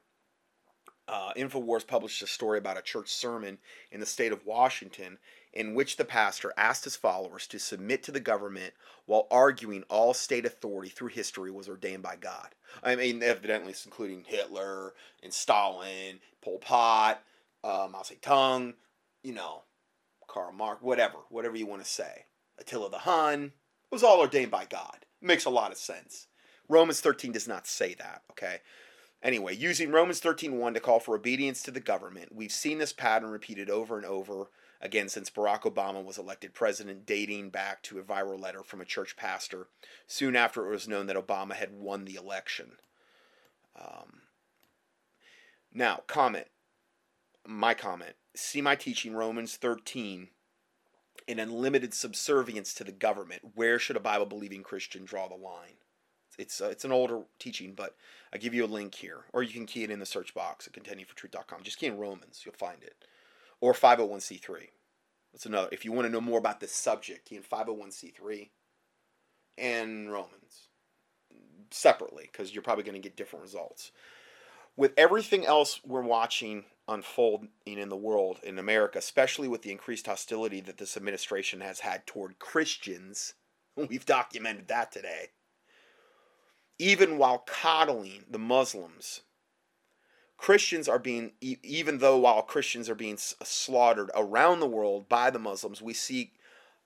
uh, 1.12 1.34
InfoWars 1.36 1.86
published 1.86 2.22
a 2.22 2.28
story 2.28 2.57
about 2.57 2.78
a 2.78 2.82
church 2.82 3.09
sermon 3.09 3.57
in 3.91 3.99
the 3.99 4.05
state 4.05 4.32
of 4.32 4.45
Washington 4.45 5.18
in 5.53 5.76
which 5.76 5.97
the 5.97 6.05
pastor 6.05 6.53
asked 6.55 6.86
his 6.86 6.95
followers 6.95 7.45
to 7.47 7.59
submit 7.59 8.01
to 8.03 8.12
the 8.14 8.22
government 8.22 8.74
while 9.05 9.28
arguing 9.30 9.84
all 9.89 10.14
state 10.14 10.45
authority 10.45 10.89
through 10.89 11.09
history 11.09 11.51
was 11.51 11.68
ordained 11.68 12.01
by 12.01 12.16
God. 12.16 12.47
I 12.82 12.95
mean, 12.95 13.22
evidently, 13.22 13.72
it's 13.72 13.86
including 13.86 14.24
Hitler 14.26 14.93
and 15.22 15.34
Stalin, 15.34 16.20
Pol 16.41 16.59
Pot, 16.59 17.22
uh, 17.62 17.89
Mao 17.91 18.03
Zedong, 18.03 18.76
you 19.22 19.34
know, 19.34 19.64
Karl 20.28 20.53
Marx, 20.53 20.82
whatever, 20.82 21.18
whatever 21.30 21.57
you 21.57 21.66
want 21.66 21.84
to 21.84 21.89
say. 21.89 22.26
Attila 22.57 22.89
the 22.89 22.99
Hun. 22.99 23.51
Was 23.91 24.03
all 24.03 24.22
ordained 24.22 24.51
by 24.51 24.64
God. 24.64 24.99
It 25.22 25.26
makes 25.26 25.43
a 25.43 25.49
lot 25.49 25.74
of 25.74 25.78
sense. 25.78 26.28
Romans 26.70 27.01
13 27.01 27.34
does 27.34 27.49
not 27.49 27.68
say 27.68 27.93
that, 27.95 28.22
okay? 28.32 28.59
Anyway, 29.24 29.56
using 29.56 29.92
Romans 29.92 30.20
13:1 30.20 30.74
to 30.74 30.80
call 30.80 31.00
for 31.00 31.16
obedience 31.16 31.62
to 31.64 31.72
the 31.72 31.80
government, 31.80 32.34
we've 32.34 32.52
seen 32.52 32.80
this 32.80 32.94
pattern 32.94 33.30
repeated 33.30 33.70
over 33.70 33.98
and 33.98 34.06
over 34.06 34.50
again 34.82 35.10
since 35.10 35.30
Barack 35.30 35.62
Obama 35.62 36.04
was 36.04 36.18
elected 36.18 36.54
president, 36.54 37.06
dating 37.06 37.52
back 37.52 37.84
to 37.84 38.00
a 38.00 38.04
viral 38.04 38.40
letter 38.40 38.64
from 38.64 38.82
a 38.82 38.86
church 38.86 39.16
pastor 39.16 39.68
soon 40.08 40.36
after 40.36 40.66
it 40.66 40.72
was 40.72 40.88
known 40.88 41.06
that 41.06 41.16
Obama 41.16 41.54
had 41.54 41.72
won 41.72 42.06
the 42.06 42.16
election. 42.16 42.78
Um, 43.76 44.22
now, 45.72 46.02
comment. 46.08 46.48
My 47.46 47.74
comment. 47.74 48.16
See 48.36 48.62
my 48.62 48.76
teaching, 48.76 49.14
Romans 49.14 49.56
13, 49.56 50.30
in 51.28 51.40
unlimited 51.40 51.94
subservience 51.94 52.74
to 52.74 52.84
the 52.84 52.92
government. 52.92 53.52
Where 53.56 53.78
should 53.78 53.96
a 53.96 54.02
Bible 54.02 54.26
believing 54.26 54.64
Christian 54.64 55.06
draw 55.06 55.28
the 55.28 55.36
line? 55.36 55.81
It's 56.42 56.60
uh, 56.60 56.70
it's 56.70 56.84
an 56.84 56.92
older 56.92 57.22
teaching, 57.38 57.74
but 57.74 57.96
I 58.34 58.38
give 58.38 58.54
you 58.54 58.66
a 58.66 58.68
link 58.68 58.96
here, 58.96 59.26
or 59.32 59.44
you 59.44 59.54
can 59.54 59.68
key 59.68 59.84
it 59.84 59.92
in 59.92 60.00
the 60.00 60.06
search 60.06 60.34
box 60.34 60.68
at 60.68 60.74
contendingfortruth.com. 60.74 61.62
Just 61.62 61.78
key 61.78 61.86
in 61.86 62.00
Romans, 62.00 62.42
you'll 62.44 62.56
find 62.56 62.84
it, 62.84 62.96
or 63.62 63.74
501c3. 63.74 64.70
That's 65.32 65.46
another. 65.46 65.70
If 65.72 65.86
you 65.86 65.92
want 65.92 66.08
to 66.08 66.12
know 66.12 66.20
more 66.20 66.39
about 66.39 66.60
this 66.60 66.72
subject, 66.72 67.30
key 67.30 67.36
in 67.36 67.44
501c3 67.44 68.50
and 69.58 70.12
Romans 70.12 70.68
separately, 71.70 72.28
because 72.32 72.54
you're 72.54 72.64
probably 72.64 72.84
going 72.84 73.00
to 73.00 73.08
get 73.08 73.16
different 73.16 73.44
results. 73.44 73.92
With 74.76 74.94
everything 74.98 75.46
else 75.46 75.80
we're 75.86 76.02
watching 76.02 76.66
unfolding 76.88 77.50
in 77.66 77.89
the 77.89 77.96
world, 77.96 78.39
in 78.42 78.58
America, 78.58 78.98
especially 78.98 79.48
with 79.48 79.62
the 79.62 79.72
increased 79.72 80.08
hostility 80.08 80.60
that 80.62 80.78
this 80.78 80.98
administration 80.98 81.62
has 81.62 81.82
had 81.82 82.08
toward 82.08 82.39
Christians, 82.39 83.36
we've 83.76 84.08
documented 84.08 84.68
that 84.70 84.92
today 84.92 85.30
even 86.82 87.20
while 87.20 87.44
coddling 87.46 88.26
the 88.28 88.40
Muslims. 88.40 89.22
Christians 90.36 90.90
are 90.90 90.98
being, 90.98 91.34
even 91.40 92.00
though 92.00 92.18
while 92.18 92.42
Christians 92.42 92.90
are 92.90 92.96
being 92.96 93.18
slaughtered 93.20 94.10
around 94.16 94.60
the 94.60 94.68
world 94.68 95.08
by 95.08 95.30
the 95.30 95.38
Muslims, 95.38 95.80
we 95.80 95.94
see, 95.94 96.32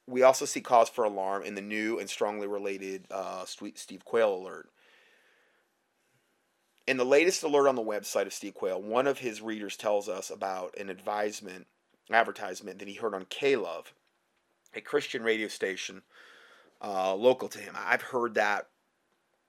we 0.06 0.22
also 0.22 0.43
see 0.43 0.60
cause 0.60 0.89
for 0.89 1.06
alarm 1.06 1.43
in 1.43 1.56
the 1.56 1.62
new 1.62 1.98
and 1.98 2.10
strongly 2.10 2.46
related 2.46 3.06
uh, 3.10 3.46
Steve 3.46 4.04
Quayle 4.04 4.36
alert. 4.36 4.70
In 6.86 6.98
the 6.98 7.06
latest 7.06 7.41
alert 7.43 7.70
on 7.70 7.76
the 7.76 7.82
website 7.82 8.26
of 8.26 8.34
Steve 8.34 8.54
Quayle, 8.54 8.82
one 8.82 9.08
of 9.08 9.20
his 9.20 9.41
readers 9.41 9.78
tells 9.78 10.10
us 10.10 10.30
about 10.30 10.78
an 10.78 10.89
advisement, 10.89 11.68
advertisement 12.12 12.80
that 12.80 12.89
he 12.89 12.96
heard 12.96 13.16
on 13.16 13.28
K-Love, 13.30 13.93
a 14.74 14.82
Christian 14.82 15.24
radio 15.24 15.48
station 15.48 16.02
uh, 16.84 17.16
local 17.16 17.48
to 17.48 17.60
him. 17.60 17.76
I've 17.78 18.02
heard 18.02 18.34
that 18.34 18.68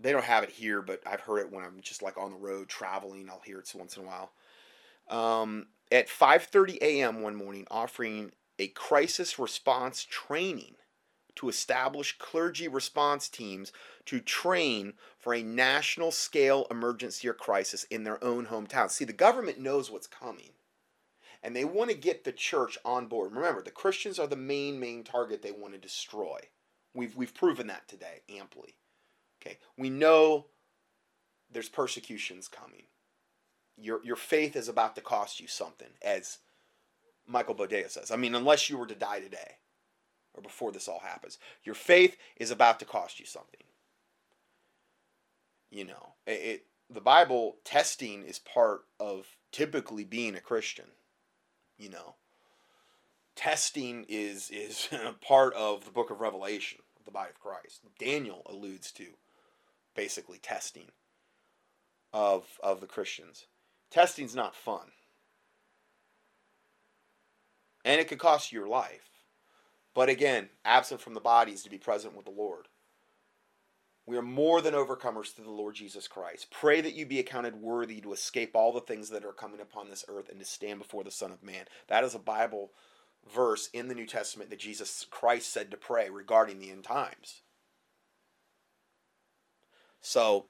they 0.00 0.12
don't 0.12 0.24
have 0.24 0.44
it 0.44 0.50
here, 0.50 0.82
but 0.82 1.00
I've 1.06 1.20
heard 1.20 1.38
it 1.38 1.52
when 1.52 1.64
I'm 1.64 1.80
just 1.80 2.02
like 2.02 2.18
on 2.18 2.30
the 2.30 2.36
road 2.36 2.68
traveling. 2.68 3.28
I'll 3.30 3.40
hear 3.40 3.58
it 3.58 3.72
once 3.74 3.96
in 3.96 4.04
a 4.04 4.06
while. 4.06 4.32
Um, 5.08 5.68
at 5.90 6.08
5:30 6.08 6.78
a.m. 6.80 7.22
one 7.22 7.36
morning, 7.36 7.66
offering 7.70 8.32
a 8.58 8.68
crisis 8.68 9.38
response 9.38 10.04
training 10.04 10.76
to 11.36 11.48
establish 11.48 12.16
clergy 12.18 12.66
response 12.66 13.28
teams 13.28 13.70
to 14.06 14.20
train 14.20 14.94
for 15.18 15.34
a 15.34 15.42
national 15.42 16.10
scale 16.10 16.66
emergency 16.70 17.28
or 17.28 17.34
crisis 17.34 17.84
in 17.84 18.04
their 18.04 18.22
own 18.24 18.46
hometown. 18.46 18.90
See, 18.90 19.04
the 19.04 19.12
government 19.12 19.58
knows 19.58 19.90
what's 19.90 20.06
coming. 20.06 20.50
And 21.42 21.54
they 21.54 21.64
want 21.64 21.90
to 21.90 21.96
get 21.96 22.24
the 22.24 22.32
church 22.32 22.78
on 22.84 23.06
board. 23.06 23.32
Remember, 23.32 23.62
the 23.62 23.70
Christians 23.70 24.18
are 24.18 24.26
the 24.26 24.36
main 24.36 24.80
main 24.80 25.04
target 25.04 25.42
they 25.42 25.52
want 25.52 25.74
to 25.74 25.78
destroy. 25.78 26.38
We've 26.94 27.14
we've 27.14 27.34
proven 27.34 27.66
that 27.68 27.86
today 27.86 28.22
amply. 28.28 28.76
Okay, 29.46 29.58
we 29.76 29.90
know 29.90 30.46
there's 31.50 31.68
persecutions 31.68 32.48
coming. 32.48 32.84
Your 33.76 34.02
your 34.04 34.16
faith 34.16 34.56
is 34.56 34.68
about 34.68 34.96
to 34.96 35.00
cost 35.00 35.40
you 35.40 35.46
something, 35.46 35.90
as 36.02 36.38
Michael 37.26 37.54
Boldea 37.54 37.90
says. 37.90 38.10
I 38.10 38.16
mean, 38.16 38.34
unless 38.34 38.68
you 38.68 38.76
were 38.76 38.86
to 38.86 38.94
die 38.94 39.20
today 39.20 39.58
or 40.34 40.42
before 40.42 40.72
this 40.72 40.88
all 40.88 41.00
happens, 41.00 41.38
your 41.62 41.74
faith 41.74 42.16
is 42.36 42.50
about 42.50 42.78
to 42.80 42.84
cost 42.84 43.20
you 43.20 43.26
something. 43.26 43.62
You 45.70 45.84
know, 45.84 46.14
it, 46.26 46.30
it 46.30 46.66
the 46.88 47.00
Bible 47.00 47.56
testing 47.64 48.24
is 48.24 48.38
part 48.38 48.82
of 48.98 49.26
typically 49.52 50.04
being 50.04 50.34
a 50.34 50.40
Christian. 50.40 50.86
You 51.78 51.90
know, 51.90 52.14
testing 53.36 54.06
is 54.08 54.50
is 54.50 54.88
part 55.20 55.54
of 55.54 55.84
the 55.84 55.90
book 55.92 56.10
of 56.10 56.20
Revelation, 56.20 56.80
the 57.04 57.12
body 57.12 57.30
of 57.30 57.40
Christ. 57.40 57.82
Daniel 57.98 58.42
alludes 58.46 58.90
to 58.92 59.06
basically 59.96 60.38
testing 60.38 60.86
of 62.12 62.44
of 62.62 62.80
the 62.80 62.86
Christians. 62.86 63.46
Testing's 63.90 64.34
not 64.34 64.54
fun. 64.54 64.92
And 67.84 68.00
it 68.00 68.08
could 68.08 68.18
cost 68.18 68.52
you 68.52 68.60
your 68.60 68.68
life. 68.68 69.10
But 69.94 70.08
again, 70.08 70.50
absent 70.64 71.00
from 71.00 71.14
the 71.14 71.20
body 71.20 71.52
is 71.52 71.62
to 71.62 71.70
be 71.70 71.78
present 71.78 72.16
with 72.16 72.26
the 72.26 72.32
Lord. 72.32 72.68
We 74.06 74.16
are 74.16 74.22
more 74.22 74.60
than 74.60 74.74
overcomers 74.74 75.32
through 75.32 75.46
the 75.46 75.50
Lord 75.50 75.74
Jesus 75.74 76.06
Christ. 76.06 76.50
Pray 76.50 76.80
that 76.80 76.94
you 76.94 77.06
be 77.06 77.18
accounted 77.18 77.56
worthy 77.56 78.00
to 78.00 78.12
escape 78.12 78.52
all 78.54 78.72
the 78.72 78.80
things 78.80 79.08
that 79.10 79.24
are 79.24 79.32
coming 79.32 79.60
upon 79.60 79.88
this 79.88 80.04
earth 80.08 80.28
and 80.28 80.38
to 80.38 80.44
stand 80.44 80.78
before 80.78 81.02
the 81.02 81.10
Son 81.10 81.32
of 81.32 81.42
Man. 81.42 81.64
That 81.88 82.04
is 82.04 82.14
a 82.14 82.20
Bible 82.20 82.70
verse 83.32 83.68
in 83.72 83.88
the 83.88 83.94
New 83.94 84.06
Testament 84.06 84.50
that 84.50 84.60
Jesus 84.60 85.06
Christ 85.10 85.52
said 85.52 85.72
to 85.72 85.76
pray 85.76 86.08
regarding 86.08 86.60
the 86.60 86.70
end 86.70 86.84
times. 86.84 87.42
So, 90.08 90.46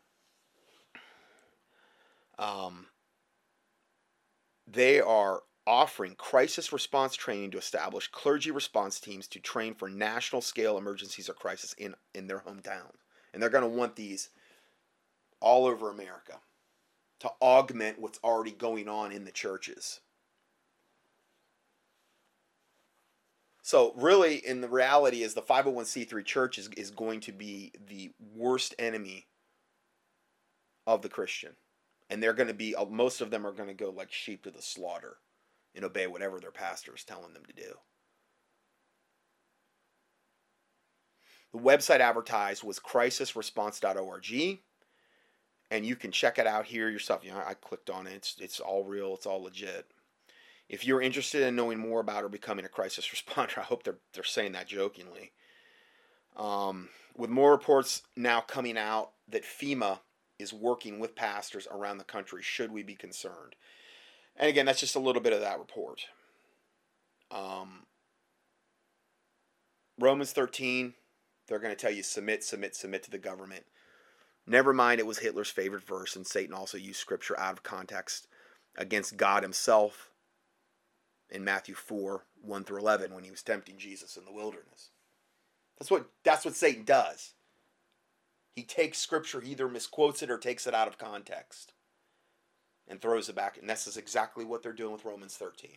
um, 2.39 2.89
they 4.67 5.01
are 5.01 5.45
offering 5.67 6.15
crisis 6.17 6.75
response 6.75 7.15
training 7.17 7.53
to 7.53 7.59
establish 7.59 8.07
clergy 8.09 8.51
response 8.51 9.01
teams 9.01 9.27
to 9.29 9.41
train 9.41 9.75
for 9.75 9.89
national 9.89 10.43
scale 10.43 10.77
emergencies 10.77 11.31
or 11.31 11.33
crisis 11.33 11.75
in, 11.79 11.95
in 12.15 12.27
their 12.27 12.41
hometown. 12.41 12.91
And 13.33 13.43
they're 13.43 13.49
going 13.49 13.65
to 13.65 13.79
want 13.79 13.97
these 13.97 14.29
all 15.41 15.65
over 15.65 15.91
America 15.91 16.39
to 17.21 17.31
augment 17.41 17.99
what's 17.99 18.21
already 18.23 18.53
going 18.53 18.91
on 18.91 19.11
in 19.11 19.25
the 19.25 19.33
churches. 19.33 20.01
So 23.63 23.95
really, 23.97 24.37
in 24.37 24.61
the 24.61 24.69
reality, 24.69 25.23
is 25.23 25.33
the 25.33 25.41
501c3 25.41 26.23
church 26.27 26.59
is, 26.59 26.69
is 26.77 26.91
going 26.91 27.21
to 27.21 27.33
be 27.33 27.73
the 27.89 28.11
worst 28.35 28.75
enemy 28.79 29.29
of 30.87 31.03
the 31.03 31.09
Christian. 31.09 31.53
And 32.09 32.23
they're 32.23 32.33
going 32.33 32.49
to 32.49 32.55
be, 32.55 32.75
most 32.91 33.21
of 33.21 33.31
them 33.31 33.47
are 33.47 33.53
going 33.53 33.69
to 33.69 33.75
go 33.75 33.91
like 33.91 34.13
sheep 34.13 34.45
to 34.45 34.51
the 34.51 34.63
slaughter 34.63 35.17
and 35.75 35.85
obey 35.85 36.07
whatever 36.07 36.39
their 36.41 36.53
pastor 36.53 36.95
is 36.95 37.05
telling 37.05 37.33
them 37.35 37.45
to 37.47 37.53
do. 37.53 37.75
The 41.53 41.59
website 41.59 42.01
advertised 42.01 42.65
was 42.65 42.79
crisisresponse.org, 42.79 44.61
and 45.71 45.87
you 45.87 45.97
can 45.97 46.13
check 46.13 46.39
it 46.39 46.47
out 46.47 46.67
here 46.67 46.89
yourself. 46.89 47.25
You 47.25 47.33
know, 47.33 47.43
I 47.45 47.55
clicked 47.55 47.91
on 47.91 48.07
it. 48.07 48.15
It's, 48.15 48.37
it's 48.41 48.61
all 48.61 48.85
real. 48.85 49.15
It's 49.15 49.27
all 49.27 49.43
legit. 49.43 49.87
If 50.69 50.85
you're 50.85 51.01
interested 51.01 51.43
in 51.43 51.57
knowing 51.57 51.79
more 51.79 52.01
about 52.01 52.25
or 52.25 52.29
becoming 52.29 52.65
a 52.65 52.69
crisis 52.69 53.09
responder, 53.15 53.59
I 53.59 53.63
hope 53.63 53.85
they're 53.85 53.99
they're 54.13 54.25
saying 54.25 54.53
that 54.53 54.67
jokingly. 54.67 55.33
Um, 56.37 56.91
with 57.17 57.31
more 57.31 57.53
reports 57.53 58.03
now 58.17 58.41
coming 58.41 58.77
out 58.77 59.13
that 59.29 59.45
FEMA 59.45 60.01
is 60.39 60.53
working 60.53 60.99
with 60.99 61.17
pastors 61.17 61.67
around 61.71 61.99
the 61.99 62.05
country, 62.05 62.43
should 62.43 62.71
we 62.71 62.83
be 62.83 62.95
concerned? 62.95 63.55
And 64.37 64.49
again, 64.49 64.67
that's 64.67 64.81
just 64.81 64.97
a 64.97 65.01
little 65.01 65.23
bit 65.23 65.33
of 65.33 65.41
that 65.41 65.59
report. 65.59 66.07
Um, 67.31 67.87
Romans 69.99 70.33
13, 70.33 70.95
they're 71.49 71.59
going 71.59 71.75
to 71.75 71.81
tell 71.81 71.91
you 71.91 72.03
submit, 72.03 72.45
submit, 72.45 72.77
submit 72.77 73.03
to 73.05 73.11
the 73.11 73.19
government. 73.19 73.65
Never 74.47 74.73
mind, 74.73 75.01
it 75.01 75.07
was 75.07 75.19
Hitler's 75.19 75.51
favorite 75.51 75.85
verse, 75.85 76.15
and 76.15 76.27
Satan 76.27 76.55
also 76.55 76.79
used 76.79 77.01
scripture 77.01 77.39
out 77.39 77.55
of 77.55 77.63
context 77.63 78.29
against 78.77 79.17
God 79.17 79.43
himself 79.43 80.11
in 81.31 81.43
Matthew 81.43 81.75
4 81.75 82.25
1 82.43 82.65
through 82.65 82.79
11 82.79 83.13
when 83.13 83.25
he 83.25 83.31
was 83.31 83.43
tempting 83.43 83.79
Jesus 83.79 84.17
in 84.17 84.25
the 84.25 84.33
wilderness. 84.33 84.91
That's 85.79 85.91
what, 85.91 86.07
that's 86.23 86.45
what 86.45 86.55
Satan 86.55 86.85
does. 86.85 87.35
He 88.57 88.63
takes 88.63 88.99
scripture, 88.99 89.43
he 89.43 89.53
either 89.53 89.69
misquotes 89.69 90.23
it 90.23 90.31
or 90.31 90.39
takes 90.39 90.67
it 90.67 90.75
out 90.75 90.89
of 90.89 90.97
context 90.97 91.75
and 92.89 93.01
throws 93.01 93.29
it 93.29 93.37
back. 93.37 93.59
And 93.59 93.69
this 93.69 93.87
is 93.87 93.99
exactly 93.99 94.47
what 94.47 94.63
they're 94.63 94.73
doing 94.73 94.93
with 94.93 95.05
Romans 95.05 95.37
13. 95.37 95.73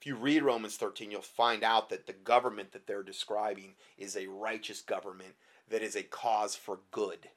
If 0.00 0.06
you 0.06 0.16
read 0.16 0.42
Romans 0.42 0.76
13, 0.76 1.10
you'll 1.10 1.20
find 1.20 1.62
out 1.62 1.90
that 1.90 2.06
the 2.06 2.14
government 2.14 2.72
that 2.72 2.86
they're 2.86 3.02
describing 3.02 3.74
is 3.98 4.16
a 4.16 4.26
righteous 4.26 4.80
government 4.80 5.34
that 5.68 5.82
is 5.82 5.96
a 5.96 6.02
cause 6.02 6.56
for 6.56 6.80
good, 6.90 7.28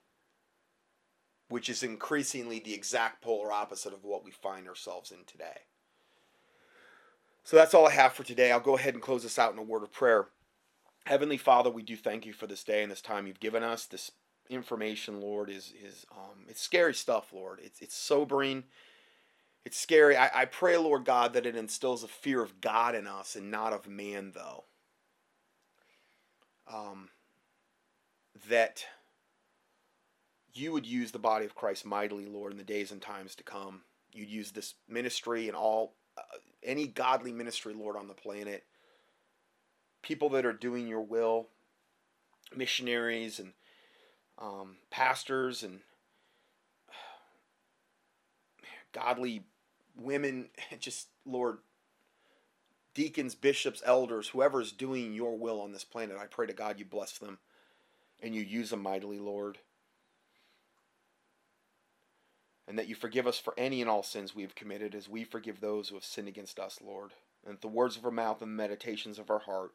which 1.50 1.70
is 1.70 1.84
increasingly 1.84 2.60
the 2.60 2.74
exact 2.74 3.22
polar 3.22 3.52
opposite 3.52 3.94
of 3.94 4.06
what 4.06 4.24
we 4.24 4.32
find 4.32 4.70
ourselves 4.70 5.12
in 5.12 5.26
today. 5.26 5.64
So 7.44 7.58
that's 7.58 7.74
all 7.74 7.88
I 7.88 7.92
have 7.92 8.14
for 8.14 8.24
today. 8.24 8.54
I'll 8.54 8.60
go 8.62 8.78
ahead 8.78 8.94
and 8.94 9.04
close 9.04 9.24
this 9.24 9.40
out 9.40 9.52
in 9.52 9.60
a 9.60 9.64
word 9.64 9.84
of 9.84 9.92
prayer. 9.92 10.28
Heavenly 11.08 11.38
Father, 11.38 11.70
we 11.70 11.84
do 11.84 11.96
thank 11.96 12.26
you 12.26 12.34
for 12.34 12.48
this 12.48 12.66
day 12.66 12.84
and 12.84 12.92
this 12.92 13.00
time 13.00 13.28
you've 13.28 13.40
given 13.40 13.64
us. 13.64 13.86
This 13.86 14.12
information, 14.50 15.22
Lord, 15.22 15.50
is 15.50 15.74
is 15.82 16.06
um, 16.12 16.44
it's 16.50 16.62
scary 16.62 16.94
stuff, 16.94 17.32
Lord. 17.32 17.62
It's 17.64 17.80
it's 17.80 17.96
sobering. 17.96 18.66
It's 19.64 19.80
scary. 19.80 20.18
I, 20.18 20.30
I 20.42 20.46
pray, 20.46 20.76
Lord 20.76 21.06
God, 21.06 21.32
that 21.32 21.46
it 21.46 21.56
instills 21.56 22.04
a 22.04 22.10
fear 22.10 22.44
of 22.44 22.60
God 22.60 22.94
in 22.94 23.08
us 23.08 23.38
and 23.38 23.50
not 23.50 23.72
of 23.72 23.88
man, 23.88 24.34
though. 24.36 24.66
Um, 26.70 27.08
that 28.50 28.84
you 30.54 30.74
would 30.74 30.86
use 30.86 31.14
the 31.14 31.20
body 31.20 31.46
of 31.46 31.56
Christ 31.56 31.86
mightily, 31.86 32.26
Lord, 32.26 32.52
in 32.52 32.58
the 32.58 32.66
days 32.66 32.92
and 32.92 33.02
times 33.02 33.34
to 33.36 33.44
come. 33.44 33.84
You'd 34.12 34.30
use 34.30 34.52
this 34.52 34.74
ministry 34.90 35.48
and 35.48 35.56
all 35.56 35.94
uh, 36.18 36.22
any 36.64 36.86
godly 36.86 37.32
ministry, 37.32 37.74
Lord, 37.74 37.96
on 37.96 38.10
the 38.10 38.14
planet. 38.14 38.66
People 40.08 40.30
that 40.30 40.46
are 40.46 40.54
doing 40.54 40.88
your 40.88 41.02
will, 41.02 41.50
missionaries 42.56 43.40
and 43.40 43.52
um, 44.38 44.78
pastors 44.90 45.64
and 45.64 45.82
godly 48.94 49.44
women, 49.98 50.48
just 50.80 51.10
Lord, 51.26 51.58
deacons, 52.94 53.36
bishops, 53.36 53.84
elders, 53.86 54.30
whoever 54.30 54.62
is 54.62 54.72
doing 54.72 55.14
your 55.14 55.38
will 55.38 55.60
on 55.60 55.74
this 55.74 55.84
planet, 55.84 56.16
I 56.18 56.28
pray 56.28 56.48
to 56.48 56.54
God 56.54 56.80
you 56.80 56.86
bless 56.86 57.18
them 57.18 57.40
and 58.24 58.34
you 58.34 58.42
use 58.42 58.70
them 58.70 58.82
mightily, 58.82 59.20
Lord. 59.20 59.58
And 62.66 62.80
that 62.80 62.88
you 62.88 62.96
forgive 62.96 63.28
us 63.28 63.38
for 63.38 63.54
any 63.58 63.82
and 63.82 63.90
all 63.90 64.04
sins 64.04 64.34
we 64.34 64.44
have 64.44 64.56
committed 64.56 64.96
as 64.96 65.10
we 65.10 65.26
forgive 65.26 65.60
those 65.60 65.90
who 65.90 65.96
have 65.96 66.06
sinned 66.06 66.30
against 66.30 66.60
us, 66.60 66.80
Lord, 66.82 67.12
and 67.46 67.56
that 67.56 67.62
the 67.62 67.68
words 67.68 67.98
of 67.98 68.06
our 68.06 68.12
mouth 68.12 68.42
and 68.42 68.58
the 68.58 68.64
meditations 68.64 69.20
of 69.20 69.30
our 69.30 69.40
heart 69.40 69.74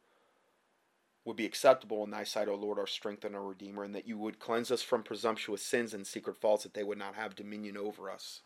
would 1.25 1.37
be 1.37 1.47
acceptable 1.47 2.03
in 2.05 2.11
thy 2.11 2.25
sight, 2.25 2.49
O 2.49 2.55
Lord, 2.55 2.79
our 2.79 2.87
strength 2.87 3.25
and 3.25 3.37
our 3.37 3.45
Redeemer, 3.45 3.85
and 3.85 3.95
that 3.95 4.09
you 4.09 4.18
would 4.18 4.41
cleanse 4.41 4.70
us 4.70 4.83
from 4.83 5.03
presumptuous 5.03 5.62
sins 5.62 5.95
and 5.95 6.07
secret 6.07 6.41
faults, 6.41 6.64
that 6.64 6.75
they 6.75 6.83
would 6.83 6.99
not 6.99 7.14
have 7.14 7.37
dominion 7.37 7.77
over 7.77 8.11
us. 8.11 8.41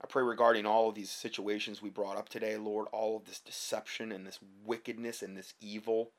I 0.00 0.06
pray 0.06 0.22
regarding 0.22 0.66
all 0.66 0.88
of 0.88 0.94
these 0.94 1.10
situations 1.10 1.80
we 1.80 1.90
brought 1.90 2.16
up 2.16 2.28
today, 2.28 2.56
Lord, 2.56 2.88
all 2.92 3.16
of 3.16 3.24
this 3.24 3.40
deception 3.40 4.12
and 4.12 4.26
this 4.26 4.38
wickedness 4.64 5.22
and 5.22 5.36
this 5.36 5.54
evil. 5.60 6.12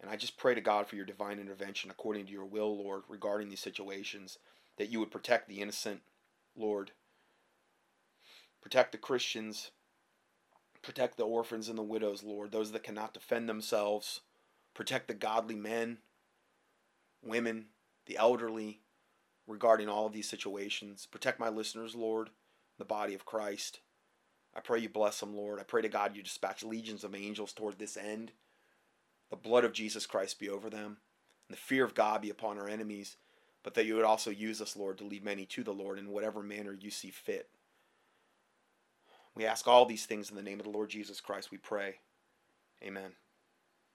And 0.00 0.10
I 0.10 0.16
just 0.16 0.38
pray 0.38 0.54
to 0.54 0.60
God 0.60 0.86
for 0.86 0.96
your 0.96 1.04
divine 1.04 1.38
intervention 1.38 1.90
according 1.90 2.26
to 2.26 2.32
your 2.32 2.46
will, 2.46 2.76
Lord, 2.76 3.02
regarding 3.08 3.48
these 3.48 3.60
situations 3.60 4.38
that 4.78 4.88
you 4.88 4.98
would 4.98 5.10
protect 5.10 5.48
the 5.48 5.60
innocent, 5.60 6.00
Lord. 6.56 6.92
Protect 8.62 8.92
the 8.92 8.98
Christians. 8.98 9.70
Protect 10.82 11.16
the 11.16 11.24
orphans 11.24 11.68
and 11.68 11.78
the 11.78 11.82
widows, 11.82 12.22
Lord, 12.22 12.50
those 12.50 12.72
that 12.72 12.82
cannot 12.82 13.14
defend 13.14 13.48
themselves. 13.48 14.20
Protect 14.74 15.08
the 15.08 15.14
godly 15.14 15.54
men, 15.54 15.98
women, 17.22 17.66
the 18.06 18.16
elderly, 18.16 18.80
regarding 19.46 19.88
all 19.88 20.06
of 20.06 20.12
these 20.12 20.28
situations. 20.28 21.06
Protect 21.06 21.38
my 21.38 21.48
listeners, 21.48 21.94
Lord, 21.94 22.30
the 22.78 22.84
body 22.84 23.14
of 23.14 23.24
Christ. 23.24 23.80
I 24.54 24.60
pray 24.60 24.80
you 24.80 24.88
bless 24.88 25.20
them, 25.20 25.36
Lord. 25.36 25.60
I 25.60 25.62
pray 25.62 25.82
to 25.82 25.88
God 25.88 26.16
you 26.16 26.22
dispatch 26.22 26.64
legions 26.64 27.04
of 27.04 27.14
angels 27.14 27.52
toward 27.52 27.78
this 27.78 27.96
end. 27.96 28.32
The 29.30 29.36
blood 29.36 29.64
of 29.64 29.72
Jesus 29.72 30.04
Christ 30.04 30.38
be 30.38 30.48
over 30.48 30.68
them, 30.68 30.98
and 31.48 31.56
the 31.56 31.60
fear 31.60 31.84
of 31.84 31.94
God 31.94 32.22
be 32.22 32.30
upon 32.30 32.58
our 32.58 32.68
enemies 32.68 33.16
but 33.62 33.74
that 33.74 33.86
you 33.86 33.94
would 33.94 34.04
also 34.04 34.30
use 34.30 34.60
us, 34.60 34.76
Lord, 34.76 34.98
to 34.98 35.04
lead 35.04 35.24
many 35.24 35.46
to 35.46 35.62
the 35.62 35.72
Lord 35.72 35.98
in 35.98 36.10
whatever 36.10 36.42
manner 36.42 36.76
you 36.78 36.90
see 36.90 37.10
fit. 37.10 37.48
We 39.34 39.46
ask 39.46 39.66
all 39.66 39.86
these 39.86 40.06
things 40.06 40.30
in 40.30 40.36
the 40.36 40.42
name 40.42 40.60
of 40.60 40.64
the 40.64 40.72
Lord 40.72 40.90
Jesus 40.90 41.20
Christ, 41.20 41.50
we 41.50 41.58
pray. 41.58 41.96
Amen. 42.82 43.12